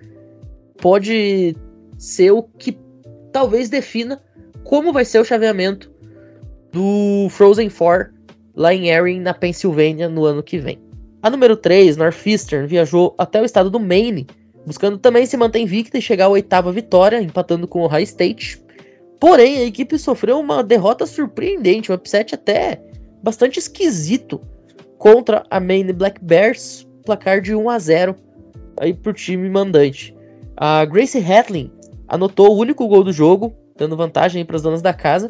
pode 0.78 1.56
ser 1.98 2.32
o 2.32 2.44
que 2.44 2.78
talvez 3.32 3.70
defina 3.70 4.22
como 4.64 4.92
vai 4.92 5.06
ser 5.06 5.20
o 5.20 5.26
chaveamento 5.26 5.92
do 6.72 7.28
Frozen 7.30 7.70
Four 7.70 8.12
lá 8.56 8.74
em 8.74 8.90
Erin, 8.90 9.20
na 9.20 9.34
Pensilvânia, 9.34 10.08
no 10.08 10.26
ano 10.26 10.42
que 10.42 10.58
vem. 10.58 10.80
A 11.22 11.30
número 11.30 11.58
3, 11.58 11.98
Northeastern, 11.98 12.68
viajou 12.68 13.14
até 13.18 13.42
o 13.42 13.46
estado 13.46 13.70
do 13.70 13.80
Maine, 13.80 14.28
buscando 14.66 14.98
também 14.98 15.26
se 15.26 15.36
manter 15.36 15.60
invicta 15.60 15.98
e 15.98 16.02
chegar 16.02 16.26
à 16.26 16.30
oitava 16.30 16.72
vitória, 16.72 17.22
empatando 17.22 17.68
com 17.68 17.82
o 17.82 17.88
High 17.88 18.04
State. 18.04 18.62
Porém, 19.20 19.58
a 19.58 19.64
equipe 19.64 19.98
sofreu 19.98 20.40
uma 20.40 20.64
derrota 20.64 21.06
surpreendente, 21.06 21.92
um 21.92 21.96
upset 21.96 22.36
até 22.36 22.82
bastante 23.24 23.60
esquisito 23.60 24.42
contra 24.98 25.44
a 25.50 25.60
Maine 25.60 25.94
Black 25.94 26.24
Bears, 26.24 26.88
placar 27.06 27.42
de 27.42 27.56
1 27.56 27.70
a 27.70 27.80
0 27.80 28.16
aí 28.80 28.94
pro 28.94 29.14
time 29.14 29.50
mandante. 29.50 30.16
A 30.58 30.86
Gracie 30.86 31.22
Hatlin 31.22 31.72
anotou 32.08 32.52
o 32.52 32.60
único 32.60 32.88
gol 32.88 33.04
do 33.04 33.12
jogo, 33.12 33.56
dando 33.76 33.98
vantagem 33.98 34.46
para 34.46 34.56
as 34.56 34.62
donas 34.62 34.82
da 34.82 34.94
casa. 34.94 35.30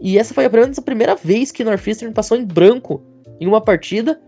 E 0.00 0.18
essa 0.18 0.34
foi 0.34 0.44
apenas 0.44 0.78
a 0.78 0.82
primeira 0.82 1.14
vez 1.14 1.50
que 1.50 1.64
Northeastern 1.64 2.12
passou 2.12 2.36
em 2.36 2.44
branco 2.44 3.02
em 3.40 3.46
uma 3.46 3.60
partida 3.60 4.20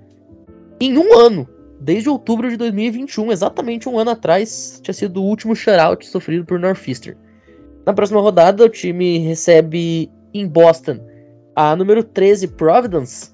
em 0.81 0.97
um 0.97 1.19
ano, 1.19 1.49
desde 1.81 2.09
outubro 2.09 2.49
de 2.49 2.57
2021, 2.57 3.33
exatamente 3.33 3.89
um 3.89 3.99
ano 3.99 4.11
atrás, 4.11 4.81
tinha 4.83 4.95
sido 4.95 5.21
o 5.21 5.27
último 5.27 5.55
shutout 5.55 6.07
sofrido 6.07 6.45
por 6.45 6.59
Northeastern. 6.59 7.19
Na 7.89 7.95
próxima 7.95 8.20
rodada, 8.20 8.66
o 8.66 8.68
time 8.68 9.16
recebe 9.16 10.11
em 10.34 10.47
Boston 10.47 11.01
a 11.57 11.74
número 11.74 12.05
13 12.05 12.49
Providence 12.49 13.30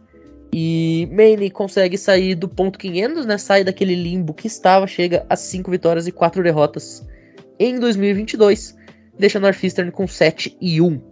e 0.52 1.08
Maine 1.10 1.50
consegue 1.50 1.98
sair 1.98 2.36
do 2.36 2.48
ponto 2.48 2.78
500, 2.78 3.26
né? 3.26 3.36
Sai 3.36 3.64
daquele 3.64 3.96
limbo 3.96 4.32
que 4.32 4.46
estava, 4.46 4.86
chega 4.86 5.26
a 5.28 5.34
5 5.34 5.68
vitórias 5.68 6.06
e 6.06 6.12
4 6.12 6.40
derrotas 6.40 7.04
em 7.58 7.80
2022, 7.80 8.76
deixa 9.18 9.40
Northeastern 9.40 9.90
com 9.90 10.06
7 10.06 10.56
e 10.60 10.80
1. 10.80 11.02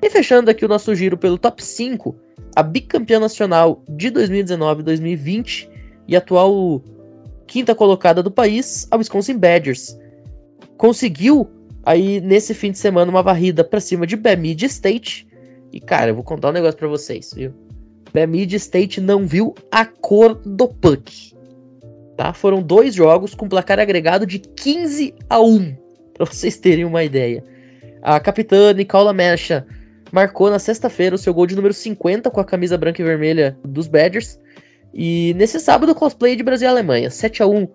E 0.00 0.08
fechando 0.08 0.48
aqui 0.48 0.64
o 0.64 0.68
nosso 0.68 0.94
giro 0.94 1.18
pelo 1.18 1.36
top 1.36 1.60
5, 1.60 2.14
a 2.54 2.62
bicampeã 2.62 3.18
nacional 3.18 3.82
de 3.88 4.08
2019 4.08 4.82
e 4.82 4.84
2020 4.84 5.68
e 6.06 6.14
atual 6.14 6.80
quinta 7.44 7.74
colocada 7.74 8.22
do 8.22 8.30
país, 8.30 8.86
a 8.88 8.96
Wisconsin 8.96 9.36
Badgers. 9.36 9.98
Conseguiu 10.76 11.57
aí 11.88 12.20
nesse 12.20 12.52
fim 12.52 12.70
de 12.70 12.76
semana 12.76 13.10
uma 13.10 13.22
varrida 13.22 13.64
para 13.64 13.80
cima 13.80 14.06
de 14.06 14.14
Bemid 14.14 14.62
State. 14.66 15.26
E 15.72 15.80
cara, 15.80 16.10
eu 16.10 16.14
vou 16.14 16.22
contar 16.22 16.50
um 16.50 16.52
negócio 16.52 16.78
para 16.78 16.86
vocês, 16.86 17.32
viu? 17.34 17.54
Bemid 18.12 18.54
State 18.56 19.00
não 19.00 19.26
viu 19.26 19.54
a 19.72 19.86
cor 19.86 20.34
do 20.34 20.68
puck. 20.68 21.34
Tá? 22.14 22.34
Foram 22.34 22.60
dois 22.60 22.94
jogos 22.94 23.34
com 23.34 23.48
placar 23.48 23.78
agregado 23.78 24.26
de 24.26 24.38
15 24.38 25.14
a 25.30 25.40
1, 25.40 25.76
para 26.12 26.26
vocês 26.26 26.58
terem 26.58 26.84
uma 26.84 27.04
ideia. 27.04 27.42
A 28.02 28.20
capitã 28.20 28.74
Nicola 28.74 29.14
Mecha 29.14 29.66
marcou 30.12 30.50
na 30.50 30.58
sexta-feira 30.58 31.14
o 31.14 31.18
seu 31.18 31.32
gol 31.32 31.46
de 31.46 31.56
número 31.56 31.72
50 31.72 32.30
com 32.30 32.40
a 32.40 32.44
camisa 32.44 32.76
branca 32.76 33.00
e 33.00 33.04
vermelha 33.04 33.58
dos 33.64 33.86
Badgers. 33.86 34.38
E 34.92 35.32
nesse 35.34 35.58
sábado, 35.58 35.94
cosplay 35.94 36.36
de 36.36 36.42
Brasil 36.42 36.68
e 36.68 36.70
Alemanha, 36.70 37.08
7 37.08 37.42
a 37.42 37.46
1 37.46 37.66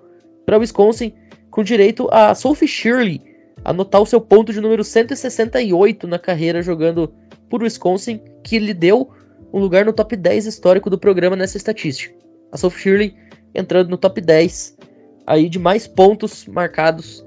para 0.45 0.59
Wisconsin, 0.59 1.13
com 1.49 1.63
direito 1.63 2.07
a 2.11 2.35
Sophie 2.35 2.67
Shirley 2.67 3.32
anotar 3.63 4.01
o 4.01 4.05
seu 4.05 4.19
ponto 4.19 4.51
de 4.51 4.59
número 4.59 4.83
168 4.83 6.07
na 6.07 6.19
carreira 6.19 6.61
jogando 6.61 7.13
por 7.49 7.63
Wisconsin, 7.63 8.19
que 8.43 8.59
lhe 8.59 8.73
deu 8.73 9.09
um 9.53 9.59
lugar 9.59 9.85
no 9.85 9.93
top 9.93 10.15
10 10.15 10.45
histórico 10.45 10.89
do 10.89 10.97
programa 10.97 11.35
nessa 11.35 11.57
estatística. 11.57 12.15
A 12.51 12.57
Sophie 12.57 12.81
Shirley 12.81 13.15
entrando 13.53 13.89
no 13.89 13.97
top 13.97 14.19
10 14.19 14.77
aí 15.25 15.47
de 15.47 15.59
mais 15.59 15.87
pontos 15.87 16.45
marcados 16.47 17.25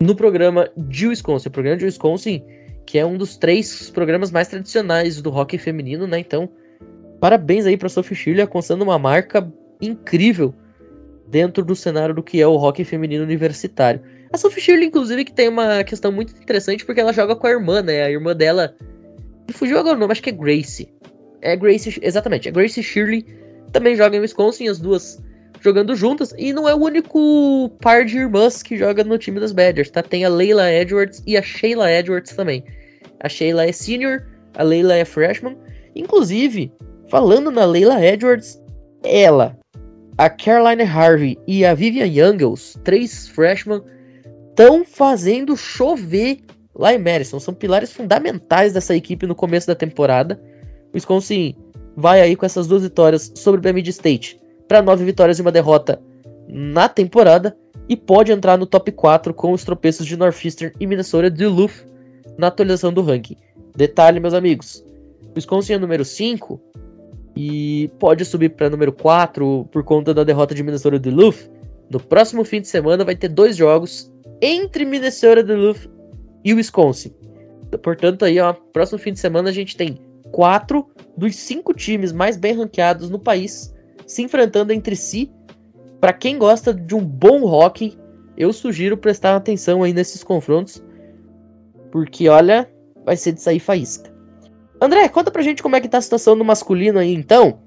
no 0.00 0.14
programa 0.14 0.70
de 0.76 1.08
Wisconsin. 1.08 1.48
O 1.48 1.52
programa 1.52 1.78
de 1.78 1.84
Wisconsin, 1.84 2.42
que 2.84 2.98
é 2.98 3.06
um 3.06 3.16
dos 3.16 3.36
três 3.36 3.90
programas 3.90 4.30
mais 4.30 4.48
tradicionais 4.48 5.20
do 5.20 5.30
hockey 5.30 5.58
feminino, 5.58 6.06
né? 6.06 6.18
Então, 6.18 6.48
parabéns 7.20 7.66
aí 7.66 7.76
para 7.76 7.88
Sophie 7.88 8.16
Shirley 8.16 8.42
alcançando 8.42 8.82
uma 8.82 8.98
marca 8.98 9.50
incrível 9.80 10.54
dentro 11.28 11.64
do 11.64 11.74
cenário 11.74 12.14
do 12.14 12.22
que 12.22 12.40
é 12.40 12.46
o 12.46 12.56
hockey 12.56 12.84
feminino 12.84 13.24
universitário. 13.24 14.00
A 14.32 14.38
Sophie 14.38 14.60
Shirley, 14.60 14.86
inclusive, 14.86 15.24
que 15.24 15.32
tem 15.32 15.48
uma 15.48 15.84
questão 15.84 16.10
muito 16.10 16.34
interessante 16.36 16.84
porque 16.84 17.00
ela 17.00 17.12
joga 17.12 17.36
com 17.36 17.46
a 17.46 17.50
irmã, 17.50 17.82
né? 17.82 18.02
A 18.02 18.10
irmã 18.10 18.34
dela. 18.34 18.74
Fugiu 19.52 19.78
agora 19.78 19.96
o 19.96 20.00
nome, 20.00 20.12
acho 20.12 20.22
que 20.22 20.30
é 20.30 20.32
Grace. 20.32 20.88
É 21.40 21.54
Grace, 21.56 21.98
exatamente. 22.02 22.48
A 22.48 22.52
Grace 22.52 22.82
Shirley 22.82 23.24
também 23.72 23.94
joga 23.94 24.16
em 24.16 24.20
Wisconsin, 24.20 24.68
as 24.68 24.78
duas 24.78 25.22
jogando 25.60 25.94
juntas. 25.94 26.34
E 26.36 26.52
não 26.52 26.68
é 26.68 26.74
o 26.74 26.78
único 26.78 27.70
par 27.80 28.04
de 28.04 28.18
irmãs 28.18 28.62
que 28.62 28.76
joga 28.76 29.04
no 29.04 29.18
time 29.18 29.40
das 29.40 29.52
Badgers, 29.52 29.90
tá? 29.90 30.02
Tem 30.02 30.24
a 30.24 30.28
Leila 30.28 30.70
Edwards 30.70 31.22
e 31.26 31.36
a 31.36 31.42
Sheila 31.42 31.90
Edwards 31.90 32.34
também. 32.34 32.64
A 33.20 33.28
Sheila 33.28 33.64
é 33.64 33.72
senior, 33.72 34.26
a 34.54 34.62
Leila 34.62 34.94
é 34.94 35.04
freshman. 35.04 35.56
Inclusive, 35.94 36.72
falando 37.08 37.50
na 37.50 37.64
Leila 37.64 38.04
Edwards, 38.04 38.60
ela, 39.02 39.56
a 40.18 40.28
Caroline 40.28 40.82
Harvey 40.82 41.38
e 41.46 41.64
a 41.64 41.74
Vivian 41.74 42.06
Youngles, 42.06 42.78
três 42.84 43.28
freshmen, 43.28 43.82
estão 44.56 44.86
fazendo 44.86 45.54
chover 45.54 46.38
lá 46.74 46.94
em 46.94 46.98
Madison. 46.98 47.38
São 47.38 47.52
pilares 47.52 47.92
fundamentais 47.92 48.72
dessa 48.72 48.96
equipe 48.96 49.26
no 49.26 49.34
começo 49.34 49.66
da 49.66 49.74
temporada. 49.74 50.40
O 50.90 50.96
Wisconsin 50.96 51.54
vai 51.94 52.22
aí 52.22 52.34
com 52.34 52.46
essas 52.46 52.66
duas 52.66 52.82
vitórias 52.82 53.30
sobre 53.34 53.58
o 53.58 53.62
Bemid 53.62 53.90
State 53.90 54.40
para 54.66 54.80
nove 54.80 55.04
vitórias 55.04 55.38
e 55.38 55.42
uma 55.42 55.52
derrota 55.52 56.00
na 56.48 56.88
temporada 56.88 57.54
e 57.86 57.96
pode 57.96 58.32
entrar 58.32 58.56
no 58.56 58.66
top 58.66 58.90
4 58.90 59.34
com 59.34 59.52
os 59.52 59.62
tropeços 59.62 60.06
de 60.06 60.16
Northeastern 60.16 60.74
e 60.80 60.86
Minnesota 60.86 61.30
Duluth 61.30 61.86
na 62.38 62.46
atualização 62.46 62.92
do 62.92 63.02
ranking. 63.02 63.36
Detalhe, 63.76 64.18
meus 64.18 64.34
amigos, 64.34 64.82
Wisconsin 65.36 65.74
é 65.74 65.78
número 65.78 66.04
5 66.04 66.58
e 67.36 67.90
pode 67.98 68.24
subir 68.24 68.50
para 68.50 68.70
número 68.70 68.92
4 68.92 69.68
por 69.70 69.84
conta 69.84 70.14
da 70.14 70.24
derrota 70.24 70.54
de 70.54 70.62
Minnesota 70.62 70.98
Duluth. 70.98 71.50
No 71.90 72.00
próximo 72.00 72.42
fim 72.42 72.60
de 72.60 72.68
semana 72.68 73.04
vai 73.04 73.14
ter 73.14 73.28
dois 73.28 73.54
jogos 73.54 74.10
entre 74.40 74.84
Minnesota 74.84 75.42
Duluth 75.42 75.88
e 76.44 76.54
Wisconsin. 76.54 77.12
Portanto, 77.82 78.24
aí, 78.24 78.38
ó, 78.38 78.52
próximo 78.52 78.98
fim 78.98 79.12
de 79.12 79.18
semana 79.18 79.50
a 79.50 79.52
gente 79.52 79.76
tem 79.76 79.98
quatro 80.30 80.86
dos 81.16 81.36
cinco 81.36 81.72
times 81.72 82.12
mais 82.12 82.36
bem 82.36 82.52
ranqueados 82.52 83.10
no 83.10 83.18
país 83.18 83.74
se 84.06 84.22
enfrentando 84.22 84.72
entre 84.72 84.94
si. 84.94 85.30
Para 86.00 86.12
quem 86.12 86.38
gosta 86.38 86.72
de 86.72 86.94
um 86.94 87.04
bom 87.04 87.42
hockey, 87.42 87.98
eu 88.36 88.52
sugiro 88.52 88.96
prestar 88.96 89.34
atenção 89.34 89.82
aí 89.82 89.92
nesses 89.92 90.22
confrontos, 90.22 90.82
porque 91.90 92.28
olha, 92.28 92.70
vai 93.04 93.16
ser 93.16 93.32
de 93.32 93.40
sair 93.40 93.58
faísca. 93.58 94.14
André, 94.80 95.08
conta 95.08 95.30
pra 95.30 95.42
gente 95.42 95.62
como 95.62 95.74
é 95.74 95.80
que 95.80 95.88
tá 95.88 95.98
a 95.98 96.02
situação 96.02 96.36
no 96.36 96.44
masculino 96.44 96.98
aí 96.98 97.14
então. 97.14 97.60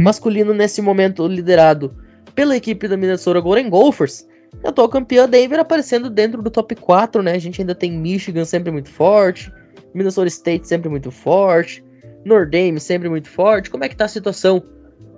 Masculino 0.00 0.54
nesse 0.54 0.80
momento 0.80 1.26
liderado 1.26 1.94
pela 2.34 2.56
equipe 2.56 2.86
da 2.86 2.96
Minnesota 2.96 3.40
Golden 3.40 3.68
Gophers. 3.68 4.26
A 4.62 4.68
atual 4.68 4.88
campeã 4.88 5.28
Denver 5.28 5.60
aparecendo 5.60 6.08
dentro 6.08 6.42
do 6.42 6.50
top 6.50 6.74
4, 6.74 7.22
né? 7.22 7.32
A 7.32 7.38
gente 7.38 7.60
ainda 7.60 7.74
tem 7.74 7.92
Michigan 7.92 8.44
sempre 8.44 8.70
muito 8.70 8.90
forte, 8.90 9.52
Minnesota 9.94 10.28
State 10.28 10.66
sempre 10.66 10.88
muito 10.88 11.10
forte, 11.10 11.84
Notre 12.24 12.50
Dame 12.50 12.80
sempre 12.80 13.08
muito 13.08 13.28
forte. 13.28 13.70
Como 13.70 13.84
é 13.84 13.88
que 13.88 13.96
tá 13.96 14.06
a 14.06 14.08
situação 14.08 14.62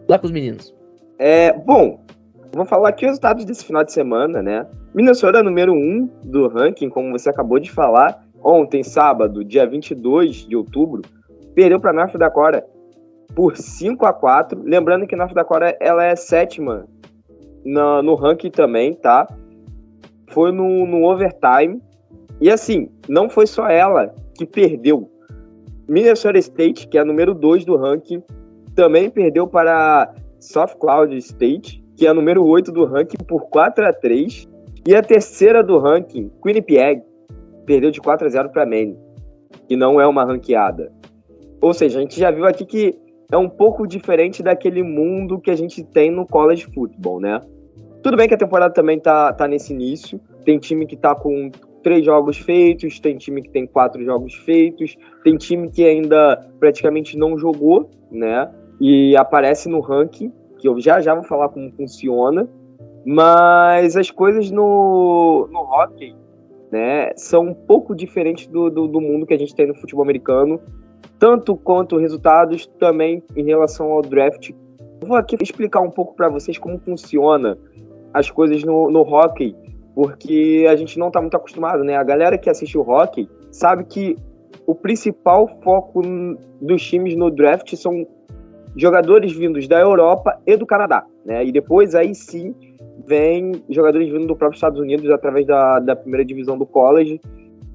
lá 0.09 0.19
com 0.19 0.27
os 0.27 0.33
meninos? 0.33 0.75
É, 1.19 1.53
bom, 1.53 2.05
vamos 2.53 2.69
falar 2.69 2.91
aqui 2.91 3.05
os 3.05 3.11
resultados 3.11 3.45
desse 3.45 3.65
final 3.65 3.85
de 3.85 3.93
semana, 3.93 4.43
né? 4.43 4.67
Minnesota 4.95 5.43
número 5.43 5.73
1 5.73 6.11
do 6.25 6.49
ranking, 6.49 6.89
como 6.89 7.11
você 7.13 7.31
acabou 7.31 7.59
de 7.59 7.71
falar. 7.71 8.25
Ontem, 8.43 8.83
sábado, 8.83 9.45
dia 9.45 9.67
22 9.67 10.47
de 10.49 10.55
outubro, 10.55 11.03
perdeu 11.55 11.81
para 11.81 11.93
North 11.93 12.17
Dakota 12.17 12.65
por 13.35 13.57
5 13.57 14.07
a 14.07 14.13
4 14.13 14.63
Lembrando 14.63 15.07
que 15.07 15.17
North 15.17 15.35
Dakota 15.35 15.77
ela 15.81 16.05
é 16.05 16.15
sétima 16.15 16.87
no, 17.67 18.01
no 18.03 18.15
ranking 18.15 18.51
também, 18.51 18.95
tá? 18.95 19.27
Foi 20.31 20.53
no, 20.53 20.87
no 20.87 21.05
overtime. 21.05 21.83
E 22.41 22.51
assim, 22.51 22.89
não 23.09 23.29
foi 23.29 23.47
só 23.47 23.69
ela 23.69 24.15
que 24.35 24.47
perdeu. 24.47 25.11
Minnesota 25.89 26.39
State, 26.39 26.89
que 26.89 26.97
é 26.97 27.01
a 27.01 27.05
número 27.05 27.35
2 27.35 27.65
do 27.65 27.77
ranking, 27.77 28.23
também 28.75 29.11
perdeu 29.11 29.47
para 29.47 30.15
Soft 30.39 30.77
Cloud 30.79 31.17
State, 31.17 31.83
que 31.97 32.07
é 32.07 32.11
a 32.11 32.15
número 32.15 32.45
8 32.45 32.71
do 32.71 32.85
ranking, 32.85 33.17
por 33.27 33.49
4 33.49 33.87
a 33.87 33.93
3 33.93 34.49
E 34.87 34.95
a 34.95 35.03
terceira 35.03 35.63
do 35.63 35.79
ranking, 35.79 36.31
Quinnipiac, 36.43 37.03
perdeu 37.65 37.91
de 37.91 38.01
4 38.01 38.27
a 38.27 38.31
0 38.31 38.51
para 38.51 38.67
Maine, 38.67 38.97
que 39.69 39.77
não 39.77 40.01
é 40.01 40.07
uma 40.07 40.25
ranqueada. 40.25 40.93
Ou 41.61 41.73
seja, 41.73 41.99
a 41.99 42.03
gente 42.03 42.21
já 42.21 42.31
viu 42.31 42.45
aqui 42.45 42.65
que 42.65 42.99
é 43.33 43.37
um 43.37 43.49
pouco 43.49 43.87
diferente 43.87 44.43
daquele 44.43 44.83
mundo 44.83 45.41
que 45.41 45.51
a 45.51 45.57
gente 45.57 45.83
tem 45.83 46.11
no 46.11 46.27
college 46.27 46.67
football, 46.73 47.21
né? 47.21 47.41
Tudo 48.07 48.17
bem 48.17 48.29
que 48.29 48.35
a 48.35 48.39
temporada 48.39 48.73
também 48.73 49.01
tá, 49.01 49.33
tá 49.33 49.49
nesse 49.49 49.73
início. 49.73 50.21
Tem 50.45 50.59
time 50.59 50.87
que 50.87 50.97
tá 50.97 51.13
com 51.13 51.51
três 51.83 52.05
jogos 52.05 52.39
feitos, 52.39 53.01
tem 53.01 53.17
time 53.17 53.43
que 53.43 53.51
tem 53.51 53.67
quatro 53.67 54.05
jogos 54.05 54.33
feitos, 54.35 54.97
tem 55.25 55.37
time 55.37 55.69
que 55.69 55.85
ainda 55.85 56.49
praticamente 56.61 57.19
não 57.19 57.37
jogou, 57.37 57.91
né? 58.11 58.49
e 58.81 59.17
aparece 59.17 59.69
no 59.69 59.81
ranking, 59.81 60.33
que 60.59 60.69
eu 60.69 60.81
já 60.81 61.01
já 61.01 61.15
vou 61.15 61.25
falar 61.25 61.49
como 61.49 61.73
funciona, 61.73 62.49
mas 63.05 63.97
as 63.97 64.11
coisas 64.11 64.51
no, 64.51 65.49
no 65.51 65.61
hockey 65.61 66.15
né, 66.71 67.13
são 67.17 67.47
um 67.47 67.55
pouco 67.55 67.95
diferentes 67.95 68.47
do, 68.47 68.71
do, 68.71 68.87
do 68.89 69.01
mundo 69.01 69.27
que 69.27 69.35
a 69.35 69.39
gente 69.39 69.55
tem 69.55 69.67
no 69.67 69.75
futebol 69.75 70.03
americano, 70.03 70.61
tanto 71.19 71.57
quanto 71.57 71.97
resultados 71.97 72.67
também 72.79 73.23
em 73.35 73.45
relação 73.45 73.91
ao 73.91 74.03
draft. 74.03 74.51
Vou 75.05 75.17
aqui 75.17 75.37
explicar 75.41 75.81
um 75.81 75.91
pouco 75.91 76.15
para 76.15 76.29
vocês 76.29 76.59
como 76.59 76.79
funciona 76.79 77.57
as 78.17 78.31
coisas 78.31 78.65
no, 78.65 78.91
no 78.91 79.03
hockey, 79.03 79.55
porque 79.95 80.67
a 80.71 80.75
gente 80.75 80.99
não 80.99 81.09
está 81.09 81.21
muito 81.21 81.37
acostumado, 81.37 81.85
né? 81.85 81.97
A 81.97 82.03
galera 82.03 82.39
que 82.39 82.49
assiste 82.49 82.79
o 82.79 82.81
hockey 82.81 83.29
sabe 83.51 83.85
que 83.85 84.17
o 84.67 84.75
principal 84.75 85.47
foco 85.63 86.01
dos 86.61 86.83
times 86.83 87.15
no 87.15 87.31
draft 87.31 87.75
são 87.77 88.07
jogadores 88.75 89.33
vindos 89.33 89.69
da 89.69 89.79
Europa 89.79 90.41
e 90.47 90.57
do 90.57 90.65
Canadá, 90.65 91.05
né? 91.27 91.45
E 91.45 91.53
depois 91.53 91.95
aí 91.95 92.15
sim 92.15 92.55
vem 93.07 93.63
jogadores 93.69 94.09
vindos 94.09 94.27
do 94.27 94.35
próprio 94.35 94.57
Estados 94.57 94.81
Unidos 94.81 95.11
através 95.11 95.47
da, 95.47 95.79
da 95.79 95.95
primeira 95.95 96.25
divisão 96.25 96.57
do 96.57 96.65
college 96.65 97.21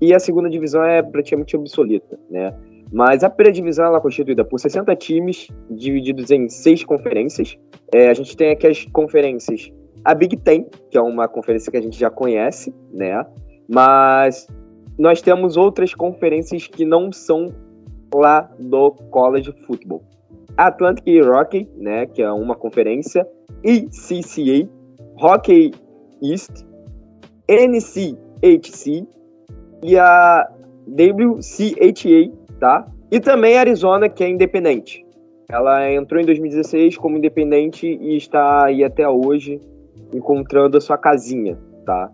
e 0.02 0.12
a 0.12 0.20
segunda 0.20 0.50
divisão 0.50 0.84
é 0.84 1.04
praticamente 1.04 1.56
obsoleta, 1.56 2.18
né? 2.32 2.52
Mas 2.92 3.24
a 3.24 3.30
primeira 3.30 3.54
divisão 3.54 3.86
ela 3.86 4.00
é 4.00 4.02
constituída 4.02 4.44
por 4.44 4.60
60 4.60 4.96
times 4.96 5.48
divididos 5.70 6.32
em 6.32 6.50
seis 6.50 6.84
conferências. 6.84 7.58
É, 7.94 8.10
a 8.10 8.14
gente 8.14 8.36
tem 8.36 8.50
aqui 8.50 8.68
as 8.68 8.86
conferências, 8.86 9.72
a 10.04 10.14
Big 10.14 10.38
Ten, 10.38 10.66
que 10.90 10.98
é 10.98 11.02
uma 11.02 11.28
conferência 11.28 11.72
que 11.72 11.78
a 11.78 11.82
gente 11.82 12.00
já 12.00 12.10
conhece, 12.10 12.74
né? 12.92 13.26
Mas 13.68 14.48
nós 14.98 15.22
temos 15.22 15.58
outras 15.58 15.94
conferências 15.94 16.68
que 16.68 16.86
não 16.86 17.12
são 17.12 17.54
lá 18.14 18.50
do 18.60 18.92
college 19.10 19.54
football. 19.66 20.04
Atlantic 20.58 21.06
Rocky, 21.24 21.68
né, 21.78 22.06
que 22.06 22.22
é 22.22 22.32
uma 22.32 22.56
conferência, 22.56 23.28
ECCA, 23.64 24.70
Hockey 25.18 25.72
East, 26.22 26.66
NCHC 27.48 29.08
e 29.84 29.98
a 29.98 30.48
WCHA, 30.88 32.32
tá? 32.60 32.88
E 33.10 33.20
também 33.20 33.58
Arizona, 33.58 34.10
que 34.10 34.24
é 34.24 34.30
independente. 34.30 35.06
Ela 35.50 35.92
entrou 35.92 36.22
em 36.22 36.26
2016 36.26 36.98
como 36.98 37.18
independente 37.18 37.88
e 37.88 38.16
está 38.16 38.66
aí 38.66 38.84
até 38.84 39.08
hoje 39.08 39.60
encontrando 40.14 40.78
a 40.78 40.82
sua 40.82 40.98
casinha, 40.98 41.58
tá? 41.86 42.10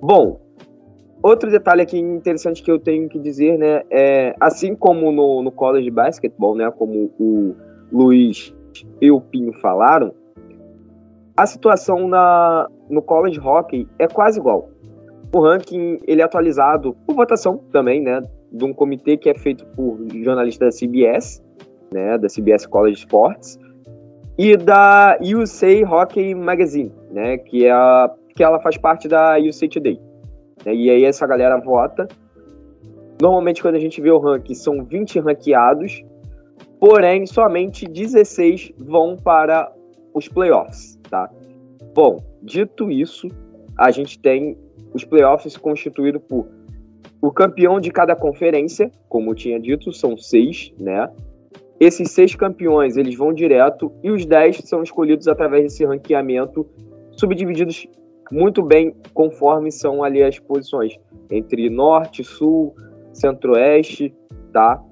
Bom, 0.00 0.40
outro 1.22 1.50
detalhe 1.50 1.82
aqui 1.82 1.98
interessante 1.98 2.62
que 2.62 2.70
eu 2.70 2.78
tenho 2.78 3.08
que 3.08 3.18
dizer, 3.18 3.58
né, 3.58 3.82
é 3.90 4.34
assim 4.40 4.74
como 4.74 5.10
no, 5.10 5.42
no 5.42 5.50
college 5.50 5.90
basketball, 5.90 6.54
né, 6.54 6.70
como 6.70 7.10
o 7.18 7.54
Luiz 7.92 8.54
e 9.00 9.10
o 9.10 9.20
Pinho 9.20 9.52
falaram, 9.54 10.14
a 11.36 11.46
situação 11.46 12.08
na, 12.08 12.68
no 12.88 13.00
college 13.02 13.38
hockey 13.38 13.88
é 13.98 14.08
quase 14.08 14.38
igual. 14.38 14.70
O 15.32 15.40
ranking 15.40 15.98
ele 16.06 16.20
é 16.20 16.24
atualizado 16.24 16.96
por 17.06 17.14
votação 17.14 17.58
também, 17.72 18.00
né, 18.02 18.22
de 18.50 18.64
um 18.64 18.72
comitê 18.72 19.16
que 19.16 19.28
é 19.28 19.34
feito 19.34 19.66
por 19.66 19.98
jornalistas 20.22 20.74
da 20.74 20.86
CBS, 20.86 21.42
né, 21.92 22.18
da 22.18 22.28
CBS 22.28 22.66
College 22.66 22.98
Sports, 22.98 23.58
e 24.38 24.56
da 24.56 25.18
USA 25.20 25.84
Hockey 25.84 26.32
Magazine, 26.32 26.92
né, 27.10 27.38
que 27.38 27.66
é 27.66 27.72
a, 27.72 28.08
que 28.36 28.44
ela 28.44 28.60
faz 28.60 28.78
parte 28.78 29.08
da 29.08 29.36
USA 29.36 29.68
Today. 29.68 30.00
Né, 30.64 30.74
e 30.74 30.90
aí 30.90 31.04
essa 31.04 31.26
galera 31.26 31.58
vota. 31.58 32.06
Normalmente 33.20 33.60
quando 33.60 33.74
a 33.74 33.80
gente 33.80 34.00
vê 34.00 34.12
o 34.12 34.18
ranking 34.18 34.54
são 34.54 34.84
20 34.84 35.18
ranqueados, 35.18 36.04
porém 36.78 37.26
somente 37.26 37.84
16 37.84 38.72
vão 38.78 39.16
para 39.16 39.72
os 40.14 40.28
playoffs, 40.28 40.96
tá? 41.10 41.28
Bom, 41.92 42.22
dito 42.40 42.92
isso, 42.92 43.26
a 43.76 43.90
gente 43.90 44.20
tem 44.20 44.56
os 44.94 45.04
playoffs 45.04 45.56
constituídos 45.56 46.22
por 46.28 46.46
o 47.20 47.32
campeão 47.32 47.80
de 47.80 47.90
cada 47.90 48.14
conferência, 48.14 48.92
como 49.08 49.32
eu 49.32 49.34
tinha 49.34 49.58
dito, 49.58 49.92
são 49.92 50.16
seis, 50.16 50.72
né? 50.78 51.10
Esses 51.80 52.10
seis 52.10 52.34
campeões, 52.34 52.96
eles 52.96 53.14
vão 53.16 53.32
direto 53.32 53.92
e 54.02 54.10
os 54.10 54.26
dez 54.26 54.58
são 54.64 54.82
escolhidos 54.82 55.28
através 55.28 55.64
desse 55.64 55.84
ranqueamento, 55.84 56.66
subdivididos 57.12 57.86
muito 58.30 58.62
bem 58.62 58.94
conforme 59.14 59.70
são 59.70 60.02
ali 60.02 60.22
as 60.22 60.38
posições, 60.38 60.98
entre 61.30 61.70
norte, 61.70 62.24
sul, 62.24 62.74
centro-oeste, 63.12 64.14
tá? 64.52 64.82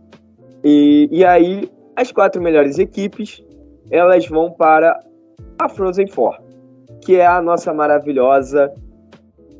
E, 0.64 1.08
e 1.10 1.24
aí, 1.24 1.70
as 1.94 2.10
quatro 2.12 2.40
melhores 2.40 2.78
equipes, 2.78 3.44
elas 3.90 4.26
vão 4.26 4.50
para 4.50 4.98
a 5.58 5.68
Frozen 5.68 6.06
Four, 6.06 6.38
que 7.04 7.16
é 7.16 7.26
a 7.26 7.42
nossa 7.42 7.72
maravilhosa 7.74 8.72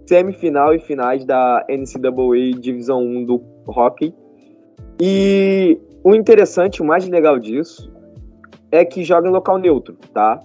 semifinal 0.06 0.74
e 0.74 0.78
finais 0.78 1.24
da 1.24 1.66
NCAA 1.68 2.60
Divisão 2.60 3.02
1 3.02 3.24
do 3.24 3.42
hockey. 3.66 4.14
E 5.00 5.78
o 6.06 6.14
interessante, 6.14 6.80
o 6.80 6.84
mais 6.84 7.04
legal 7.08 7.36
disso, 7.36 7.90
é 8.70 8.84
que 8.84 9.02
joga 9.02 9.26
em 9.28 9.32
local 9.32 9.58
neutro, 9.58 9.96
tá? 10.14 10.40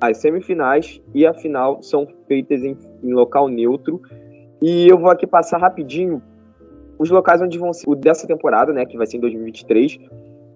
As 0.00 0.16
semifinais 0.16 0.98
e 1.14 1.26
a 1.26 1.34
final 1.34 1.82
são 1.82 2.08
feitas 2.26 2.64
em, 2.64 2.74
em 3.04 3.12
local 3.12 3.48
neutro. 3.48 4.00
E 4.62 4.88
eu 4.88 4.98
vou 4.98 5.10
aqui 5.10 5.26
passar 5.26 5.58
rapidinho 5.58 6.22
os 6.98 7.10
locais 7.10 7.42
onde 7.42 7.58
vão 7.58 7.70
ser 7.70 7.84
o 7.86 7.94
dessa 7.94 8.26
temporada, 8.26 8.72
né? 8.72 8.86
Que 8.86 8.96
vai 8.96 9.06
ser 9.06 9.18
em 9.18 9.20
2023, 9.20 9.98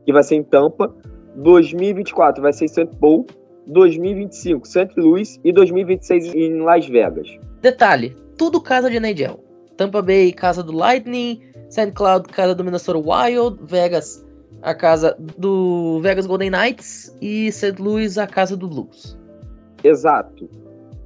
que 0.06 0.12
vai 0.14 0.22
ser 0.22 0.36
em 0.36 0.42
Tampa. 0.42 0.94
2024 1.36 2.40
vai 2.40 2.54
ser 2.54 2.64
em 2.64 2.68
St. 2.68 2.88
Paul. 2.98 3.26
2025, 3.66 4.66
St. 4.66 4.88
Louis 4.96 5.38
e 5.44 5.52
2026 5.52 6.34
em 6.34 6.58
Las 6.62 6.88
Vegas. 6.88 7.28
Detalhe, 7.60 8.16
tudo 8.38 8.62
casa 8.62 8.90
de 8.90 8.96
NHL. 8.96 9.38
Tampa 9.76 10.00
Bay, 10.00 10.32
casa 10.32 10.62
do 10.62 10.72
Lightning, 10.72 11.51
St. 11.72 11.90
Cloud, 11.92 12.28
casa 12.28 12.54
do 12.54 12.62
Minnesota 12.62 12.98
Wild, 12.98 13.58
Vegas, 13.62 14.22
a 14.60 14.74
casa 14.74 15.16
do 15.38 16.00
Vegas 16.02 16.26
Golden 16.26 16.50
Knights 16.50 17.16
e 17.22 17.50
St. 17.50 17.80
Louis, 17.80 18.18
a 18.18 18.26
casa 18.26 18.54
do 18.54 18.68
Blues. 18.68 19.18
Exato. 19.82 20.50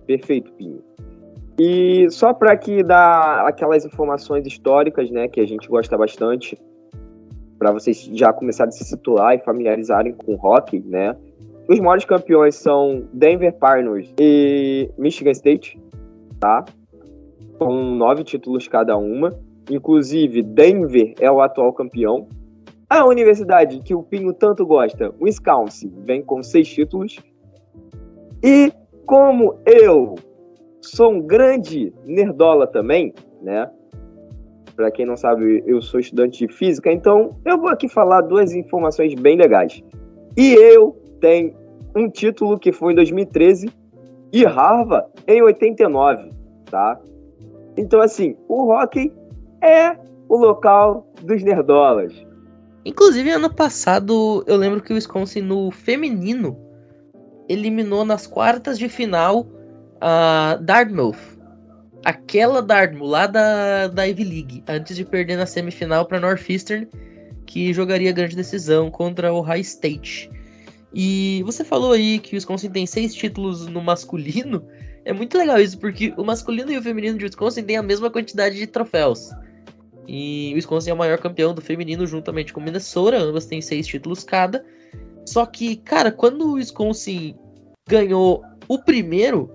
Perfeito, 0.09 0.51
Pinho. 0.55 0.83
E 1.57 2.11
só 2.11 2.35
para 2.35 2.57
que 2.57 2.83
dar 2.83 3.47
aquelas 3.47 3.85
informações 3.85 4.45
históricas, 4.45 5.09
né, 5.09 5.29
que 5.29 5.41
a 5.41 5.47
gente 5.47 5.69
gosta 5.69 5.97
bastante, 5.97 6.59
para 7.61 7.71
vocês 7.71 8.03
já 8.13 8.33
começarem 8.33 8.71
a 8.71 8.73
se 8.73 8.83
situar 8.83 9.37
e 9.37 9.39
familiarizarem 9.45 10.15
com 10.15 10.35
o 10.35 10.35
hockey, 10.35 10.81
né? 10.81 11.17
Os 11.69 11.79
maiores 11.79 12.05
campeões 12.05 12.57
são 12.57 13.07
Denver 13.13 13.55
Pioneers 13.55 14.13
e 14.19 14.91
Michigan 14.99 15.31
State, 15.31 15.81
tá? 16.41 16.65
Com 17.57 17.73
nove 17.95 18.25
títulos 18.25 18.67
cada 18.67 18.97
uma. 18.97 19.33
Inclusive, 19.71 20.43
Denver 20.43 21.15
é 21.21 21.31
o 21.31 21.41
atual 21.41 21.73
campeão. 21.73 22.29
A 22.89 23.05
universidade 23.05 23.81
que 23.81 23.95
o 23.95 24.03
Pinho 24.03 24.33
tanto 24.33 24.65
gosta, 24.65 25.13
Wisconsin, 25.21 25.93
vem 26.05 26.23
com 26.23 26.43
seis 26.43 26.69
títulos. 26.69 27.19
E 28.43 28.73
como 29.05 29.59
eu 29.67 30.15
sou 30.81 31.13
um 31.13 31.21
grande 31.21 31.93
nerdola 32.05 32.67
também, 32.67 33.13
né? 33.43 33.69
Para 34.77 34.91
quem 34.91 35.07
não 35.07 35.17
sabe, 35.17 35.65
eu 35.67 35.81
sou 35.81 35.99
estudante 35.99 36.47
de 36.47 36.53
física, 36.53 36.93
então 36.93 37.35
eu 37.45 37.59
vou 37.59 37.71
aqui 37.71 37.89
falar 37.89 38.21
duas 38.21 38.53
informações 38.53 39.15
bem 39.15 39.37
legais. 39.37 39.83
E 40.37 40.53
eu 40.53 40.97
tenho 41.21 41.55
um 41.97 42.11
título 42.11 42.59
que 42.59 42.73
foi 42.73 42.93
em 42.93 42.97
2013 42.97 43.71
e 44.33 44.45
Harvard 44.45 45.09
em 45.27 45.43
89, 45.43 46.31
tá? 46.71 47.01
Então, 47.77 48.01
assim, 48.01 48.37
o 48.49 48.71
hockey 48.71 49.13
é 49.67 49.99
o 50.29 50.37
local 50.37 51.07
dos 51.23 51.43
nerdolas. 51.43 52.13
Inclusive, 52.85 53.31
ano 53.31 53.53
passado, 53.53 54.45
eu 54.47 54.57
lembro 54.57 54.81
que 54.81 54.93
o 54.93 54.97
Wisconsin, 54.97 55.41
no 55.41 55.71
feminino, 55.71 56.57
eliminou 57.49 58.05
nas 58.05 58.27
quartas 58.27 58.79
de 58.79 58.89
final 58.89 59.47
a 60.01 60.57
Dartmouth. 60.61 61.19
Aquela 62.05 62.63
Dartmouth, 62.63 63.09
lá 63.09 63.27
da, 63.27 63.89
da 63.89 64.07
Ivy 64.07 64.25
League, 64.25 64.65
antes 64.69 64.97
de 64.97 65.05
perder 65.05 65.37
na 65.37 65.47
semifinal 65.47 66.07
para 66.07 66.21
Northeastern, 66.21 66.87
que 67.45 67.73
jogaria 67.73 68.13
grande 68.13 68.37
decisão 68.37 68.91
contra 68.91 69.33
o 69.33 69.41
High 69.41 69.61
State. 69.61 70.31
E 70.95 71.43
você 71.45 71.65
falou 71.65 71.93
aí 71.93 72.19
que 72.19 72.35
o 72.35 72.37
Wisconsin 72.37 72.71
tem 72.71 72.87
seis 72.87 73.15
títulos 73.15 73.67
no 73.67 73.83
masculino. 73.83 74.65
É 75.05 75.13
muito 75.13 75.37
legal 75.37 75.61
isso, 75.61 75.79
porque 75.79 76.15
o 76.17 76.25
masculino 76.25 76.71
e 76.71 76.79
o 76.79 76.83
feminino 76.83 77.19
de 77.19 77.25
Wisconsin 77.25 77.65
têm 77.65 77.77
a 77.77 77.83
mesma 77.83 78.11
quantidade 78.11 78.57
de 78.57 78.67
troféus. 78.67 79.31
E 80.07 80.51
o 80.53 80.57
Wisconsin 80.57 80.91
é 80.91 80.95
o 80.95 80.97
maior 80.97 81.19
campeão 81.19 81.55
do 81.55 81.61
feminino 81.61 82.07
juntamente 82.07 82.53
com 82.53 82.61
Minnesota, 82.61 83.19
ambas 83.19 83.47
têm 83.47 83.61
seis 83.61 83.87
títulos 83.87 84.25
cada. 84.25 84.65
Só 85.25 85.45
que, 85.45 85.77
cara, 85.77 86.13
quando 86.13 86.47
o 86.47 86.53
Wisconsin 86.53 87.35
ganhou 87.89 88.45
o 88.69 88.79
primeiro, 88.79 89.51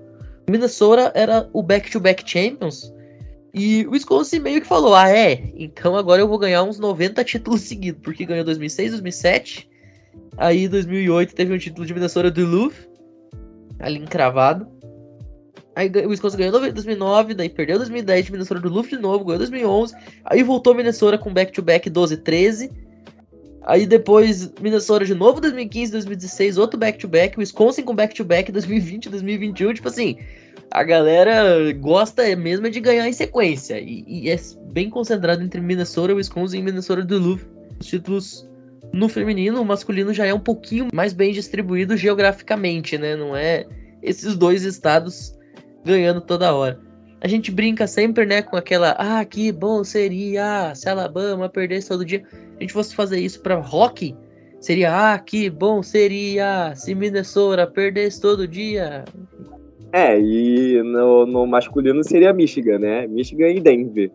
Minnesota 0.49 1.11
era 1.15 1.49
o 1.53 1.63
back-to-back 1.63 2.23
-back 2.23 2.29
champions. 2.29 2.93
E 3.53 3.85
o 3.87 3.91
Wisconsin 3.91 4.39
meio 4.39 4.61
que 4.61 4.67
falou: 4.67 4.95
Ah, 4.95 5.09
é? 5.09 5.51
Então 5.55 5.95
agora 5.95 6.21
eu 6.21 6.27
vou 6.27 6.37
ganhar 6.37 6.63
uns 6.63 6.79
90 6.79 7.23
títulos 7.23 7.61
seguidos, 7.67 8.01
porque 8.01 8.25
ganhou 8.25 8.45
2006, 8.45 8.91
2007. 8.91 9.69
Aí 10.37 10.67
2008 10.67 11.35
teve 11.35 11.53
um 11.53 11.57
título 11.57 11.85
de 11.85 11.93
Minnesota 11.93 12.31
Duluth, 12.31 12.75
ali 13.79 13.99
encravado. 13.99 14.67
Aí 15.75 15.89
o 16.05 16.09
Wisconsin 16.09 16.37
ganhou 16.37 16.65
em 16.65 16.73
2009, 16.73 17.33
daí 17.33 17.49
perdeu 17.49 17.77
2010 17.77 18.25
de 18.25 18.31
Minnesota 18.31 18.59
Duluth 18.59 18.89
de 18.89 18.97
novo, 18.97 19.23
ganhou 19.23 19.39
2011. 19.39 19.95
Aí 20.25 20.43
voltou 20.43 20.75
Minnesota 20.75 21.17
com 21.17 21.33
back-to-back 21.33 21.89
12-13. 21.89 22.71
Aí 23.63 23.85
depois, 23.85 24.51
Minnesota 24.59 25.05
de 25.05 25.13
novo 25.13 25.39
2015, 25.39 25.91
2016, 25.91 26.57
outro 26.57 26.79
back-to-back, 26.79 27.37
Wisconsin 27.37 27.83
com 27.83 27.93
back-to-back 27.93 28.51
2020, 28.51 29.09
2021, 29.09 29.73
tipo 29.75 29.87
assim, 29.87 30.17
a 30.71 30.83
galera 30.83 31.71
gosta 31.73 32.35
mesmo 32.35 32.69
de 32.71 32.79
ganhar 32.79 33.07
em 33.07 33.13
sequência, 33.13 33.79
e, 33.79 34.03
e 34.07 34.29
é 34.31 34.39
bem 34.71 34.89
concentrado 34.89 35.43
entre 35.43 35.61
Minnesota, 35.61 36.13
Wisconsin 36.13 36.57
e 36.57 36.61
Minnesota 36.63 37.03
Duluth. 37.03 37.45
Os 37.79 37.85
títulos 37.85 38.49
no 38.91 39.07
feminino, 39.07 39.61
o 39.61 39.65
masculino 39.65 40.11
já 40.11 40.25
é 40.25 40.33
um 40.33 40.39
pouquinho 40.39 40.87
mais 40.91 41.13
bem 41.13 41.31
distribuído 41.31 41.95
geograficamente, 41.95 42.97
né, 42.97 43.15
não 43.15 43.35
é 43.35 43.67
esses 44.01 44.35
dois 44.35 44.63
estados 44.63 45.39
ganhando 45.83 46.21
toda 46.21 46.53
hora. 46.53 46.79
A 47.19 47.27
gente 47.27 47.51
brinca 47.51 47.85
sempre, 47.85 48.25
né, 48.25 48.41
com 48.41 48.55
aquela, 48.55 48.95
ah, 48.97 49.23
que 49.23 49.51
bom 49.51 49.83
seria 49.83 50.73
se 50.73 50.89
Alabama 50.89 51.47
perdesse 51.47 51.89
todo 51.89 52.03
dia 52.03 52.23
a 52.61 52.63
gente 52.63 52.73
fosse 52.73 52.95
fazer 52.95 53.19
isso 53.19 53.41
para 53.41 53.55
rock, 53.55 54.15
seria 54.59 55.13
ah, 55.13 55.17
que 55.17 55.49
bom 55.49 55.81
seria 55.81 56.75
se 56.75 56.93
Minnesota 56.93 57.65
perdesse 57.65 58.21
todo 58.21 58.47
dia. 58.47 59.03
É, 59.91 60.19
e 60.19 60.79
no, 60.83 61.25
no 61.25 61.47
masculino 61.47 62.03
seria 62.03 62.31
Michigan, 62.31 62.77
né? 62.77 63.07
Michigan 63.07 63.49
e 63.49 63.59
Denver. 63.59 64.11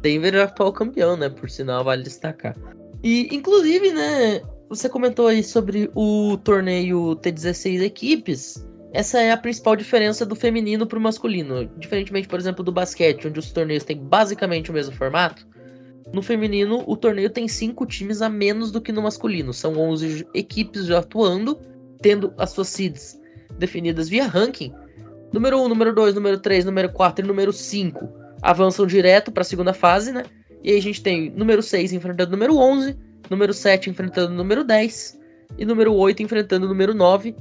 Denver 0.00 0.34
é 0.34 0.38
o 0.38 0.42
atual 0.44 0.72
campeão, 0.72 1.14
né? 1.14 1.28
Por 1.28 1.50
sinal, 1.50 1.84
vale 1.84 2.02
destacar. 2.04 2.56
E, 3.02 3.28
inclusive, 3.36 3.92
né? 3.92 4.40
Você 4.70 4.88
comentou 4.88 5.26
aí 5.26 5.42
sobre 5.42 5.90
o 5.94 6.38
torneio 6.38 7.14
ter 7.16 7.32
16 7.32 7.82
equipes. 7.82 8.66
Essa 8.94 9.20
é 9.20 9.32
a 9.32 9.36
principal 9.36 9.74
diferença 9.74 10.24
do 10.24 10.36
feminino 10.36 10.86
para 10.86 10.96
o 10.96 11.02
masculino. 11.02 11.68
Diferentemente, 11.76 12.28
por 12.28 12.38
exemplo, 12.38 12.64
do 12.64 12.70
basquete, 12.70 13.26
onde 13.26 13.40
os 13.40 13.50
torneios 13.50 13.82
têm 13.82 13.98
basicamente 13.98 14.70
o 14.70 14.72
mesmo 14.72 14.94
formato 14.94 15.44
No 16.12 16.22
feminino, 16.22 16.84
o 16.86 16.96
torneio 16.96 17.28
tem 17.28 17.48
cinco 17.48 17.84
times 17.86 18.22
a 18.22 18.28
menos 18.28 18.70
do 18.70 18.80
que 18.80 18.92
no 18.92 19.02
masculino. 19.02 19.52
São 19.52 19.76
11 19.76 20.28
equipes 20.32 20.86
já 20.86 21.00
atuando, 21.00 21.58
tendo 22.00 22.32
as 22.38 22.50
suas 22.50 22.68
seeds 22.68 23.20
definidas 23.58 24.08
via 24.08 24.28
ranking. 24.28 24.72
Número 25.32 25.60
1, 25.60 25.68
número 25.68 25.92
2, 25.92 26.14
número 26.14 26.38
3, 26.38 26.64
número 26.64 26.92
4 26.92 27.24
e 27.24 27.28
número 27.28 27.52
5 27.52 28.24
avançam 28.40 28.86
direto 28.86 29.32
para 29.32 29.40
a 29.40 29.44
segunda 29.44 29.72
fase, 29.72 30.12
né? 30.12 30.24
E 30.62 30.70
aí 30.70 30.78
a 30.78 30.82
gente 30.82 31.02
tem 31.02 31.30
número 31.30 31.62
6 31.62 31.92
enfrentando 31.92 32.28
o 32.28 32.32
número 32.32 32.56
11, 32.56 32.96
número 33.28 33.52
7 33.52 33.90
enfrentando 33.90 34.32
o 34.32 34.36
número 34.36 34.62
10 34.62 35.18
e 35.58 35.64
número 35.64 35.92
8 35.94 36.22
enfrentando 36.22 36.66
o 36.66 36.68
número 36.68 36.94
9. 36.94 37.34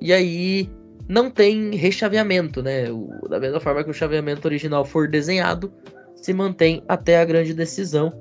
E 0.00 0.12
aí 0.12 0.68
não 1.08 1.30
tem 1.30 1.74
rechaveamento, 1.74 2.62
né? 2.62 2.90
O, 2.90 3.28
da 3.28 3.38
mesma 3.38 3.60
forma 3.60 3.84
que 3.84 3.90
o 3.90 3.94
chaveamento 3.94 4.46
original 4.46 4.84
for 4.84 5.08
desenhado, 5.08 5.72
se 6.14 6.32
mantém 6.32 6.82
até 6.88 7.20
a 7.20 7.24
grande 7.24 7.54
decisão 7.54 8.12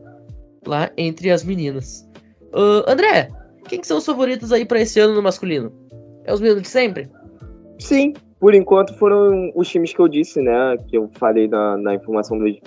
lá 0.66 0.92
entre 0.98 1.32
as 1.32 1.44
meninas. 1.44 2.08
Uh, 2.54 2.88
André, 2.88 3.30
quem 3.68 3.80
que 3.80 3.88
são 3.88 3.98
os 3.98 4.06
favoritos 4.06 4.52
aí 4.52 4.66
para 4.66 4.82
esse 4.82 5.00
ano 5.00 5.16
no 5.16 5.22
masculino? 5.22 5.72
É 6.24 6.34
os 6.34 6.42
mesmos 6.42 6.64
de 6.64 6.70
sempre? 6.70 7.10
Sim, 7.80 8.14
por 8.40 8.54
enquanto 8.54 8.94
foram 8.96 9.52
os 9.56 9.68
times 9.68 9.94
que 9.94 10.00
eu 10.00 10.08
disse, 10.08 10.42
né? 10.42 10.78
Que 10.88 10.98
eu 10.98 11.10
falei 11.14 11.48
na, 11.48 11.78
na 11.78 11.96
informação 11.96 12.38
dos, 12.38 12.58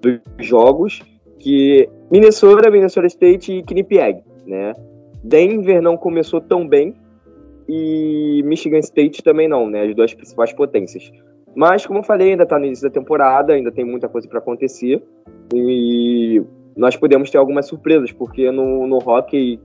dos 0.00 0.20
jogos, 0.46 1.00
que 1.38 1.88
Minnesota, 2.10 2.70
Minnesota 2.70 3.06
State 3.06 3.52
e 3.52 3.62
Quinnipiac, 3.62 4.22
né? 4.46 4.74
Denver 5.22 5.82
não 5.82 5.96
começou 5.96 6.40
tão 6.40 6.66
bem 6.66 6.94
e 7.68 8.19
Michigan 8.42 8.78
State 8.78 9.22
também 9.22 9.48
não, 9.48 9.68
né? 9.68 9.82
As 9.82 9.94
duas 9.94 10.14
principais 10.14 10.52
potências. 10.52 11.10
Mas, 11.54 11.84
como 11.84 11.98
eu 11.98 12.04
falei, 12.04 12.30
ainda 12.30 12.44
está 12.44 12.58
no 12.58 12.66
início 12.66 12.88
da 12.88 12.92
temporada, 12.92 13.52
ainda 13.52 13.72
tem 13.72 13.84
muita 13.84 14.08
coisa 14.08 14.28
para 14.28 14.38
acontecer 14.38 15.02
e 15.52 16.42
nós 16.76 16.96
podemos 16.96 17.30
ter 17.30 17.38
algumas 17.38 17.66
surpresas, 17.66 18.12
porque 18.12 18.50
no, 18.50 18.86
no 18.86 18.98
hockey 18.98 19.60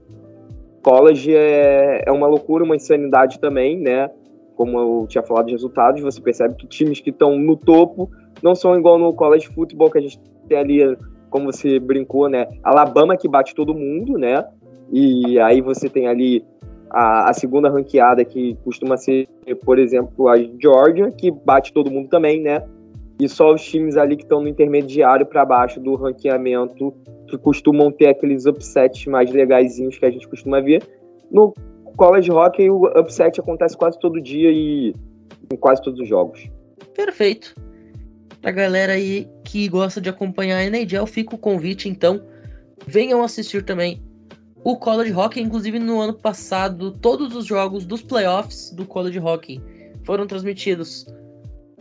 college 0.82 1.34
é, 1.34 2.02
é 2.06 2.12
uma 2.12 2.26
loucura, 2.26 2.64
uma 2.64 2.76
insanidade 2.76 3.38
também, 3.38 3.78
né? 3.78 4.10
Como 4.56 4.78
eu 4.78 5.06
tinha 5.08 5.22
falado 5.22 5.46
de 5.46 5.52
resultados, 5.52 6.00
você 6.00 6.20
percebe 6.20 6.54
que 6.56 6.66
times 6.66 7.00
que 7.00 7.10
estão 7.10 7.38
no 7.38 7.56
topo 7.56 8.10
não 8.42 8.54
são 8.54 8.78
igual 8.78 8.98
no 8.98 9.12
college 9.12 9.48
football, 9.48 9.90
que 9.90 9.98
a 9.98 10.00
gente 10.00 10.20
tem 10.48 10.58
ali, 10.58 10.96
como 11.30 11.52
você 11.52 11.78
brincou, 11.78 12.28
né? 12.28 12.48
Alabama 12.62 13.16
que 13.16 13.28
bate 13.28 13.54
todo 13.54 13.74
mundo, 13.74 14.18
né? 14.18 14.44
E 14.92 15.38
aí 15.40 15.60
você 15.60 15.88
tem 15.88 16.06
ali 16.06 16.44
a, 16.90 17.30
a, 17.30 17.32
segunda 17.32 17.68
ranqueada 17.68 18.24
que 18.24 18.56
costuma 18.64 18.96
ser, 18.96 19.28
por 19.64 19.78
exemplo, 19.78 20.28
a 20.28 20.36
Georgia, 20.36 21.10
que 21.10 21.30
bate 21.30 21.72
todo 21.72 21.90
mundo 21.90 22.08
também, 22.08 22.40
né? 22.40 22.62
E 23.18 23.28
só 23.28 23.52
os 23.52 23.62
times 23.62 23.96
ali 23.96 24.16
que 24.16 24.22
estão 24.22 24.40
no 24.40 24.48
intermediário 24.48 25.24
para 25.26 25.44
baixo 25.44 25.80
do 25.80 25.94
ranqueamento, 25.94 26.94
que 27.28 27.38
costumam 27.38 27.90
ter 27.90 28.08
aqueles 28.08 28.46
upsets 28.46 29.06
mais 29.06 29.30
legaisinhos 29.32 29.98
que 29.98 30.04
a 30.04 30.10
gente 30.10 30.28
costuma 30.28 30.60
ver. 30.60 30.82
No 31.30 31.54
college 31.96 32.30
hockey, 32.30 32.70
o 32.70 32.86
upset 32.98 33.40
acontece 33.40 33.76
quase 33.76 33.98
todo 33.98 34.20
dia 34.20 34.50
e 34.50 34.94
em 35.52 35.56
quase 35.56 35.82
todos 35.82 35.98
os 35.98 36.08
jogos. 36.08 36.48
Perfeito. 36.94 37.54
Pra 38.40 38.50
galera 38.50 38.92
aí 38.92 39.26
que 39.44 39.66
gosta 39.68 40.00
de 40.00 40.08
acompanhar 40.08 40.58
a 40.58 40.64
NHL, 40.64 41.06
fica 41.06 41.34
o 41.34 41.38
convite, 41.38 41.88
então, 41.88 42.22
venham 42.86 43.22
assistir 43.22 43.64
também 43.64 44.02
o 44.66 44.76
College 44.76 45.12
Hockey, 45.12 45.40
inclusive 45.40 45.78
no 45.78 46.00
ano 46.00 46.12
passado, 46.12 46.90
todos 46.90 47.36
os 47.36 47.46
jogos 47.46 47.86
dos 47.86 48.02
playoffs 48.02 48.72
do 48.72 48.84
College 48.84 49.20
Hockey 49.20 49.62
foram 50.02 50.26
transmitidos 50.26 51.06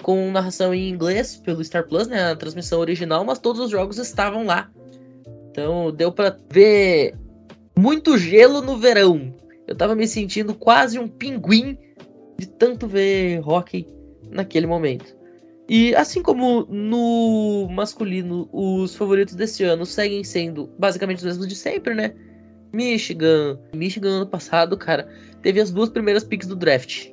com 0.03 0.29
narração 0.29 0.71
em 0.71 0.87
inglês 0.87 1.35
pelo 1.35 1.65
Star 1.65 1.87
Plus, 1.87 2.07
né, 2.07 2.29
a 2.29 2.35
transmissão 2.35 2.79
original, 2.79 3.25
mas 3.25 3.39
todos 3.39 3.59
os 3.59 3.71
jogos 3.71 3.97
estavam 3.97 4.45
lá. 4.45 4.69
Então 5.49 5.91
deu 5.91 6.11
para 6.11 6.37
ver 6.53 7.15
muito 7.75 8.19
gelo 8.19 8.61
no 8.61 8.77
verão. 8.77 9.33
Eu 9.65 9.75
tava 9.75 9.95
me 9.95 10.07
sentindo 10.07 10.53
quase 10.53 10.99
um 10.99 11.07
pinguim 11.07 11.75
de 12.37 12.45
tanto 12.45 12.87
ver 12.87 13.41
hockey 13.43 13.89
naquele 14.29 14.67
momento. 14.67 15.17
E 15.67 15.95
assim 15.95 16.21
como 16.21 16.67
no 16.69 17.67
masculino, 17.67 18.47
os 18.53 18.95
favoritos 18.95 19.33
desse 19.33 19.63
ano 19.63 19.87
seguem 19.87 20.23
sendo 20.23 20.69
basicamente 20.77 21.17
os 21.17 21.23
mesmos 21.23 21.47
de 21.47 21.55
sempre, 21.55 21.95
né? 21.95 22.13
Michigan. 22.75 23.57
Michigan 23.73 24.09
ano 24.09 24.27
passado, 24.27 24.77
cara, 24.77 25.07
teve 25.41 25.61
as 25.61 25.71
duas 25.71 25.89
primeiras 25.89 26.23
picks 26.23 26.47
do 26.47 26.55
draft. 26.55 27.09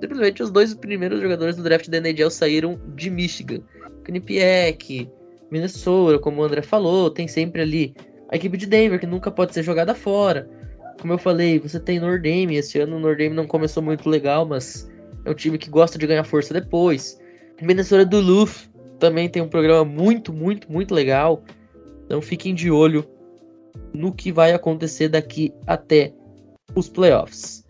Simplesmente 0.00 0.42
os 0.42 0.50
dois 0.50 0.74
primeiros 0.74 1.20
jogadores 1.20 1.56
do 1.56 1.62
draft 1.62 1.88
da 1.88 1.98
NHL 1.98 2.30
saíram 2.30 2.80
de 2.96 3.08
Michigan. 3.08 3.60
Quinnipiac, 4.04 5.08
Minnesota, 5.50 6.18
como 6.18 6.42
o 6.42 6.44
André 6.44 6.60
falou, 6.60 7.08
tem 7.08 7.28
sempre 7.28 7.62
ali 7.62 7.94
a 8.28 8.36
equipe 8.36 8.56
de 8.56 8.66
Denver, 8.66 8.98
que 8.98 9.06
nunca 9.06 9.30
pode 9.30 9.54
ser 9.54 9.62
jogada 9.62 9.94
fora. 9.94 10.50
Como 11.00 11.12
eu 11.12 11.18
falei, 11.18 11.58
você 11.58 11.78
tem 11.78 12.00
Nordame. 12.00 12.56
Esse 12.56 12.80
ano 12.80 12.96
o 12.96 13.00
Nordame 13.00 13.34
não 13.34 13.46
começou 13.46 13.82
muito 13.82 14.08
legal, 14.08 14.44
mas 14.44 14.90
é 15.24 15.30
um 15.30 15.34
time 15.34 15.56
que 15.56 15.70
gosta 15.70 15.96
de 15.96 16.06
ganhar 16.06 16.24
força 16.24 16.52
depois. 16.52 17.18
Minnesota 17.62 18.04
Duluth 18.04 18.68
também 18.98 19.28
tem 19.28 19.40
um 19.40 19.48
programa 19.48 19.84
muito, 19.84 20.32
muito, 20.32 20.70
muito 20.70 20.92
legal. 20.92 21.44
Então 22.04 22.20
fiquem 22.20 22.54
de 22.54 22.70
olho 22.70 23.06
no 23.92 24.12
que 24.12 24.32
vai 24.32 24.52
acontecer 24.52 25.08
daqui 25.08 25.52
até 25.66 26.12
os 26.74 26.88
playoffs. 26.88 27.64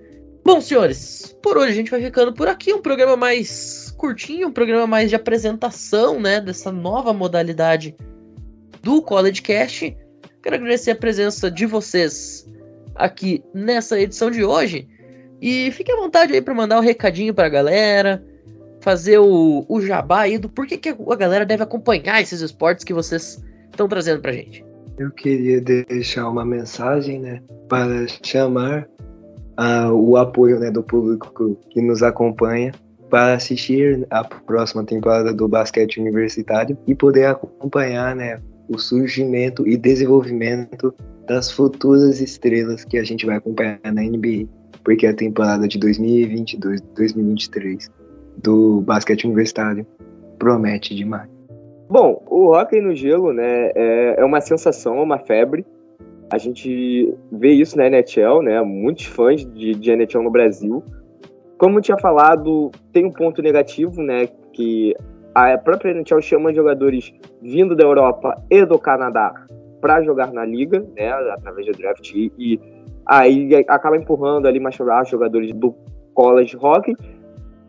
Bom, 0.44 0.60
senhores, 0.60 1.36
por 1.42 1.56
hoje 1.56 1.72
a 1.72 1.74
gente 1.74 1.90
vai 1.90 2.02
ficando 2.02 2.32
por 2.34 2.48
aqui. 2.48 2.72
Um 2.72 2.82
programa 2.82 3.16
mais 3.16 3.90
curtinho, 3.96 4.48
um 4.48 4.52
programa 4.52 4.86
mais 4.86 5.08
de 5.08 5.16
apresentação, 5.16 6.20
né, 6.20 6.40
dessa 6.40 6.70
nova 6.70 7.12
modalidade 7.12 7.96
do 8.82 9.00
College 9.00 9.40
Cast. 9.40 9.96
Quero 10.42 10.56
agradecer 10.56 10.90
a 10.90 10.96
presença 10.96 11.50
de 11.50 11.64
vocês 11.64 12.46
aqui 12.94 13.42
nessa 13.54 13.98
edição 13.98 14.30
de 14.30 14.44
hoje. 14.44 14.86
E 15.40 15.70
fique 15.72 15.90
à 15.90 15.96
vontade 15.96 16.34
aí 16.34 16.42
para 16.42 16.54
mandar 16.54 16.78
um 16.78 16.82
recadinho 16.82 17.32
para 17.32 17.46
a 17.46 17.50
galera, 17.50 18.22
fazer 18.80 19.18
o, 19.18 19.64
o 19.66 19.80
jabá 19.80 20.20
aí 20.20 20.36
do 20.36 20.48
porquê 20.48 20.76
que 20.76 20.90
a 20.90 21.16
galera 21.16 21.46
deve 21.46 21.62
acompanhar 21.62 22.20
esses 22.20 22.42
esportes 22.42 22.84
que 22.84 22.92
vocês 22.92 23.42
estão 23.70 23.88
trazendo 23.88 24.20
para 24.20 24.32
gente. 24.32 24.64
Eu 24.96 25.10
queria 25.10 25.60
deixar 25.60 26.28
uma 26.28 26.44
mensagem, 26.44 27.18
né, 27.18 27.42
para 27.68 28.06
chamar 28.22 28.88
uh, 29.58 29.92
o 29.92 30.16
apoio, 30.16 30.60
né, 30.60 30.70
do 30.70 30.84
público 30.84 31.58
que 31.70 31.82
nos 31.82 32.00
acompanha 32.02 32.70
para 33.10 33.34
assistir 33.34 34.06
a 34.10 34.22
próxima 34.22 34.84
temporada 34.84 35.32
do 35.32 35.48
basquete 35.48 35.98
universitário 35.98 36.78
e 36.86 36.94
poder 36.94 37.26
acompanhar, 37.26 38.14
né, 38.14 38.40
o 38.68 38.78
surgimento 38.78 39.66
e 39.66 39.76
desenvolvimento 39.76 40.94
das 41.26 41.50
futuras 41.50 42.20
estrelas 42.20 42.84
que 42.84 42.96
a 42.96 43.02
gente 43.02 43.26
vai 43.26 43.34
acompanhar 43.36 43.80
na 43.84 44.02
NBA, 44.02 44.46
porque 44.84 45.06
a 45.06 45.14
temporada 45.14 45.66
de 45.66 45.76
2022-2023 45.78 47.90
do 48.42 48.82
basquete 48.82 49.24
universitário 49.24 49.86
promete 50.38 50.94
demais. 50.94 51.33
Bom, 51.94 52.20
o 52.26 52.48
hockey 52.48 52.80
no 52.80 52.92
gelo, 52.92 53.32
né, 53.32 53.70
é, 53.72 54.16
é 54.18 54.24
uma 54.24 54.40
sensação, 54.40 54.98
é 54.98 55.00
uma 55.00 55.16
febre. 55.16 55.64
A 56.28 56.38
gente 56.38 57.14
vê 57.30 57.52
isso 57.52 57.78
na 57.78 57.86
NHL, 57.86 58.42
né, 58.42 58.60
muitos 58.62 59.04
fãs 59.04 59.46
de, 59.46 59.76
de 59.76 59.92
NHL 59.92 60.24
no 60.24 60.30
Brasil. 60.32 60.82
Como 61.56 61.78
eu 61.78 61.82
tinha 61.82 61.96
falado, 61.96 62.72
tem 62.92 63.04
um 63.06 63.12
ponto 63.12 63.40
negativo, 63.40 64.02
né, 64.02 64.26
que 64.52 64.92
a 65.32 65.56
própria 65.56 65.92
NHL 65.92 66.20
chama 66.20 66.52
jogadores 66.52 67.14
vindo 67.40 67.76
da 67.76 67.84
Europa 67.84 68.42
e 68.50 68.64
do 68.66 68.76
Canadá 68.76 69.32
para 69.80 70.02
jogar 70.02 70.32
na 70.32 70.44
liga, 70.44 70.84
né, 70.96 71.10
através 71.10 71.64
do 71.64 71.78
draft 71.78 72.12
e, 72.12 72.32
e 72.36 72.60
aí 73.06 73.54
acaba 73.68 73.96
empurrando 73.96 74.48
ali 74.48 74.58
mais 74.58 74.76
jogadores 75.06 75.52
do 75.52 75.72
college 76.12 76.56
hockey. 76.60 76.96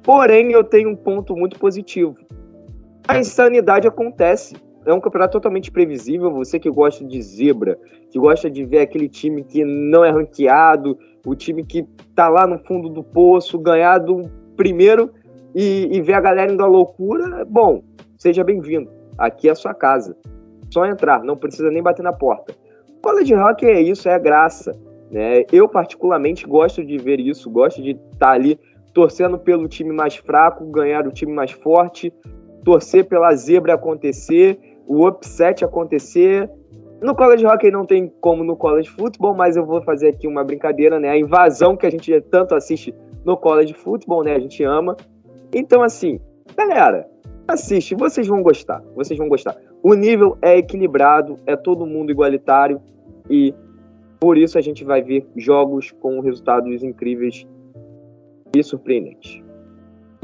Porém, 0.01 0.51
eu 0.51 0.63
tenho 0.63 0.89
um 0.89 0.95
ponto 0.95 1.35
muito 1.35 1.59
positivo 1.59 2.17
a 3.07 3.17
insanidade 3.17 3.87
acontece. 3.87 4.55
É 4.85 4.93
um 4.93 4.99
campeonato 4.99 5.33
totalmente 5.33 5.71
previsível. 5.71 6.31
Você 6.33 6.59
que 6.59 6.69
gosta 6.69 7.03
de 7.03 7.21
zebra, 7.21 7.77
que 8.11 8.19
gosta 8.19 8.49
de 8.49 8.63
ver 8.63 8.79
aquele 8.79 9.09
time 9.09 9.43
que 9.43 9.63
não 9.63 10.05
é 10.05 10.11
ranqueado, 10.11 10.97
o 11.25 11.35
time 11.35 11.63
que 11.63 11.83
tá 12.15 12.29
lá 12.29 12.45
no 12.45 12.59
fundo 12.59 12.89
do 12.89 13.03
poço, 13.03 13.57
ganhar 13.57 13.97
do 13.97 14.21
primeiro 14.55 15.11
e, 15.55 15.89
e 15.91 16.01
ver 16.01 16.13
a 16.13 16.21
galera 16.21 16.51
indo 16.51 16.63
à 16.63 16.67
loucura, 16.67 17.43
bom, 17.45 17.83
seja 18.17 18.43
bem-vindo. 18.43 18.89
Aqui 19.17 19.47
é 19.47 19.51
a 19.51 19.55
sua 19.55 19.73
casa. 19.73 20.15
Só 20.71 20.85
entrar, 20.85 21.23
não 21.23 21.37
precisa 21.37 21.71
nem 21.71 21.81
bater 21.81 22.03
na 22.03 22.13
porta. 22.13 22.53
College 23.01 23.33
Rock 23.33 23.65
é 23.65 23.81
isso, 23.81 24.09
é 24.09 24.19
graça. 24.19 24.71
Né? 25.09 25.45
Eu, 25.51 25.69
particularmente, 25.69 26.45
gosto 26.45 26.83
de 26.83 26.97
ver 26.97 27.19
isso, 27.19 27.49
gosto 27.49 27.81
de 27.81 27.91
estar 27.91 28.17
tá 28.19 28.31
ali 28.31 28.59
torcendo 28.93 29.37
pelo 29.37 29.67
time 29.67 29.91
mais 29.91 30.15
fraco, 30.15 30.65
ganhar 30.65 31.07
o 31.07 31.11
time 31.11 31.31
mais 31.31 31.51
forte, 31.51 32.13
torcer 32.65 33.05
pela 33.05 33.33
zebra 33.35 33.75
acontecer, 33.75 34.59
o 34.87 35.07
upset 35.07 35.63
acontecer. 35.63 36.49
No 36.99 37.15
college 37.15 37.45
hockey 37.45 37.69
não 37.69 37.85
tem 37.85 38.11
como 38.19 38.43
no 38.43 38.57
college 38.57 38.89
football, 38.89 39.35
mas 39.35 39.55
eu 39.55 39.65
vou 39.65 39.81
fazer 39.83 40.09
aqui 40.09 40.27
uma 40.27 40.43
brincadeira, 40.43 40.99
né? 40.99 41.09
A 41.09 41.17
invasão 41.17 41.77
que 41.77 41.85
a 41.85 41.89
gente 41.89 42.19
tanto 42.31 42.55
assiste 42.55 42.93
no 43.23 43.37
college 43.37 43.73
football, 43.73 44.23
né? 44.23 44.35
A 44.35 44.39
gente 44.39 44.63
ama. 44.63 44.97
Então, 45.53 45.83
assim, 45.83 46.19
galera, 46.57 47.07
assiste, 47.47 47.93
vocês 47.93 48.27
vão 48.27 48.41
gostar, 48.41 48.83
vocês 48.95 49.17
vão 49.17 49.29
gostar. 49.29 49.55
o 49.83 49.93
nível 49.93 50.35
é 50.41 50.57
equilibrado, 50.57 51.37
é 51.45 51.55
todo 51.55 51.85
mundo 51.85 52.11
igualitário 52.11 52.81
e 53.29 53.53
por 54.19 54.37
isso 54.37 54.57
a 54.57 54.61
gente 54.61 54.83
vai 54.83 55.03
ver 55.03 55.27
jogos 55.35 55.91
com 55.91 56.19
resultados 56.21 56.83
incríveis 56.83 57.45
e 58.55 58.63
surpreendentes. 58.63 59.44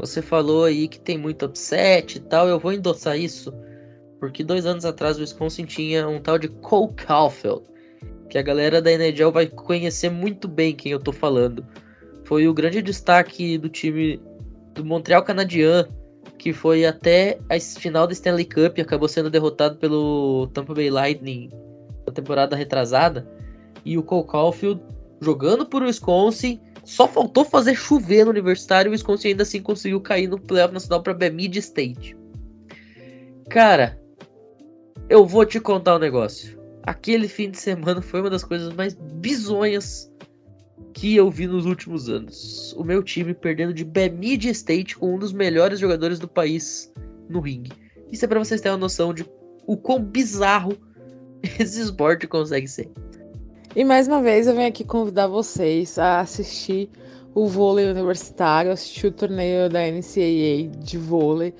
Você 0.02 0.20
falou 0.20 0.64
aí 0.64 0.88
que 0.88 0.98
tem 0.98 1.16
muito 1.16 1.46
upset 1.46 2.16
e 2.16 2.20
tal, 2.20 2.48
eu 2.48 2.58
vou 2.58 2.72
endossar 2.72 3.16
isso, 3.16 3.54
porque 4.18 4.42
dois 4.42 4.66
anos 4.66 4.84
atrás 4.84 5.16
o 5.16 5.20
Wisconsin 5.20 5.64
tinha 5.64 6.08
um 6.08 6.20
tal 6.20 6.38
de 6.38 6.48
Cole 6.48 6.92
Caulfield, 6.94 7.62
que 8.28 8.36
a 8.36 8.42
galera 8.42 8.82
da 8.82 8.90
NHL 8.90 9.30
vai 9.30 9.46
conhecer 9.46 10.10
muito 10.10 10.48
bem 10.48 10.74
quem 10.74 10.90
eu 10.90 10.98
tô 10.98 11.12
falando. 11.12 11.64
Foi 12.24 12.48
o 12.48 12.52
grande 12.52 12.82
destaque 12.82 13.56
do 13.56 13.68
time 13.68 14.20
do 14.74 14.84
Montreal 14.84 15.22
Canadiens, 15.22 15.86
que 16.36 16.52
foi 16.52 16.84
até 16.84 17.38
a 17.48 17.60
final 17.60 18.04
da 18.04 18.12
Stanley 18.12 18.46
Cup 18.46 18.78
e 18.78 18.80
acabou 18.80 19.06
sendo 19.06 19.30
derrotado 19.30 19.76
pelo 19.76 20.48
Tampa 20.48 20.74
Bay 20.74 20.90
Lightning 20.90 21.48
na 22.04 22.12
temporada 22.12 22.56
retrasada. 22.56 23.24
E 23.84 23.96
o 23.96 24.02
Cole 24.02 24.26
Caulfield 24.26 24.82
jogando 25.20 25.64
por 25.64 25.84
Wisconsin, 25.84 26.60
só 26.84 27.06
faltou 27.06 27.44
fazer 27.44 27.74
chover 27.74 28.24
no 28.24 28.30
Universitário 28.30 28.88
e 28.88 28.90
o 28.90 28.92
Wisconsin 28.92 29.28
ainda 29.28 29.42
assim 29.42 29.62
conseguiu 29.62 30.00
cair 30.00 30.26
no 30.26 30.38
playoff 30.38 30.74
nacional 30.74 31.02
para 31.02 31.14
Bemid 31.14 31.56
State. 31.58 32.16
Cara, 33.48 34.00
eu 35.08 35.26
vou 35.26 35.44
te 35.44 35.60
contar 35.60 35.96
um 35.96 36.00
negócio. 36.00 36.60
Aquele 36.82 37.28
fim 37.28 37.50
de 37.50 37.58
semana 37.58 38.02
foi 38.02 38.20
uma 38.20 38.30
das 38.30 38.42
coisas 38.42 38.72
mais 38.74 38.94
bizonhas 38.94 40.10
que 40.92 41.14
eu 41.14 41.30
vi 41.30 41.46
nos 41.46 41.66
últimos 41.66 42.08
anos. 42.08 42.72
O 42.76 42.82
meu 42.82 43.02
time 43.02 43.32
perdendo 43.32 43.72
de 43.72 43.84
Bemid 43.84 44.48
State 44.48 44.96
com 44.96 45.14
um 45.14 45.18
dos 45.18 45.32
melhores 45.32 45.78
jogadores 45.78 46.18
do 46.18 46.26
país 46.26 46.92
no 47.28 47.40
ringue. 47.40 47.72
Isso 48.10 48.24
é 48.24 48.28
para 48.28 48.38
vocês 48.38 48.60
terem 48.60 48.74
uma 48.74 48.80
noção 48.80 49.14
de 49.14 49.24
o 49.66 49.76
quão 49.76 50.02
bizarro 50.02 50.76
esse 51.58 51.80
esporte 51.80 52.26
consegue 52.26 52.66
ser. 52.66 52.90
E 53.74 53.84
mais 53.84 54.06
uma 54.06 54.20
vez 54.20 54.46
eu 54.46 54.54
venho 54.54 54.68
aqui 54.68 54.84
convidar 54.84 55.28
vocês 55.28 55.98
a 55.98 56.20
assistir 56.20 56.90
o 57.34 57.46
vôlei 57.46 57.90
universitário, 57.90 58.70
assistir 58.70 59.06
o 59.06 59.10
torneio 59.10 59.70
da 59.70 59.80
NCAA 59.80 60.68
de 60.78 60.98
vôlei, 60.98 61.54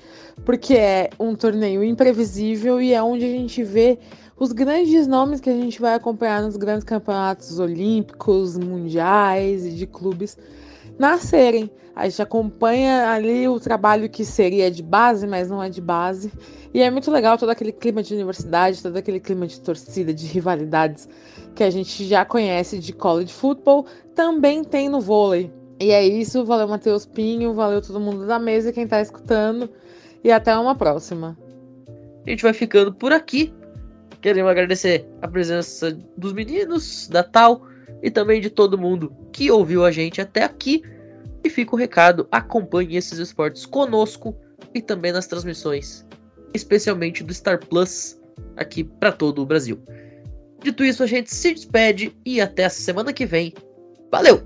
porque 0.45 0.75
é 0.75 1.09
um 1.19 1.35
torneio 1.35 1.83
imprevisível 1.83 2.79
e 2.79 2.93
é 2.93 3.01
onde 3.01 3.25
a 3.25 3.29
gente 3.29 3.63
vê 3.63 3.97
os 4.37 4.51
grandes 4.51 5.07
nomes 5.07 5.39
que 5.39 5.49
a 5.49 5.55
gente 5.55 5.81
vai 5.81 5.95
acompanhar 5.95 6.43
nos 6.43 6.55
grandes 6.55 6.83
campeonatos 6.83 7.57
olímpicos, 7.57 8.59
mundiais 8.59 9.65
e 9.65 9.71
de 9.71 9.87
clubes 9.87 10.37
nascerem. 10.97 11.69
A 11.95 12.09
gente 12.09 12.21
acompanha 12.21 13.11
ali 13.11 13.47
o 13.47 13.59
trabalho 13.59 14.09
que 14.09 14.25
seria 14.25 14.71
de 14.71 14.81
base, 14.81 15.27
mas 15.27 15.49
não 15.49 15.61
é 15.61 15.69
de 15.69 15.79
base. 15.79 16.31
E 16.73 16.81
é 16.81 16.89
muito 16.89 17.11
legal 17.11 17.37
todo 17.37 17.49
aquele 17.49 17.71
clima 17.71 18.01
de 18.01 18.15
universidade, 18.15 18.81
todo 18.81 18.97
aquele 18.97 19.19
clima 19.19 19.45
de 19.45 19.59
torcida, 19.59 20.11
de 20.11 20.25
rivalidades 20.25 21.07
que 21.53 21.63
a 21.63 21.69
gente 21.69 22.03
já 22.05 22.25
conhece 22.25 22.79
de 22.79 22.91
college 22.91 23.31
football, 23.31 23.85
também 24.15 24.63
tem 24.63 24.89
no 24.89 24.99
vôlei. 24.99 25.51
E 25.79 25.91
é 25.91 26.03
isso, 26.03 26.43
valeu 26.45 26.67
Matheus 26.67 27.05
Pinho, 27.05 27.53
valeu 27.53 27.81
todo 27.81 27.99
mundo 27.99 28.25
da 28.25 28.39
mesa, 28.39 28.73
quem 28.73 28.87
tá 28.87 29.01
escutando, 29.01 29.69
e 30.23 30.31
até 30.31 30.57
uma 30.57 30.75
próxima. 30.75 31.37
A 32.25 32.29
gente 32.29 32.41
vai 32.41 32.53
ficando 32.53 32.93
por 32.93 33.11
aqui. 33.11 33.53
Queremos 34.21 34.49
agradecer 34.49 35.05
a 35.21 35.27
presença 35.27 35.95
dos 36.17 36.33
meninos, 36.33 37.07
da 37.07 37.21
Tal 37.21 37.61
e 38.03 38.11
também 38.11 38.41
de 38.41 38.49
todo 38.49 38.77
mundo 38.77 39.15
que 39.31 39.49
ouviu 39.49 39.85
a 39.85 39.91
gente 39.91 40.19
até 40.19 40.43
aqui. 40.43 40.83
E 41.43 41.49
fica 41.49 41.73
o 41.73 41.79
recado: 41.79 42.27
acompanhe 42.29 42.97
esses 42.97 43.17
esportes 43.17 43.65
conosco 43.65 44.35
e 44.75 44.81
também 44.81 45.13
nas 45.13 45.25
transmissões, 45.25 46.05
especialmente 46.53 47.23
do 47.23 47.33
Star 47.33 47.65
Plus 47.65 48.19
aqui 48.57 48.83
para 48.83 49.11
todo 49.11 49.41
o 49.41 49.45
Brasil. 49.45 49.81
Dito 50.61 50.83
isso, 50.83 51.03
a 51.03 51.07
gente 51.07 51.33
se 51.33 51.53
despede 51.53 52.15
e 52.25 52.39
até 52.39 52.65
a 52.65 52.69
semana 52.69 53.11
que 53.11 53.25
vem. 53.25 53.53
Valeu! 54.11 54.43